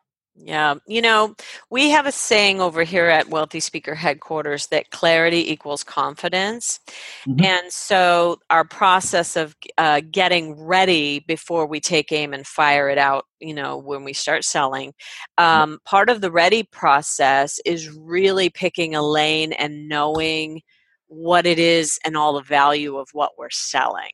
Yeah, 0.41 0.75
you 0.87 1.01
know, 1.01 1.35
we 1.69 1.89
have 1.89 2.05
a 2.05 2.13
saying 2.13 2.61
over 2.61 2.83
here 2.83 3.07
at 3.07 3.29
Wealthy 3.29 3.59
Speaker 3.59 3.93
headquarters 3.93 4.67
that 4.67 4.89
clarity 4.89 5.51
equals 5.51 5.83
confidence. 5.83 6.79
Mm-hmm. 7.27 7.43
And 7.43 7.73
so 7.73 8.39
our 8.49 8.63
process 8.63 9.35
of 9.35 9.55
uh, 9.77 10.01
getting 10.09 10.53
ready 10.53 11.19
before 11.19 11.65
we 11.65 11.81
take 11.81 12.13
aim 12.13 12.33
and 12.33 12.47
fire 12.47 12.89
it 12.89 12.97
out, 12.97 13.25
you 13.41 13.53
know, 13.53 13.77
when 13.77 14.05
we 14.05 14.13
start 14.13 14.45
selling, 14.45 14.93
um, 15.37 15.79
part 15.83 16.09
of 16.09 16.21
the 16.21 16.31
ready 16.31 16.63
process 16.63 17.59
is 17.65 17.89
really 17.89 18.49
picking 18.49 18.95
a 18.95 19.01
lane 19.01 19.51
and 19.51 19.89
knowing 19.89 20.61
what 21.07 21.45
it 21.45 21.59
is 21.59 21.99
and 22.05 22.15
all 22.15 22.33
the 22.33 22.43
value 22.43 22.97
of 22.97 23.09
what 23.11 23.31
we're 23.37 23.49
selling. 23.49 24.11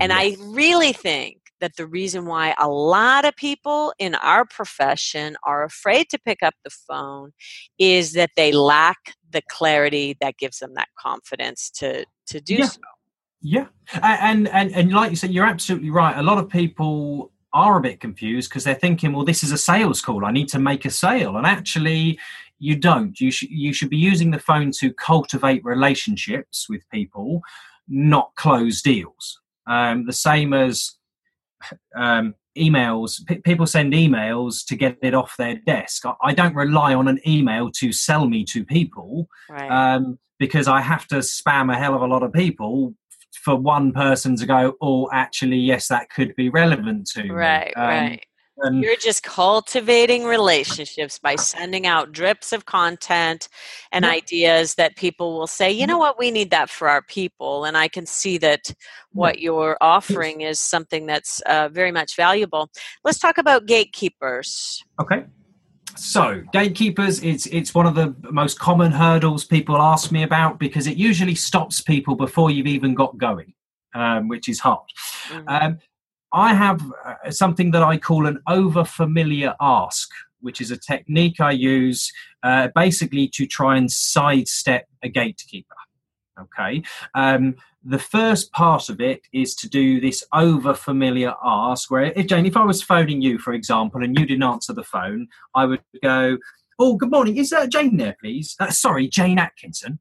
And 0.00 0.12
I 0.12 0.36
really 0.40 0.92
think 0.92 1.37
that 1.60 1.76
the 1.76 1.86
reason 1.86 2.26
why 2.26 2.54
a 2.58 2.68
lot 2.68 3.24
of 3.24 3.36
people 3.36 3.92
in 3.98 4.14
our 4.16 4.44
profession 4.44 5.36
are 5.44 5.64
afraid 5.64 6.08
to 6.10 6.18
pick 6.18 6.42
up 6.42 6.54
the 6.64 6.70
phone 6.70 7.32
is 7.78 8.12
that 8.12 8.30
they 8.36 8.52
lack 8.52 9.14
the 9.30 9.42
clarity 9.50 10.16
that 10.20 10.38
gives 10.38 10.58
them 10.58 10.74
that 10.74 10.88
confidence 10.98 11.70
to 11.70 12.04
to 12.26 12.40
do 12.40 12.54
yeah. 12.54 12.66
so. 12.66 12.80
Yeah, 13.40 13.66
and 14.02 14.48
and 14.48 14.74
and 14.74 14.92
like 14.92 15.10
you 15.10 15.16
said, 15.16 15.30
you're 15.30 15.46
absolutely 15.46 15.90
right. 15.90 16.16
A 16.18 16.22
lot 16.22 16.38
of 16.38 16.48
people 16.48 17.30
are 17.52 17.78
a 17.78 17.80
bit 17.80 18.00
confused 18.00 18.50
because 18.50 18.64
they're 18.64 18.74
thinking, 18.74 19.12
well, 19.12 19.24
this 19.24 19.44
is 19.44 19.52
a 19.52 19.58
sales 19.58 20.00
call. 20.00 20.24
I 20.24 20.32
need 20.32 20.48
to 20.48 20.58
make 20.58 20.84
a 20.84 20.90
sale, 20.90 21.36
and 21.36 21.46
actually, 21.46 22.18
you 22.58 22.74
don't. 22.74 23.18
You 23.20 23.30
should 23.30 23.50
you 23.50 23.72
should 23.72 23.90
be 23.90 23.96
using 23.96 24.32
the 24.32 24.40
phone 24.40 24.72
to 24.80 24.92
cultivate 24.92 25.64
relationships 25.64 26.66
with 26.68 26.88
people, 26.90 27.42
not 27.86 28.32
close 28.34 28.82
deals. 28.82 29.40
Um, 29.68 30.06
the 30.06 30.12
same 30.12 30.52
as 30.52 30.97
um, 31.96 32.34
emails 32.56 33.24
p- 33.26 33.38
people 33.38 33.66
send 33.66 33.92
emails 33.92 34.64
to 34.66 34.76
get 34.76 34.98
it 35.02 35.14
off 35.14 35.34
their 35.38 35.56
desk. 35.66 36.04
I, 36.06 36.14
I, 36.22 36.34
don't 36.34 36.54
rely 36.54 36.94
on 36.94 37.08
an 37.08 37.20
email 37.26 37.70
to 37.72 37.92
sell 37.92 38.28
me 38.28 38.44
to 38.46 38.64
people 38.64 39.28
right. 39.48 39.70
um, 39.70 40.18
because 40.38 40.68
i 40.68 40.80
have 40.80 41.06
to 41.08 41.16
spam 41.16 41.72
a 41.72 41.78
hell 41.78 41.94
of 41.94 42.02
a 42.02 42.06
lot 42.06 42.22
of 42.22 42.32
people 42.32 42.94
for 43.32 43.56
one 43.56 43.92
person 43.92 44.36
to 44.36 44.46
go 44.46 44.74
oh 44.80 45.08
actually 45.12 45.56
yes 45.56 45.88
that 45.88 46.10
could 46.10 46.34
be 46.36 46.48
relevant 46.48 47.06
to 47.06 47.32
right 47.32 47.72
um, 47.76 47.86
right 47.86 48.24
and 48.60 48.82
You're 48.82 48.96
just 48.96 49.22
cultivating 49.22 50.24
relationships 50.24 51.18
by 51.18 51.36
sending 51.36 51.86
out 51.86 52.12
drips 52.12 52.52
of 52.52 52.66
content 52.66 53.48
and 53.92 54.04
yeah. 54.04 54.10
ideas 54.10 54.74
that 54.74 54.96
people 54.96 55.38
will 55.38 55.46
say, 55.46 55.70
you 55.70 55.86
know 55.86 55.98
what, 55.98 56.18
we 56.18 56.30
need 56.30 56.50
that 56.50 56.68
for 56.70 56.88
our 56.88 57.02
people. 57.02 57.64
And 57.64 57.76
I 57.76 57.88
can 57.88 58.06
see 58.06 58.38
that 58.38 58.72
what 59.12 59.38
you're 59.40 59.76
offering 59.80 60.40
is 60.40 60.58
something 60.58 61.06
that's 61.06 61.40
uh, 61.42 61.68
very 61.68 61.92
much 61.92 62.16
valuable. 62.16 62.70
Let's 63.04 63.18
talk 63.18 63.38
about 63.38 63.66
gatekeepers. 63.66 64.82
Okay. 65.00 65.24
So 65.96 66.42
gatekeepers, 66.52 67.22
it's 67.24 67.46
it's 67.46 67.74
one 67.74 67.86
of 67.86 67.94
the 67.94 68.14
most 68.30 68.60
common 68.60 68.92
hurdles 68.92 69.44
people 69.44 69.76
ask 69.76 70.12
me 70.12 70.22
about 70.22 70.58
because 70.58 70.86
it 70.86 70.96
usually 70.96 71.34
stops 71.34 71.80
people 71.80 72.14
before 72.14 72.50
you've 72.50 72.68
even 72.68 72.94
got 72.94 73.18
going, 73.18 73.52
um, 73.94 74.28
which 74.28 74.48
is 74.48 74.60
hard. 74.60 74.86
Mm-hmm. 75.28 75.48
Um, 75.48 75.78
I 76.32 76.54
have 76.54 76.82
uh, 77.04 77.30
something 77.30 77.70
that 77.72 77.82
I 77.82 77.96
call 77.96 78.26
an 78.26 78.40
over 78.46 78.84
familiar 78.84 79.54
ask, 79.60 80.10
which 80.40 80.60
is 80.60 80.70
a 80.70 80.76
technique 80.76 81.40
I 81.40 81.52
use 81.52 82.12
uh, 82.42 82.68
basically 82.74 83.28
to 83.34 83.46
try 83.46 83.76
and 83.76 83.90
sidestep 83.90 84.86
a 85.02 85.08
gatekeeper. 85.08 85.74
Okay. 86.40 86.82
Um, 87.14 87.56
the 87.84 87.98
first 87.98 88.52
part 88.52 88.88
of 88.88 89.00
it 89.00 89.22
is 89.32 89.54
to 89.54 89.68
do 89.68 90.00
this 90.00 90.24
over 90.32 90.74
familiar 90.74 91.32
ask 91.44 91.90
where 91.90 92.12
if 92.16 92.26
jane 92.26 92.44
if 92.44 92.56
i 92.56 92.64
was 92.64 92.82
phoning 92.82 93.22
you 93.22 93.38
for 93.38 93.54
example 93.54 94.02
and 94.02 94.18
you 94.18 94.26
didn't 94.26 94.42
answer 94.42 94.72
the 94.72 94.82
phone 94.82 95.28
i 95.54 95.64
would 95.64 95.80
go 96.02 96.36
oh 96.78 96.96
good 96.96 97.10
morning 97.10 97.36
is 97.36 97.50
that 97.50 97.70
jane 97.70 97.96
there 97.96 98.16
please 98.20 98.56
uh, 98.58 98.70
sorry 98.70 99.06
jane 99.06 99.38
atkinson 99.38 99.98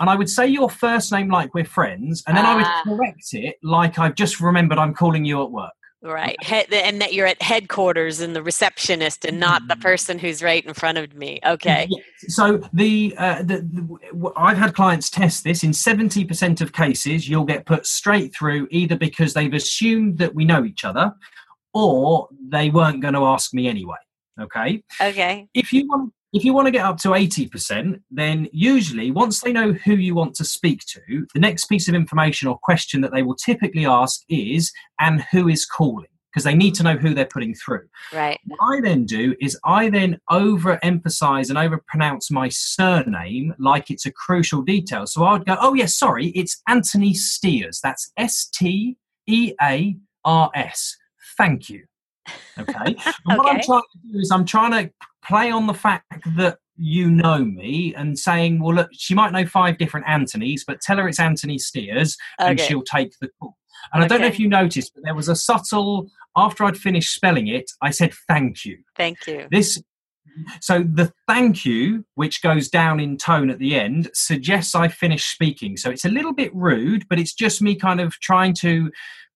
and 0.00 0.10
i 0.10 0.14
would 0.14 0.28
say 0.28 0.46
your 0.46 0.70
first 0.70 1.12
name 1.12 1.28
like 1.28 1.52
we're 1.54 1.64
friends 1.64 2.22
and 2.26 2.36
then 2.36 2.44
i 2.44 2.54
would 2.54 2.64
ah. 2.64 2.82
correct 2.84 3.28
it 3.32 3.56
like 3.62 3.98
i've 3.98 4.14
just 4.14 4.40
remembered 4.40 4.78
i'm 4.78 4.94
calling 4.94 5.24
you 5.24 5.42
at 5.42 5.50
work 5.50 5.72
Right. 6.02 6.36
and 6.72 7.00
that 7.00 7.14
you're 7.14 7.26
at 7.26 7.40
headquarters 7.42 8.20
and 8.20 8.36
the 8.36 8.42
receptionist 8.42 9.24
and 9.24 9.40
not 9.40 9.66
the 9.66 9.74
mm. 9.74 9.80
person 9.80 10.18
who's 10.18 10.42
right 10.42 10.64
in 10.64 10.72
front 10.74 10.98
of 10.98 11.14
me. 11.14 11.40
Okay. 11.44 11.88
So 12.28 12.60
the, 12.72 13.14
uh, 13.18 13.42
the, 13.42 13.62
the 13.62 14.30
I've 14.36 14.58
had 14.58 14.74
clients 14.74 15.10
test 15.10 15.42
this 15.42 15.64
in 15.64 15.70
70% 15.70 16.60
of 16.60 16.72
cases 16.72 17.28
you'll 17.28 17.44
get 17.44 17.66
put 17.66 17.86
straight 17.86 18.34
through 18.34 18.68
either 18.70 18.96
because 18.96 19.34
they've 19.34 19.52
assumed 19.52 20.18
that 20.18 20.34
we 20.34 20.44
know 20.44 20.64
each 20.64 20.84
other 20.84 21.12
or 21.74 22.28
they 22.46 22.70
weren't 22.70 23.02
going 23.02 23.14
to 23.14 23.24
ask 23.24 23.52
me 23.52 23.66
anyway. 23.66 23.96
Okay. 24.40 24.84
Okay. 25.00 25.48
If 25.54 25.72
you 25.72 25.88
want 25.88 26.12
if 26.32 26.44
you 26.44 26.52
want 26.52 26.66
to 26.66 26.72
get 26.72 26.84
up 26.84 26.98
to 26.98 27.10
80%, 27.10 28.00
then 28.10 28.48
usually 28.52 29.10
once 29.10 29.40
they 29.40 29.52
know 29.52 29.72
who 29.72 29.94
you 29.94 30.14
want 30.14 30.34
to 30.36 30.44
speak 30.44 30.84
to, 30.86 31.26
the 31.34 31.40
next 31.40 31.66
piece 31.66 31.88
of 31.88 31.94
information 31.94 32.48
or 32.48 32.58
question 32.58 33.00
that 33.00 33.12
they 33.12 33.22
will 33.22 33.36
typically 33.36 33.86
ask 33.86 34.20
is, 34.28 34.72
and 35.00 35.22
who 35.30 35.48
is 35.48 35.64
calling? 35.64 36.08
Because 36.32 36.44
they 36.44 36.54
need 36.54 36.74
to 36.74 36.82
know 36.82 36.96
who 36.96 37.14
they're 37.14 37.24
putting 37.24 37.54
through. 37.54 37.88
Right. 38.12 38.38
What 38.46 38.58
I 38.60 38.80
then 38.82 39.06
do 39.06 39.34
is 39.40 39.58
I 39.64 39.88
then 39.88 40.20
overemphasize 40.30 41.48
and 41.48 41.56
overpronounce 41.56 42.30
my 42.30 42.50
surname 42.50 43.54
like 43.58 43.90
it's 43.90 44.04
a 44.04 44.12
crucial 44.12 44.60
detail. 44.60 45.06
So 45.06 45.24
I 45.24 45.32
would 45.32 45.46
go, 45.46 45.56
oh, 45.58 45.72
yes, 45.72 45.94
sorry, 45.94 46.26
it's 46.28 46.60
Anthony 46.68 47.14
Stears. 47.14 47.80
That's 47.82 48.12
S 48.18 48.50
T 48.52 48.98
E 49.26 49.54
A 49.62 49.96
R 50.26 50.50
S. 50.54 50.96
Thank 51.38 51.70
you. 51.70 51.84
Okay. 52.58 52.96
And 53.28 53.38
what 53.38 53.54
I'm 53.54 53.62
trying 53.62 53.80
to 53.80 54.12
do 54.12 54.18
is 54.18 54.30
I'm 54.30 54.44
trying 54.44 54.72
to 54.72 54.90
play 55.26 55.50
on 55.50 55.66
the 55.66 55.74
fact 55.74 56.06
that 56.36 56.58
you 56.76 57.10
know 57.10 57.44
me 57.44 57.94
and 57.94 58.18
saying, 58.18 58.60
well, 58.60 58.74
look, 58.74 58.90
she 58.92 59.14
might 59.14 59.32
know 59.32 59.46
five 59.46 59.78
different 59.78 60.06
Anthony's, 60.08 60.64
but 60.64 60.80
tell 60.80 60.98
her 60.98 61.08
it's 61.08 61.20
Anthony 61.20 61.58
Stears 61.58 62.16
okay. 62.40 62.50
and 62.50 62.60
she'll 62.60 62.82
take 62.82 63.12
the 63.20 63.28
call. 63.40 63.56
And 63.92 64.02
okay. 64.02 64.04
I 64.04 64.08
don't 64.08 64.20
know 64.22 64.28
if 64.28 64.38
you 64.38 64.48
noticed, 64.48 64.92
but 64.94 65.04
there 65.04 65.14
was 65.14 65.28
a 65.28 65.36
subtle, 65.36 66.08
after 66.36 66.64
I'd 66.64 66.76
finished 66.76 67.14
spelling 67.14 67.48
it, 67.48 67.70
I 67.82 67.90
said, 67.90 68.12
thank 68.28 68.64
you. 68.64 68.78
Thank 68.96 69.26
you. 69.26 69.46
This, 69.50 69.82
so 70.60 70.80
the 70.80 71.12
thank 71.26 71.64
you, 71.64 72.04
which 72.14 72.42
goes 72.42 72.68
down 72.68 73.00
in 73.00 73.16
tone 73.16 73.48
at 73.48 73.58
the 73.58 73.74
end, 73.74 74.10
suggests 74.12 74.74
I 74.74 74.88
finished 74.88 75.30
speaking. 75.30 75.76
So 75.76 75.90
it's 75.90 76.04
a 76.04 76.10
little 76.10 76.34
bit 76.34 76.54
rude, 76.54 77.06
but 77.08 77.18
it's 77.18 77.32
just 77.32 77.62
me 77.62 77.74
kind 77.74 78.00
of 78.00 78.14
trying 78.20 78.54
to 78.54 78.90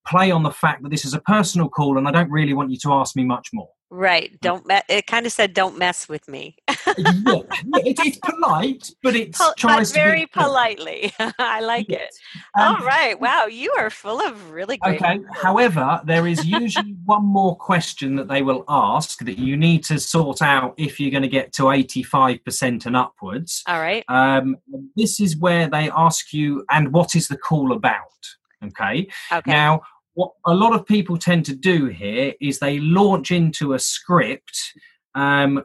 play 0.07 0.31
on 0.31 0.43
the 0.43 0.51
fact 0.51 0.83
that 0.83 0.91
this 0.91 1.05
is 1.05 1.15
a 1.15 1.21
personal 1.21 1.69
call 1.69 1.99
and 1.99 2.09
I 2.09 2.11
don't 2.11 2.31
really 2.31 2.55
want 2.55 2.71
you 2.71 2.79
to 2.83 2.93
ask 2.93 3.17
me 3.17 3.25
much 3.25 3.49
more. 3.53 3.69
Right. 3.93 4.41
Don't 4.41 4.65
me- 4.67 4.81
it 4.89 5.09
kind 5.09 5.27
of 5.27 5.33
said 5.33 5.53
don't 5.53 5.77
mess 5.77 6.09
with 6.09 6.29
me. 6.29 6.57
yeah, 6.69 6.75
it, 6.87 7.99
it's 7.99 8.19
polite, 8.19 8.89
but 9.03 9.17
it's 9.17 9.37
Pol- 9.37 9.53
tries 9.59 9.91
very 9.91 10.27
be- 10.27 10.31
politely. 10.33 11.13
I 11.41 11.59
like 11.61 11.87
yes. 11.89 12.03
it. 12.37 12.41
Um, 12.61 12.77
All 12.77 12.87
right. 12.87 13.21
Wow, 13.21 13.47
you 13.47 13.73
are 13.77 13.91
full 13.91 14.21
of 14.21 14.53
really 14.53 14.77
great. 14.77 15.03
Okay. 15.03 15.19
However, 15.35 16.01
there 16.05 16.29
is 16.29 16.47
usually 16.47 16.95
one 17.05 17.25
more 17.25 17.57
question 17.57 18.15
that 18.15 18.29
they 18.29 18.43
will 18.43 18.65
ask 18.69 19.25
that 19.25 19.39
you 19.39 19.57
need 19.57 19.83
to 19.87 19.99
sort 19.99 20.41
out 20.41 20.75
if 20.77 21.01
you're 21.01 21.11
going 21.11 21.25
to 21.25 21.29
get 21.29 21.53
to 21.55 21.65
85% 21.65 22.87
and 22.87 22.97
upwards. 22.97 23.65
All 23.67 23.81
right. 23.81 24.05
Um, 24.07 24.57
this 24.95 25.19
is 25.19 25.37
where 25.37 25.69
they 25.69 25.91
ask 25.91 26.33
you, 26.33 26.65
and 26.71 26.93
what 26.93 27.17
is 27.17 27.27
the 27.27 27.37
call 27.37 27.73
about? 27.73 28.05
Okay. 28.65 29.09
Okay. 29.33 29.51
Now, 29.51 29.83
what 30.15 30.33
a 30.47 30.55
lot 30.55 30.75
of 30.75 30.87
people 30.87 31.17
tend 31.17 31.45
to 31.47 31.55
do 31.55 31.87
here 31.87 32.35
is 32.41 32.59
they 32.59 32.79
launch 32.79 33.31
into 33.31 33.75
a 33.75 33.79
script 33.79 34.75
um, 35.15 35.65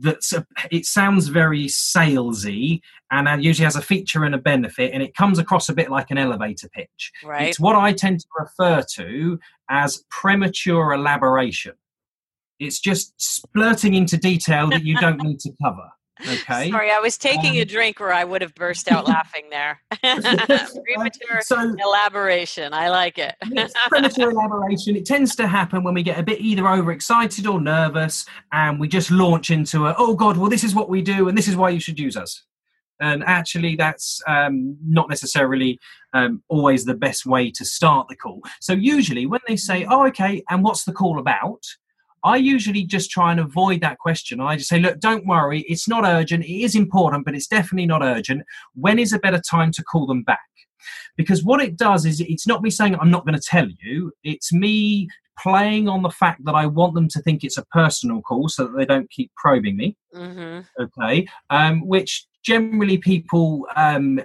that's 0.00 0.32
a, 0.32 0.46
it 0.70 0.84
sounds 0.84 1.28
very 1.28 1.64
salesy 1.64 2.80
and 3.10 3.42
usually 3.42 3.64
has 3.64 3.76
a 3.76 3.82
feature 3.82 4.24
and 4.24 4.34
a 4.34 4.38
benefit 4.38 4.92
and 4.92 5.02
it 5.02 5.14
comes 5.14 5.38
across 5.38 5.68
a 5.68 5.74
bit 5.74 5.90
like 5.90 6.10
an 6.10 6.18
elevator 6.18 6.68
pitch. 6.68 7.12
Right. 7.24 7.48
It's 7.48 7.60
what 7.60 7.76
i 7.76 7.92
tend 7.92 8.20
to 8.20 8.26
refer 8.38 8.84
to 8.96 9.38
as 9.70 10.04
premature 10.10 10.92
elaboration. 10.92 11.72
It's 12.58 12.80
just 12.80 13.14
splurting 13.18 13.94
into 13.94 14.16
detail 14.16 14.68
that 14.70 14.84
you 14.84 14.96
don't 14.98 15.22
need 15.22 15.40
to 15.40 15.52
cover 15.62 15.88
Okay. 16.20 16.70
Sorry, 16.70 16.90
I 16.90 16.98
was 16.98 17.18
taking 17.18 17.52
um, 17.52 17.62
a 17.62 17.64
drink 17.64 18.00
where 18.00 18.12
I 18.12 18.24
would 18.24 18.40
have 18.42 18.54
burst 18.54 18.90
out 18.90 19.06
laughing 19.08 19.50
there. 19.50 19.80
premature 20.02 21.40
so, 21.42 21.74
elaboration. 21.84 22.72
I 22.72 22.88
like 22.88 23.18
it. 23.18 23.34
premature 23.88 24.30
elaboration. 24.30 24.96
It 24.96 25.04
tends 25.04 25.36
to 25.36 25.46
happen 25.46 25.84
when 25.84 25.94
we 25.94 26.02
get 26.02 26.18
a 26.18 26.22
bit 26.22 26.40
either 26.40 26.66
overexcited 26.66 27.46
or 27.46 27.60
nervous 27.60 28.24
and 28.52 28.80
we 28.80 28.88
just 28.88 29.10
launch 29.10 29.50
into 29.50 29.86
a, 29.86 29.94
oh 29.98 30.14
God, 30.14 30.36
well, 30.36 30.50
this 30.50 30.64
is 30.64 30.74
what 30.74 30.88
we 30.88 31.02
do 31.02 31.28
and 31.28 31.36
this 31.36 31.48
is 31.48 31.56
why 31.56 31.70
you 31.70 31.80
should 31.80 31.98
use 31.98 32.16
us. 32.16 32.42
And 32.98 33.22
actually, 33.24 33.76
that's 33.76 34.22
um, 34.26 34.78
not 34.82 35.10
necessarily 35.10 35.78
um, 36.14 36.42
always 36.48 36.86
the 36.86 36.94
best 36.94 37.26
way 37.26 37.50
to 37.50 37.64
start 37.64 38.08
the 38.08 38.16
call. 38.16 38.40
So, 38.60 38.72
usually, 38.72 39.26
when 39.26 39.40
they 39.46 39.56
say, 39.56 39.84
oh, 39.84 40.06
okay, 40.06 40.42
and 40.48 40.64
what's 40.64 40.84
the 40.84 40.94
call 40.94 41.18
about? 41.18 41.62
I 42.26 42.36
usually 42.38 42.82
just 42.82 43.10
try 43.12 43.30
and 43.30 43.38
avoid 43.38 43.80
that 43.82 43.98
question. 43.98 44.40
I 44.40 44.56
just 44.56 44.68
say, 44.68 44.80
look, 44.80 44.98
don't 44.98 45.26
worry, 45.26 45.60
it's 45.68 45.86
not 45.86 46.04
urgent. 46.04 46.44
It 46.44 46.64
is 46.64 46.74
important, 46.74 47.24
but 47.24 47.36
it's 47.36 47.46
definitely 47.46 47.86
not 47.86 48.02
urgent. 48.02 48.42
When 48.74 48.98
is 48.98 49.12
a 49.12 49.20
better 49.20 49.40
time 49.40 49.70
to 49.72 49.84
call 49.84 50.06
them 50.06 50.24
back? 50.24 50.40
Because 51.16 51.44
what 51.44 51.62
it 51.62 51.76
does 51.76 52.04
is 52.04 52.20
it's 52.20 52.46
not 52.46 52.62
me 52.62 52.70
saying 52.70 52.96
I'm 52.96 53.12
not 53.12 53.24
going 53.24 53.38
to 53.38 53.48
tell 53.48 53.68
you, 53.80 54.12
it's 54.24 54.52
me 54.52 55.08
playing 55.38 55.88
on 55.88 56.02
the 56.02 56.10
fact 56.10 56.44
that 56.46 56.56
I 56.56 56.66
want 56.66 56.94
them 56.94 57.08
to 57.10 57.20
think 57.20 57.44
it's 57.44 57.58
a 57.58 57.66
personal 57.66 58.22
call 58.22 58.48
so 58.48 58.64
that 58.64 58.76
they 58.76 58.86
don't 58.86 59.10
keep 59.10 59.30
probing 59.36 59.76
me. 59.76 59.96
Mm-hmm. 60.12 60.82
Okay. 60.82 61.28
Um, 61.50 61.86
which 61.86 62.26
generally 62.42 62.98
people 62.98 63.68
um, 63.76 64.20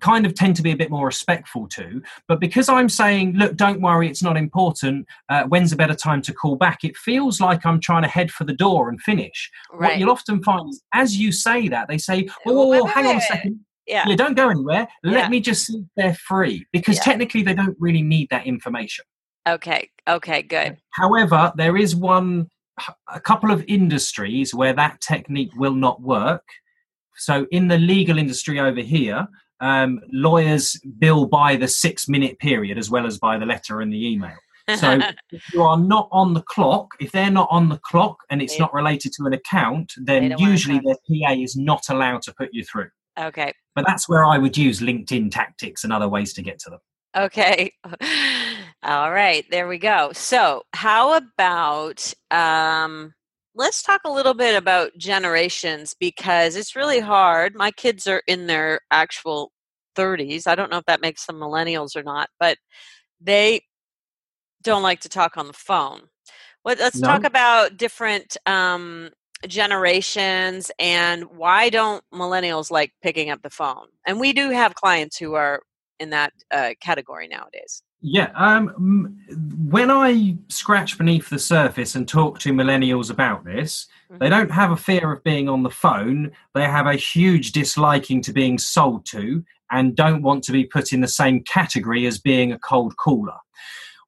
kind 0.00 0.26
of 0.26 0.34
tend 0.34 0.56
to 0.56 0.62
be 0.62 0.72
a 0.72 0.76
bit 0.76 0.90
more 0.90 1.06
respectful 1.06 1.68
to. 1.68 2.02
But 2.26 2.40
because 2.40 2.68
I'm 2.68 2.88
saying, 2.88 3.34
look, 3.34 3.56
don't 3.56 3.80
worry, 3.80 4.08
it's 4.08 4.22
not 4.22 4.36
important. 4.36 5.06
Uh, 5.28 5.44
when's 5.44 5.72
a 5.72 5.76
better 5.76 5.94
time 5.94 6.22
to 6.22 6.34
call 6.34 6.56
back? 6.56 6.84
It 6.84 6.96
feels 6.96 7.40
like 7.40 7.64
I'm 7.64 7.80
trying 7.80 8.02
to 8.02 8.08
head 8.08 8.30
for 8.30 8.44
the 8.44 8.52
door 8.52 8.88
and 8.88 9.00
finish. 9.00 9.50
Right. 9.72 9.90
What 9.90 9.98
you'll 9.98 10.10
often 10.10 10.42
find 10.42 10.68
is, 10.68 10.82
as 10.92 11.16
you 11.16 11.32
say 11.32 11.68
that, 11.68 11.88
they 11.88 11.98
say, 11.98 12.28
oh, 12.46 12.86
hang 12.86 13.06
on 13.06 13.16
a 13.16 13.20
second. 13.20 13.60
Yeah. 13.86 14.04
yeah, 14.06 14.16
don't 14.16 14.34
go 14.34 14.50
anywhere. 14.50 14.86
Let 15.02 15.14
yeah. 15.14 15.28
me 15.30 15.40
just 15.40 15.66
see 15.66 15.78
if 15.78 15.86
they're 15.96 16.14
free 16.14 16.66
because 16.72 16.96
yeah. 16.96 17.04
technically 17.04 17.42
they 17.42 17.54
don't 17.54 17.76
really 17.80 18.02
need 18.02 18.28
that 18.30 18.46
information. 18.46 19.04
Okay. 19.48 19.88
Okay. 20.06 20.42
Good. 20.42 20.76
However, 20.90 21.52
there 21.56 21.76
is 21.76 21.96
one, 21.96 22.48
a 23.10 23.18
couple 23.20 23.50
of 23.50 23.64
industries 23.66 24.54
where 24.54 24.74
that 24.74 25.00
technique 25.00 25.52
will 25.56 25.74
not 25.74 26.02
work. 26.02 26.44
So 27.16 27.46
in 27.50 27.68
the 27.68 27.78
legal 27.78 28.18
industry 28.18 28.60
over 28.60 28.80
here, 28.82 29.26
um, 29.60 30.00
lawyers 30.12 30.80
bill 30.98 31.26
by 31.26 31.56
the 31.56 31.68
six 31.68 32.08
minute 32.08 32.38
period 32.38 32.78
as 32.78 32.90
well 32.90 33.06
as 33.06 33.18
by 33.18 33.38
the 33.38 33.46
letter 33.46 33.80
and 33.80 33.92
the 33.92 34.06
email. 34.06 34.36
So 34.76 35.00
if 35.30 35.52
you 35.52 35.62
are 35.62 35.78
not 35.78 36.08
on 36.12 36.34
the 36.34 36.42
clock, 36.42 36.88
if 37.00 37.12
they're 37.12 37.30
not 37.30 37.48
on 37.50 37.68
the 37.68 37.78
clock 37.78 38.18
and 38.30 38.42
it's 38.42 38.58
not 38.58 38.72
related 38.74 39.12
to 39.14 39.24
an 39.24 39.32
account, 39.32 39.94
then 39.96 40.34
usually 40.38 40.80
their 40.84 40.94
PA 40.94 41.32
is 41.32 41.56
not 41.56 41.84
allowed 41.88 42.22
to 42.22 42.34
put 42.34 42.50
you 42.52 42.64
through. 42.64 42.90
Okay. 43.18 43.52
But 43.74 43.86
that's 43.86 44.08
where 44.08 44.24
I 44.24 44.38
would 44.38 44.56
use 44.56 44.80
LinkedIn 44.80 45.30
tactics 45.30 45.84
and 45.84 45.92
other 45.92 46.08
ways 46.08 46.32
to 46.34 46.42
get 46.42 46.58
to 46.60 46.70
them. 46.70 46.80
Okay. 47.16 47.72
All 48.82 49.10
right. 49.10 49.44
There 49.50 49.66
we 49.66 49.78
go. 49.78 50.12
So, 50.12 50.62
how 50.72 51.16
about 51.16 52.12
um, 52.30 53.14
let's 53.58 53.82
talk 53.82 54.02
a 54.04 54.10
little 54.10 54.34
bit 54.34 54.56
about 54.56 54.96
generations 54.96 55.94
because 55.98 56.54
it's 56.54 56.76
really 56.76 57.00
hard. 57.00 57.56
My 57.56 57.72
kids 57.72 58.06
are 58.06 58.22
in 58.28 58.46
their 58.46 58.80
actual 58.92 59.50
30s. 59.96 60.46
I 60.46 60.54
don't 60.54 60.70
know 60.70 60.78
if 60.78 60.84
that 60.86 61.02
makes 61.02 61.26
them 61.26 61.36
millennials 61.36 61.96
or 61.96 62.04
not, 62.04 62.30
but 62.38 62.56
they 63.20 63.62
don't 64.62 64.84
like 64.84 65.00
to 65.00 65.08
talk 65.08 65.36
on 65.36 65.48
the 65.48 65.52
phone. 65.52 66.02
Well, 66.64 66.76
let's 66.78 67.00
no. 67.00 67.08
talk 67.08 67.24
about 67.24 67.76
different 67.76 68.36
um, 68.46 69.10
generations 69.48 70.70
and 70.78 71.24
why 71.24 71.68
don't 71.68 72.04
millennials 72.14 72.70
like 72.70 72.92
picking 73.02 73.28
up 73.28 73.42
the 73.42 73.50
phone? 73.50 73.86
And 74.06 74.20
we 74.20 74.32
do 74.32 74.50
have 74.50 74.76
clients 74.76 75.18
who 75.18 75.34
are 75.34 75.62
in 75.98 76.10
that 76.10 76.32
uh, 76.52 76.74
category 76.80 77.26
nowadays? 77.26 77.82
Yeah, 78.00 78.30
um, 78.36 79.18
when 79.68 79.90
I 79.90 80.36
scratch 80.48 80.96
beneath 80.96 81.28
the 81.30 81.38
surface 81.38 81.96
and 81.96 82.06
talk 82.06 82.38
to 82.40 82.52
millennials 82.52 83.10
about 83.10 83.44
this, 83.44 83.88
mm-hmm. 84.04 84.18
they 84.18 84.28
don't 84.28 84.52
have 84.52 84.70
a 84.70 84.76
fear 84.76 85.12
of 85.12 85.24
being 85.24 85.48
on 85.48 85.64
the 85.64 85.70
phone. 85.70 86.30
They 86.54 86.64
have 86.64 86.86
a 86.86 86.94
huge 86.94 87.50
disliking 87.50 88.22
to 88.22 88.32
being 88.32 88.56
sold 88.56 89.04
to 89.06 89.44
and 89.70 89.96
don't 89.96 90.22
want 90.22 90.44
to 90.44 90.52
be 90.52 90.64
put 90.64 90.92
in 90.92 91.00
the 91.00 91.08
same 91.08 91.42
category 91.42 92.06
as 92.06 92.20
being 92.20 92.52
a 92.52 92.58
cold 92.60 92.96
caller. 92.96 93.36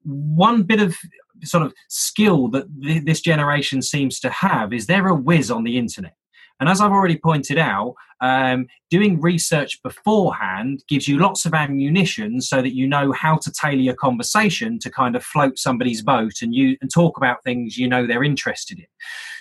One 0.05 0.62
bit 0.62 0.81
of 0.81 0.96
sort 1.42 1.64
of 1.64 1.74
skill 1.88 2.48
that 2.48 2.66
th- 2.83 3.05
this 3.05 3.20
generation 3.20 3.83
seems 3.83 4.20
to 4.20 4.31
have 4.31 4.72
is 4.72 4.87
they're 4.87 5.09
a 5.09 5.14
whiz 5.14 5.50
on 5.50 5.64
the 5.64 5.76
internet. 5.76 6.14
And 6.60 6.68
as 6.68 6.80
I've 6.80 6.92
already 6.92 7.16
pointed 7.16 7.58
out, 7.58 7.94
um, 8.20 8.66
doing 8.90 9.18
research 9.20 9.82
beforehand 9.82 10.84
gives 10.88 11.08
you 11.08 11.18
lots 11.18 11.46
of 11.46 11.54
ammunition 11.54 12.40
so 12.42 12.60
that 12.60 12.74
you 12.74 12.86
know 12.86 13.12
how 13.12 13.38
to 13.38 13.50
tailor 13.50 13.80
your 13.80 13.94
conversation 13.94 14.78
to 14.80 14.90
kind 14.90 15.16
of 15.16 15.24
float 15.24 15.58
somebody's 15.58 16.02
boat 16.02 16.42
and 16.42 16.54
you 16.54 16.76
and 16.82 16.90
talk 16.92 17.16
about 17.16 17.42
things 17.42 17.78
you 17.78 17.88
know 17.88 18.06
they're 18.06 18.22
interested 18.22 18.78
in. 18.78 18.86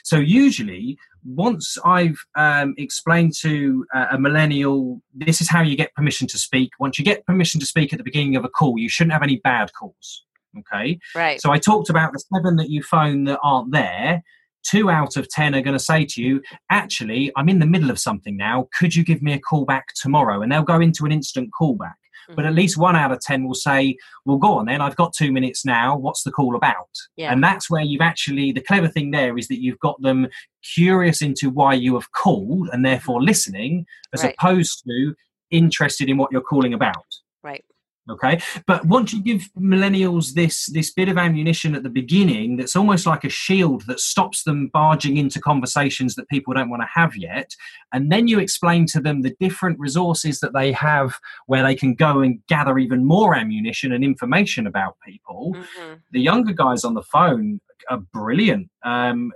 So 0.04 0.18
usually, 0.18 0.98
once 1.26 1.78
I've 1.84 2.18
um, 2.36 2.74
explained 2.78 3.34
to 3.42 3.86
uh, 3.94 4.08
a 4.12 4.20
millennial, 4.20 5.02
this 5.14 5.42
is 5.42 5.50
how 5.50 5.62
you 5.62 5.76
get 5.76 5.94
permission 5.94 6.26
to 6.28 6.38
speak. 6.38 6.72
Once 6.80 6.98
you 6.98 7.04
get 7.04 7.26
permission 7.26 7.60
to 7.60 7.66
speak 7.66 7.92
at 7.92 7.98
the 7.98 8.04
beginning 8.04 8.38
of 8.38 8.46
a 8.46 8.50
call, 8.50 8.78
you 8.78 8.88
shouldn't 8.88 9.14
have 9.14 9.24
any 9.24 9.38
bad 9.38 9.72
calls. 9.74 10.26
Okay. 10.58 11.00
Right. 11.14 11.40
So 11.42 11.52
I 11.52 11.60
talked 11.60 11.90
about 11.90 12.14
the 12.14 12.24
seven 12.34 12.56
that 12.56 12.70
you 12.70 12.82
phone 12.82 13.26
that 13.26 13.40
aren't 13.44 13.72
there 13.72 14.24
two 14.64 14.90
out 14.90 15.18
of 15.18 15.30
10 15.30 15.56
are 15.56 15.62
going 15.62 15.78
to 15.78 15.84
say 15.84 16.06
to 16.06 16.22
you, 16.22 16.42
actually, 16.70 17.32
I'm 17.36 17.50
in 17.50 17.60
the 17.60 17.66
middle 17.66 17.90
of 17.90 18.00
something 18.00 18.38
now. 18.38 18.68
Could 18.78 18.96
you 18.96 19.04
give 19.04 19.22
me 19.22 19.34
a 19.34 19.40
call 19.40 19.66
back 19.66 19.88
tomorrow? 19.96 20.42
And 20.42 20.52
they'll 20.52 20.64
go 20.64 20.80
into 20.80 21.06
an 21.06 21.12
instant 21.12 21.50
callback. 21.60 21.94
Mm-hmm. 22.30 22.36
But 22.36 22.46
at 22.46 22.54
least 22.54 22.78
one 22.78 22.96
out 22.96 23.12
of 23.12 23.20
10 23.22 23.46
will 23.46 23.56
say, 23.56 23.98
well, 24.26 24.38
go 24.38 24.54
on 24.54 24.66
then. 24.66 24.82
I've 24.82 24.96
got 24.96 25.14
two 25.14 25.32
minutes 25.32 25.66
now. 25.66 25.98
What's 25.98 26.24
the 26.24 26.32
call 26.32 26.56
about? 26.56 26.90
Yeah. 27.16 27.32
And 27.32 27.44
that's 27.44 27.70
where 27.70 27.84
you've 27.84 28.02
actually, 28.02 28.52
the 28.52 28.62
clever 28.62 28.88
thing 28.88 29.12
there 29.12 29.38
is 29.38 29.48
that 29.48 29.62
you've 29.62 29.80
got 29.80 30.02
them 30.02 30.28
curious 30.76 31.22
into 31.22 31.50
why 31.50 31.74
you 31.74 31.96
have 31.96 32.12
called 32.12 32.70
and 32.72 32.86
therefore 32.86 33.22
listening 33.22 33.86
as 34.14 34.24
right. 34.24 34.36
opposed 34.38 34.84
to 34.86 35.16
interested 35.52 36.10
in 36.10 36.18
what 36.18 36.32
you're 36.32 36.42
calling 36.42 36.74
about. 36.74 37.06
Right 37.44 37.64
okay 38.10 38.40
but 38.66 38.86
once 38.86 39.14
you 39.14 39.22
give 39.22 39.50
millennials 39.60 40.34
this 40.34 40.66
this 40.68 40.92
bit 40.92 41.10
of 41.10 41.18
ammunition 41.18 41.76
at 41.76 41.84
the 41.84 41.90
beginning 41.90 42.58
that's 42.58 42.76
almost 42.76 43.06
like 43.06 43.24
a 43.24 43.30
shield 43.30 43.86
that 43.88 44.00
stops 44.00 44.44
them 44.44 44.70
barging 44.74 45.18
into 45.18 45.40
conversations 45.40 46.16
that 46.16 46.28
people 46.30 46.54
don't 46.54 46.70
want 46.70 46.82
to 46.82 46.88
have 46.94 47.16
yet 47.16 47.56
and 47.94 48.12
then 48.12 48.28
you 48.28 48.40
explain 48.40 48.86
to 48.86 49.00
them 49.00 49.22
the 49.22 49.36
different 49.40 49.80
resources 49.80 50.40
that 50.40 50.54
they 50.54 50.72
have 50.72 51.20
where 51.48 51.64
they 51.64 51.76
can 51.76 51.94
go 51.94 52.20
and 52.20 52.40
gather 52.48 52.78
even 52.78 53.06
more 53.06 53.36
ammunition 53.36 53.92
and 53.92 54.04
information 54.04 54.66
about 54.66 54.96
people 55.06 55.54
mm-hmm. 55.56 55.94
the 56.12 56.22
younger 56.22 56.54
guys 56.54 56.84
on 56.84 56.94
the 56.94 57.04
phone 57.04 57.60
are 57.90 58.00
brilliant 58.14 58.70
um, 58.84 59.32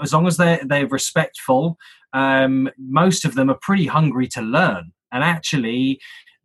as 0.00 0.12
long 0.12 0.26
as 0.26 0.36
they're 0.36 0.60
they're 0.64 0.86
respectful 0.86 1.76
um, 2.12 2.70
most 2.78 3.24
of 3.24 3.34
them 3.34 3.50
are 3.50 3.58
pretty 3.62 3.86
hungry 3.86 4.28
to 4.28 4.42
learn 4.42 4.92
and 5.12 5.24
actually 5.24 5.98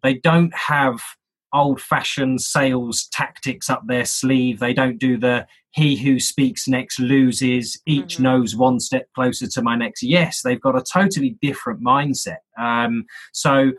they 0.03 0.15
don't 0.15 0.53
have 0.53 1.01
old 1.53 1.81
fashioned 1.81 2.41
sales 2.41 3.07
tactics 3.12 3.69
up 3.69 3.83
their 3.88 4.05
sleeve. 4.05 4.60
They 4.60 4.73
don't 4.73 4.97
do 4.97 5.17
the 5.17 5.47
he 5.71 5.95
who 5.95 6.19
speaks 6.19 6.67
next 6.67 6.99
loses, 6.99 7.79
each 7.86 8.15
mm-hmm. 8.15 8.23
knows 8.23 8.55
one 8.55 8.79
step 8.79 9.07
closer 9.13 9.47
to 9.47 9.62
my 9.62 9.75
next 9.75 10.01
yes. 10.01 10.41
They've 10.41 10.60
got 10.60 10.75
a 10.75 10.81
totally 10.81 11.38
different 11.41 11.83
mindset. 11.83 12.38
Um, 12.57 13.05
so 13.31 13.73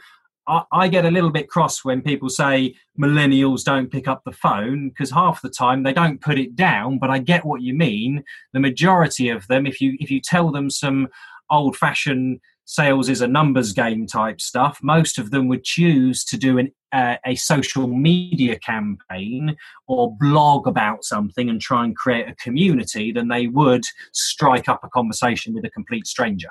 I, 0.47 0.63
I, 0.71 0.89
get 0.89 1.05
a 1.05 1.11
little 1.11 1.31
bit 1.31 1.49
cross 1.49 1.85
when 1.85 2.01
people 2.01 2.29
say 2.29 2.77
millennials 2.99 3.65
don't 3.65 3.91
pick 3.91 4.07
up 4.07 4.23
the 4.25 4.33
phone 4.33 4.91
because 4.91 5.11
half 5.11 5.43
the 5.43 5.51
time 5.51 5.83
they 5.83 5.93
don't 5.93 6.21
put 6.21 6.39
it 6.39 6.55
down, 6.55 6.99
but 6.99 7.11
I 7.11 7.19
get 7.19 7.45
what 7.45 7.63
you 7.63 7.75
mean. 7.75 8.23
The 8.53 8.61
majority 8.61 9.29
of 9.29 9.49
them, 9.49 9.67
if 9.67 9.81
you 9.81 9.97
if 9.99 10.11
you 10.11 10.21
tell 10.21 10.53
them 10.53 10.71
some 10.71 11.09
old 11.51 11.77
fashioned 11.77 12.41
sales 12.65 13.09
is 13.09 13.23
a 13.23 13.27
numbers 13.27 13.73
game 13.73 14.07
type 14.07 14.41
stuff, 14.41 14.79
most 14.83 15.19
of 15.19 15.31
them 15.31 15.49
would 15.49 15.65
choose 15.65 16.25
to 16.27 16.37
do 16.37 16.59
an, 16.59 16.71
uh, 16.93 17.17
a 17.27 17.35
social 17.35 17.87
media 17.87 18.59
campaign 18.59 19.57
or 19.87 20.17
blog 20.19 20.67
about 20.67 21.05
something 21.05 21.49
and 21.49 21.61
try 21.61 21.85
and 21.85 21.97
create 21.97 22.29
a 22.29 22.35
community 22.37 23.13
than 23.13 23.29
they 23.29 23.47
would 23.47 23.85
strike 24.13 24.69
up 24.69 24.81
a 24.85 24.89
conversation 24.89 25.55
with 25.55 25.65
a 25.65 25.71
complete 25.71 26.07
stranger. 26.07 26.49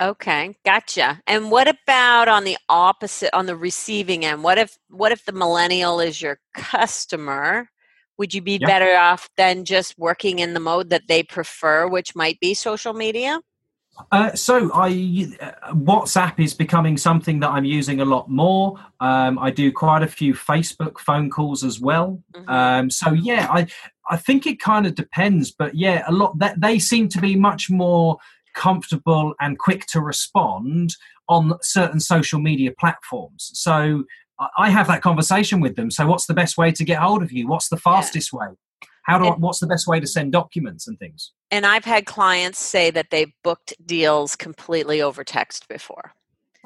Okay, 0.00 0.54
gotcha. 0.64 1.20
And 1.26 1.50
what 1.50 1.66
about 1.66 2.28
on 2.28 2.44
the 2.44 2.56
opposite, 2.68 3.34
on 3.34 3.46
the 3.46 3.56
receiving 3.56 4.24
end? 4.24 4.44
What 4.44 4.56
if 4.56 4.78
what 4.88 5.10
if 5.10 5.24
the 5.24 5.32
millennial 5.32 5.98
is 5.98 6.22
your 6.22 6.38
customer? 6.54 7.68
Would 8.16 8.34
you 8.34 8.42
be 8.42 8.58
better 8.58 8.96
off 8.96 9.28
than 9.36 9.64
just 9.64 9.96
working 9.96 10.40
in 10.40 10.54
the 10.54 10.60
mode 10.60 10.90
that 10.90 11.08
they 11.08 11.22
prefer, 11.22 11.88
which 11.88 12.16
might 12.16 12.38
be 12.40 12.52
social 12.52 12.92
media? 12.92 13.40
Uh, 14.12 14.32
so 14.34 14.70
I 14.72 14.88
uh, 15.40 15.72
WhatsApp 15.72 16.38
is 16.38 16.54
becoming 16.54 16.96
something 16.96 17.40
that 17.40 17.50
I'm 17.50 17.64
using 17.64 18.00
a 18.00 18.04
lot 18.04 18.30
more. 18.30 18.78
Um, 19.00 19.38
I 19.38 19.50
do 19.50 19.72
quite 19.72 20.02
a 20.02 20.06
few 20.06 20.34
Facebook 20.34 20.98
phone 20.98 21.30
calls 21.30 21.64
as 21.64 21.80
well. 21.80 22.22
Mm-hmm. 22.34 22.48
Um, 22.50 22.90
so 22.90 23.12
yeah, 23.12 23.48
I 23.50 23.66
I 24.10 24.16
think 24.16 24.46
it 24.46 24.60
kind 24.60 24.86
of 24.86 24.94
depends, 24.94 25.50
but 25.50 25.74
yeah, 25.74 26.04
a 26.06 26.12
lot 26.12 26.38
that 26.38 26.60
they 26.60 26.78
seem 26.78 27.08
to 27.10 27.20
be 27.20 27.36
much 27.36 27.68
more 27.70 28.18
comfortable 28.54 29.34
and 29.40 29.58
quick 29.58 29.86
to 29.86 30.00
respond 30.00 30.94
on 31.28 31.58
certain 31.62 32.00
social 32.00 32.40
media 32.40 32.72
platforms. 32.78 33.50
So 33.54 34.04
I 34.56 34.70
have 34.70 34.86
that 34.86 35.02
conversation 35.02 35.60
with 35.60 35.76
them. 35.76 35.90
So 35.90 36.06
what's 36.06 36.26
the 36.26 36.34
best 36.34 36.56
way 36.56 36.72
to 36.72 36.84
get 36.84 36.98
hold 36.98 37.22
of 37.22 37.32
you? 37.32 37.48
What's 37.48 37.68
the 37.68 37.76
fastest 37.76 38.30
yeah. 38.32 38.38
way? 38.38 38.46
How 39.08 39.18
do 39.18 39.24
I, 39.24 39.30
what's 39.30 39.58
the 39.58 39.66
best 39.66 39.86
way 39.86 39.98
to 40.00 40.06
send 40.06 40.32
documents 40.32 40.86
and 40.86 40.98
things? 40.98 41.32
And 41.50 41.64
I've 41.64 41.84
had 41.84 42.04
clients 42.04 42.58
say 42.58 42.90
that 42.90 43.06
they've 43.10 43.32
booked 43.42 43.74
deals 43.84 44.36
completely 44.36 45.00
over 45.00 45.24
text 45.24 45.66
before. 45.66 46.12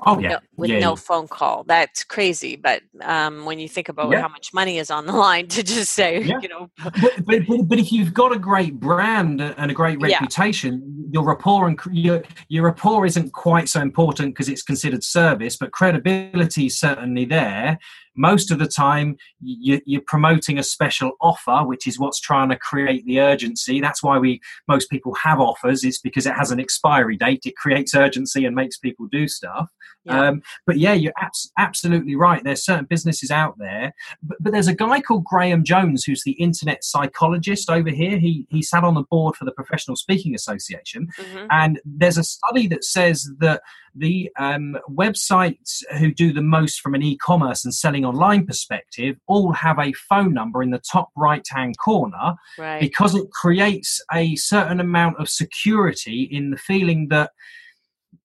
Oh 0.04 0.18
yeah, 0.18 0.28
no, 0.28 0.38
with 0.56 0.70
yeah, 0.70 0.80
no 0.80 0.90
yeah. 0.90 0.96
phone 0.96 1.28
call. 1.28 1.62
That's 1.64 2.02
crazy. 2.02 2.56
But 2.56 2.82
um, 3.02 3.44
when 3.44 3.60
you 3.60 3.68
think 3.68 3.88
about 3.88 4.10
yeah. 4.10 4.22
how 4.22 4.28
much 4.28 4.52
money 4.52 4.78
is 4.78 4.90
on 4.90 5.06
the 5.06 5.12
line, 5.26 5.46
to 5.48 5.62
just 5.62 5.92
say, 5.92 6.22
you 6.22 6.48
know, 6.48 6.70
but, 6.82 6.94
but, 7.24 7.46
but, 7.46 7.68
but, 7.68 7.78
if 7.78 7.92
you've 7.92 8.12
got 8.12 8.32
a 8.32 8.38
great 8.38 8.80
brand 8.80 9.40
and 9.40 9.70
a 9.70 9.74
great 9.74 10.00
reputation, 10.00 11.08
your 11.12 11.24
rapport 11.24 11.68
and 11.68 11.78
your 11.92 12.22
your 12.48 12.64
rapport 12.64 13.06
isn't 13.06 13.32
quite 13.32 13.68
so 13.68 13.80
important 13.80 14.34
because 14.34 14.48
it's 14.48 14.62
considered 14.62 15.04
service, 15.04 15.56
but 15.56 15.70
credibility 15.70 16.66
is 16.66 16.80
certainly 16.80 17.24
there 17.24 17.78
most 18.16 18.50
of 18.50 18.58
the 18.58 18.66
time 18.66 19.16
you, 19.40 19.80
are 19.96 20.02
promoting 20.06 20.58
a 20.58 20.62
special 20.62 21.12
offer 21.20 21.66
which 21.66 21.86
is 21.86 21.98
what's 21.98 22.20
trying 22.20 22.48
to 22.48 22.56
create 22.56 23.04
the 23.06 23.20
urgency. 23.20 23.80
That's 23.80 24.02
why 24.02 24.18
we 24.18 24.40
most 24.68 24.90
people 24.90 25.14
have 25.22 25.40
offers 25.40 25.84
it's 25.84 25.98
because 25.98 26.26
it 26.26 26.34
has 26.34 26.50
an 26.50 26.60
expiry 26.60 27.16
date. 27.16 27.42
It 27.44 27.56
creates 27.56 27.94
urgency 27.94 28.44
and 28.44 28.54
makes 28.54 28.76
people 28.76 29.06
do 29.10 29.28
stuff. 29.28 29.68
Yeah. 30.04 30.28
Um, 30.28 30.42
but 30.66 30.78
yeah 30.78 30.94
you're 30.94 31.12
abs- 31.20 31.52
absolutely 31.58 32.16
right. 32.16 32.42
There's 32.42 32.64
certain 32.64 32.86
businesses 32.86 33.30
out 33.30 33.58
there 33.58 33.92
but, 34.22 34.38
but, 34.40 34.52
there's 34.52 34.68
a 34.68 34.74
guy 34.74 35.00
called 35.00 35.24
graham 35.24 35.64
jones 35.64 36.04
who's 36.04 36.24
the 36.24 36.32
internet 36.32 36.84
psychologist 36.84 37.70
over 37.70 37.90
here. 37.90 38.18
He, 38.18 38.46
he 38.50 38.62
sat 38.62 38.84
on 38.84 38.94
the 38.94 39.04
board 39.04 39.36
for 39.36 39.44
the 39.44 39.52
professional 39.52 39.96
speaking 39.96 40.34
association. 40.34 41.08
Mm-hmm. 41.18 41.46
and 41.50 41.80
there's 41.84 42.18
a 42.18 42.24
study 42.24 42.66
that 42.68 42.84
says 42.84 43.30
that 43.38 43.62
the 43.94 44.30
um, 44.38 44.76
websites 44.88 45.82
who 45.98 46.12
do 46.12 46.32
the 46.32 46.42
most 46.42 46.80
from 46.80 46.94
an 46.94 47.02
e-commerce 47.02 47.64
and 47.64 47.74
selling 47.74 48.01
online 48.04 48.46
perspective 48.46 49.16
all 49.26 49.52
have 49.52 49.78
a 49.78 49.92
phone 50.08 50.32
number 50.32 50.62
in 50.62 50.70
the 50.70 50.82
top 50.90 51.10
right 51.16 51.46
hand 51.50 51.76
corner 51.78 52.34
right. 52.58 52.80
because 52.80 53.14
it 53.14 53.30
creates 53.30 54.00
a 54.12 54.36
certain 54.36 54.80
amount 54.80 55.18
of 55.18 55.28
security 55.28 56.22
in 56.30 56.50
the 56.50 56.56
feeling 56.56 57.08
that 57.08 57.30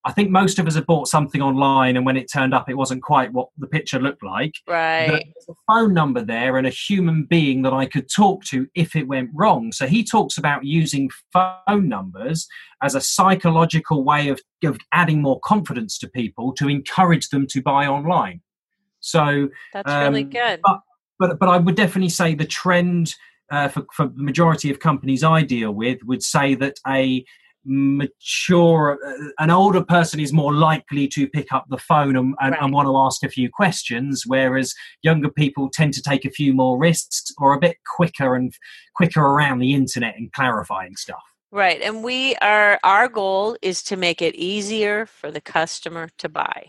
I 0.07 0.13
think 0.13 0.29
most 0.29 0.57
of 0.57 0.67
us 0.67 0.75
have 0.75 0.85
bought 0.85 1.09
something 1.09 1.41
online, 1.41 1.97
and 1.97 2.05
when 2.05 2.15
it 2.15 2.31
turned 2.31 2.53
up, 2.53 2.69
it 2.69 2.77
wasn't 2.77 3.03
quite 3.03 3.33
what 3.33 3.49
the 3.57 3.67
picture 3.67 3.99
looked 3.99 4.23
like. 4.23 4.53
Right. 4.65 5.07
There's 5.09 5.49
a 5.49 5.53
phone 5.67 5.93
number 5.93 6.21
there 6.21 6.57
and 6.57 6.65
a 6.65 6.69
human 6.69 7.23
being 7.23 7.61
that 7.63 7.73
I 7.73 7.87
could 7.87 8.09
talk 8.09 8.45
to 8.45 8.67
if 8.73 8.95
it 8.95 9.09
went 9.09 9.31
wrong. 9.33 9.73
So 9.73 9.85
he 9.85 10.05
talks 10.05 10.37
about 10.37 10.63
using 10.63 11.09
phone 11.33 11.89
numbers 11.89 12.47
as 12.81 12.95
a 12.95 13.01
psychological 13.01 14.05
way 14.05 14.29
of, 14.29 14.39
of 14.63 14.77
adding 14.93 15.21
more 15.21 15.41
confidence 15.41 15.97
to 15.99 16.07
people 16.07 16.53
to 16.53 16.69
encourage 16.69 17.27
them 17.27 17.45
to 17.47 17.61
buy 17.61 17.85
online. 17.85 18.41
So 18.99 19.49
that's 19.73 19.91
um, 19.91 20.13
really 20.13 20.23
good. 20.23 20.61
But, 20.63 20.79
but 21.19 21.39
but 21.39 21.49
I 21.49 21.57
would 21.57 21.75
definitely 21.75 22.09
say 22.09 22.35
the 22.35 22.45
trend 22.45 23.15
uh, 23.51 23.69
for 23.69 23.85
for 23.93 24.07
the 24.07 24.23
majority 24.23 24.69
of 24.69 24.79
companies 24.79 25.23
I 25.23 25.43
deal 25.43 25.71
with 25.71 25.99
would 26.03 26.23
say 26.23 26.55
that 26.55 26.79
a 26.87 27.25
mature 27.69 28.97
uh, 29.05 29.29
an 29.39 29.49
older 29.49 29.83
person 29.83 30.21
is 30.21 30.31
more 30.31 30.53
likely 30.53 31.05
to 31.05 31.27
pick 31.27 31.51
up 31.51 31.65
the 31.69 31.77
phone 31.77 32.15
and, 32.15 32.33
and, 32.39 32.53
right. 32.53 32.63
and, 32.63 32.73
want 32.73 32.87
to 32.87 32.95
ask 32.95 33.23
a 33.23 33.29
few 33.29 33.49
questions 33.51 34.23
whereas 34.25 34.73
younger 35.03 35.29
people 35.29 35.69
tend 35.69 35.93
to 35.93 36.01
take 36.01 36.23
a 36.23 36.29
few 36.29 36.53
more 36.53 36.77
risks 36.77 37.25
or 37.37 37.53
a 37.53 37.59
bit 37.59 37.75
quicker 37.97 38.35
and 38.35 38.53
quicker 38.95 39.21
around 39.21 39.59
the 39.59 39.73
internet 39.73 40.15
and 40.15 40.31
clarifying 40.31 40.95
stuff 40.95 41.21
right 41.51 41.81
and 41.81 42.05
we 42.05 42.37
are 42.37 42.79
our 42.85 43.09
goal 43.09 43.57
is 43.61 43.83
to 43.83 43.97
make 43.97 44.21
it 44.21 44.35
easier 44.35 45.05
for 45.05 45.29
the 45.29 45.41
customer 45.41 46.07
to 46.17 46.29
buy 46.29 46.67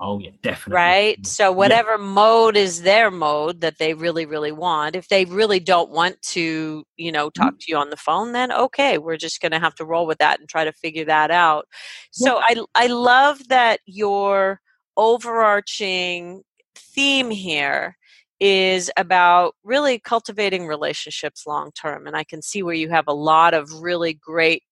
Oh 0.00 0.20
yeah, 0.20 0.30
definitely. 0.42 0.76
Right. 0.76 1.26
So 1.26 1.50
whatever 1.50 1.92
yeah. 1.92 2.04
mode 2.04 2.56
is 2.56 2.82
their 2.82 3.10
mode 3.10 3.60
that 3.62 3.78
they 3.78 3.94
really, 3.94 4.26
really 4.26 4.52
want. 4.52 4.94
If 4.94 5.08
they 5.08 5.24
really 5.24 5.58
don't 5.58 5.90
want 5.90 6.22
to, 6.22 6.84
you 6.96 7.10
know, 7.10 7.30
talk 7.30 7.54
mm-hmm. 7.54 7.58
to 7.58 7.64
you 7.68 7.76
on 7.76 7.90
the 7.90 7.96
phone, 7.96 8.32
then 8.32 8.52
okay, 8.52 8.98
we're 8.98 9.16
just 9.16 9.40
going 9.40 9.52
to 9.52 9.58
have 9.58 9.74
to 9.76 9.84
roll 9.84 10.06
with 10.06 10.18
that 10.18 10.38
and 10.38 10.48
try 10.48 10.64
to 10.64 10.72
figure 10.72 11.04
that 11.06 11.32
out. 11.32 11.66
So 12.12 12.36
yeah. 12.36 12.62
I 12.76 12.84
I 12.84 12.86
love 12.86 13.48
that 13.48 13.80
your 13.86 14.60
overarching 14.96 16.42
theme 16.76 17.30
here 17.30 17.96
is 18.40 18.90
about 18.96 19.54
really 19.64 19.98
cultivating 19.98 20.66
relationships 20.66 21.44
long 21.44 21.72
term 21.72 22.06
and 22.06 22.16
i 22.16 22.22
can 22.22 22.40
see 22.40 22.62
where 22.62 22.74
you 22.74 22.88
have 22.88 23.06
a 23.08 23.12
lot 23.12 23.52
of 23.52 23.68
really 23.80 24.14
great 24.14 24.62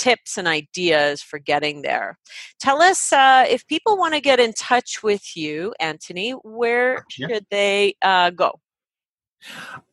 tips 0.00 0.38
and 0.38 0.48
ideas 0.48 1.22
for 1.22 1.38
getting 1.38 1.82
there. 1.82 2.18
Tell 2.58 2.80
us 2.80 3.12
uh, 3.12 3.44
if 3.48 3.66
people 3.66 3.98
want 3.98 4.14
to 4.14 4.20
get 4.20 4.40
in 4.40 4.54
touch 4.54 5.02
with 5.02 5.36
you, 5.36 5.74
Anthony, 5.78 6.30
where 6.42 7.04
yeah. 7.18 7.28
should 7.28 7.44
they 7.50 7.96
uh, 8.02 8.30
go? 8.30 8.58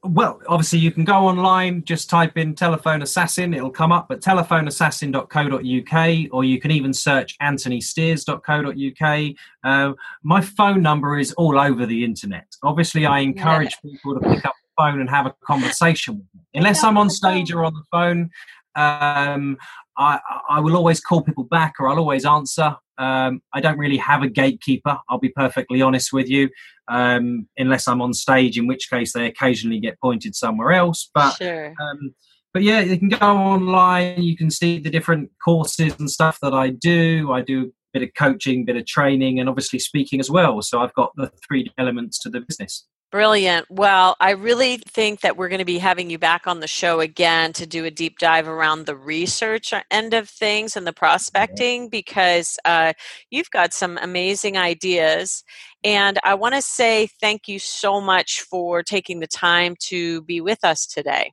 Well, 0.04 0.42
obviously, 0.48 0.80
you 0.80 0.92
can 0.92 1.06
go 1.06 1.28
online, 1.28 1.84
just 1.84 2.10
type 2.10 2.38
in 2.38 2.56
telephone 2.56 3.02
assassin, 3.02 3.54
it'll 3.54 3.70
come 3.70 3.94
up 3.94 4.08
at 4.12 4.20
telephoneassassin.co.uk, 4.22 6.28
or 6.32 6.44
you 6.44 6.60
can 6.60 6.72
even 6.72 6.94
search 6.94 7.38
anthonystears.co.uk. 7.40 9.36
Uh, 9.64 9.94
my 10.24 10.42
phone 10.42 10.82
number 10.82 11.18
is 11.18 11.32
all 11.34 11.58
over 11.60 11.86
the 11.86 12.04
internet. 12.04 12.48
Obviously, 12.64 13.06
I 13.06 13.20
encourage 13.20 13.78
people 13.82 14.16
to 14.16 14.22
pick 14.22 14.44
up 14.46 14.56
the 14.64 14.70
phone 14.78 15.00
and 15.00 15.10
have 15.10 15.26
a 15.26 15.34
conversation 15.46 16.16
with 16.16 16.26
me. 16.34 16.42
Unless 16.56 16.84
I'm 16.84 16.98
on 16.98 17.10
stage 17.10 17.54
or 17.54 17.64
on 17.64 17.74
the 17.74 17.84
phone, 17.90 18.30
um, 18.78 19.58
I, 19.98 20.20
I 20.50 20.60
will 20.60 20.76
always 20.76 21.00
call 21.00 21.22
people 21.22 21.44
back 21.44 21.76
or 21.80 21.90
I'll 21.90 21.98
always 21.98 22.26
answer. 22.26 22.76
Um, 22.98 23.42
I 23.54 23.62
don't 23.62 23.78
really 23.78 23.98
have 23.98 24.24
a 24.24 24.28
gatekeeper, 24.28 24.98
I'll 25.10 25.20
be 25.20 25.30
perfectly 25.30 25.82
honest 25.82 26.12
with 26.12 26.30
you, 26.30 26.50
um, 26.88 27.48
unless 27.58 27.88
I'm 27.88 28.02
on 28.02 28.14
stage, 28.14 28.58
in 28.58 28.66
which 28.66 28.90
case 28.90 29.14
they 29.14 29.28
occasionally 29.28 29.80
get 29.80 30.00
pointed 30.00 30.36
somewhere 30.36 30.72
else. 30.72 31.10
But, 31.14 31.36
sure. 31.38 31.74
um, 31.80 32.16
but 32.54 32.64
yeah, 32.64 32.80
you 32.80 32.98
can 32.98 33.10
go 33.10 33.18
online, 33.20 34.24
you 34.24 34.36
can 34.36 34.50
see 34.50 34.80
the 34.80 34.90
different 34.90 35.30
courses 35.44 35.96
and 36.00 36.10
stuff 36.10 36.40
that 36.42 36.54
I 36.54 36.70
do. 36.70 37.32
I 37.32 37.42
do 37.42 37.66
a 37.66 38.00
bit 38.00 38.08
of 38.08 38.16
coaching, 38.16 38.62
a 38.62 38.66
bit 38.66 38.78
of 38.78 38.86
training, 38.88 39.40
and 39.40 39.48
obviously 39.48 39.78
speaking 39.78 40.20
as 40.20 40.32
well. 40.32 40.62
So 40.64 40.80
I've 40.80 40.94
got 40.94 41.12
the 41.16 41.32
three 41.48 41.72
elements 41.78 42.18
to 42.20 42.30
the 42.30 42.42
business. 42.42 42.88
Brilliant. 43.10 43.68
Well, 43.70 44.18
I 44.20 44.32
really 44.32 44.78
think 44.78 45.22
that 45.22 45.38
we're 45.38 45.48
going 45.48 45.60
to 45.60 45.66
be 45.66 45.78
having 45.78 46.10
you 46.10 46.20
back 46.20 46.46
on 46.46 46.60
the 46.60 46.68
show 46.68 47.00
again 47.00 47.54
to 47.54 47.66
do 47.66 47.86
a 47.86 47.92
deep 47.92 48.20
dive 48.20 48.50
around 48.50 48.86
the 48.86 48.98
research 48.98 49.74
end 49.90 50.14
of 50.14 50.28
things 50.28 50.76
and 50.76 50.86
the 50.86 50.92
prospecting 50.92 51.88
because 51.88 52.60
uh, 52.66 52.92
you've 53.30 53.50
got 53.52 53.72
some 53.74 53.98
amazing 54.02 54.58
ideas. 54.58 55.46
And 55.86 56.20
I 56.26 56.34
want 56.36 56.56
to 56.56 56.62
say 56.62 57.08
thank 57.22 57.48
you 57.48 57.60
so 57.60 58.02
much 58.02 58.42
for 58.42 58.84
taking 58.84 59.22
the 59.22 59.28
time 59.28 59.78
to 59.84 60.22
be 60.24 60.42
with 60.42 60.66
us 60.66 60.86
today. 60.86 61.32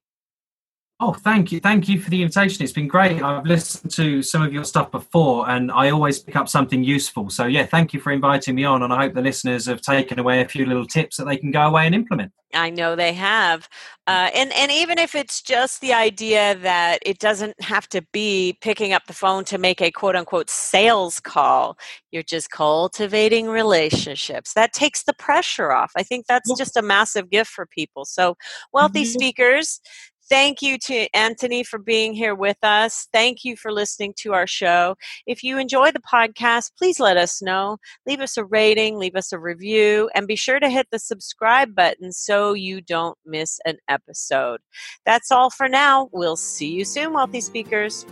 Oh, 1.07 1.13
thank 1.13 1.53
you. 1.53 1.61
Thank 1.61 1.87
you 1.87 2.01
for 2.01 2.09
the 2.09 2.23
invitation. 2.23 2.65
It's 2.65 2.73
been 2.73 2.89
great. 2.89 3.23
I've 3.23 3.45
listened 3.45 3.93
to 3.93 4.23
some 4.23 4.41
of 4.41 4.55
your 4.55 4.65
stuff 4.65 4.91
before 4.91 5.51
and 5.51 5.71
I 5.71 5.91
always 5.91 6.19
pick 6.19 6.35
up 6.35 6.49
something 6.49 6.83
useful. 6.83 7.29
So, 7.29 7.45
yeah, 7.45 7.67
thank 7.67 7.93
you 7.93 8.01
for 8.01 8.11
inviting 8.11 8.55
me 8.55 8.65
on. 8.65 8.83
And 8.83 8.91
I 8.91 9.03
hope 9.03 9.13
the 9.13 9.21
listeners 9.21 9.67
have 9.67 9.83
taken 9.83 10.19
away 10.19 10.41
a 10.41 10.49
few 10.49 10.65
little 10.65 10.87
tips 10.87 11.19
that 11.19 11.27
they 11.27 11.37
can 11.37 11.51
go 11.51 11.61
away 11.61 11.85
and 11.85 11.95
implement. 11.95 12.33
I 12.55 12.71
know 12.71 12.97
they 12.97 13.13
have. 13.13 13.69
Uh, 14.07 14.31
and, 14.35 14.51
and 14.55 14.71
even 14.71 14.99
if 14.99 15.15
it's 15.15 15.43
just 15.43 15.83
the 15.83 15.93
idea 15.93 16.55
that 16.57 17.01
it 17.05 17.19
doesn't 17.19 17.61
have 17.61 17.87
to 17.91 18.01
be 18.13 18.57
picking 18.63 18.95
up 18.95 19.07
the 19.07 19.13
phone 19.13 19.45
to 19.47 19.59
make 19.59 19.83
a 19.83 19.91
quote 19.91 20.17
unquote 20.17 20.49
sales 20.49 21.21
call, 21.21 21.77
you're 22.13 22.23
just 22.23 22.51
cultivating 22.51 23.49
relationships. 23.49 24.55
That 24.55 24.73
takes 24.73 25.03
the 25.03 25.15
pressure 25.15 25.71
off. 25.71 25.93
I 25.97 26.03
think 26.03 26.27
that's 26.27 26.57
just 26.57 26.79
a 26.79 26.83
massive 26.83 27.29
gift 27.29 27.51
for 27.51 27.67
people. 27.67 28.07
So, 28.07 28.37
wealthy 28.73 29.03
mm-hmm. 29.03 29.11
speakers, 29.11 29.81
Thank 30.29 30.63
you 30.63 30.79
to 30.79 31.07
Anthony 31.15 31.65
for 31.65 31.79
being 31.79 32.15
here 32.15 32.35
with 32.35 32.57
us. 32.63 33.09
Thank 33.13 33.45
you 33.45 33.57
for 33.57 33.73
listening 33.73 34.15
to 34.19 34.33
our 34.33 34.47
show. 34.47 34.97
If 35.27 35.43
you 35.43 35.59
enjoy 35.59 35.91
the 35.91 36.01
podcast, 36.01 36.73
please 36.79 36.99
let 36.99 37.17
us 37.17 37.43
know. 37.43 37.79
Leave 38.07 38.21
us 38.21 38.37
a 38.37 38.45
rating, 38.45 38.99
leave 38.99 39.17
us 39.17 39.33
a 39.33 39.39
review, 39.39 40.11
and 40.15 40.27
be 40.27 40.37
sure 40.37 40.61
to 40.61 40.71
hit 40.71 40.89
the 40.91 40.99
subscribe 40.99 41.75
button 41.75 42.13
so 42.13 42.55
you 42.55 42.81
don't 42.81 43.19
miss 43.27 43.61
an 43.67 43.79
episode. 43.89 44.61
That's 45.05 45.31
all 45.31 45.51
for 45.51 45.69
now. 45.69 46.09
We'll 46.13 46.37
see 46.37 46.73
you 46.73 46.85
soon, 46.85 47.13
Wealthy 47.13 47.41
Speakers. 47.41 48.07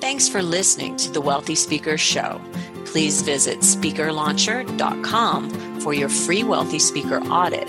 Thanks 0.00 0.28
for 0.28 0.42
listening 0.42 0.96
to 0.96 1.10
the 1.10 1.20
Wealthy 1.20 1.54
Speakers 1.54 2.00
Show. 2.00 2.40
Please 2.86 3.20
visit 3.20 3.60
speakerlauncher.com 3.60 5.80
for 5.80 5.92
your 5.92 6.08
free 6.08 6.42
Wealthy 6.42 6.78
Speaker 6.78 7.20
audit 7.24 7.68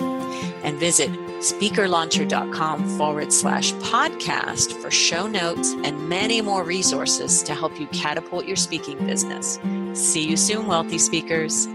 and 0.63 0.80
visit 0.80 1.09
speakerlauncher.com 1.41 2.97
forward 2.97 3.33
slash 3.33 3.73
podcast 3.73 4.73
for 4.81 4.89
show 4.89 5.27
notes 5.27 5.73
and 5.83 6.07
many 6.07 6.41
more 6.41 6.63
resources 6.63 7.43
to 7.43 7.53
help 7.53 7.79
you 7.79 7.87
catapult 7.87 8.45
your 8.45 8.55
speaking 8.55 8.97
business. 9.05 9.59
See 9.93 10.25
you 10.25 10.37
soon, 10.37 10.67
wealthy 10.67 10.97
speakers. 10.97 11.67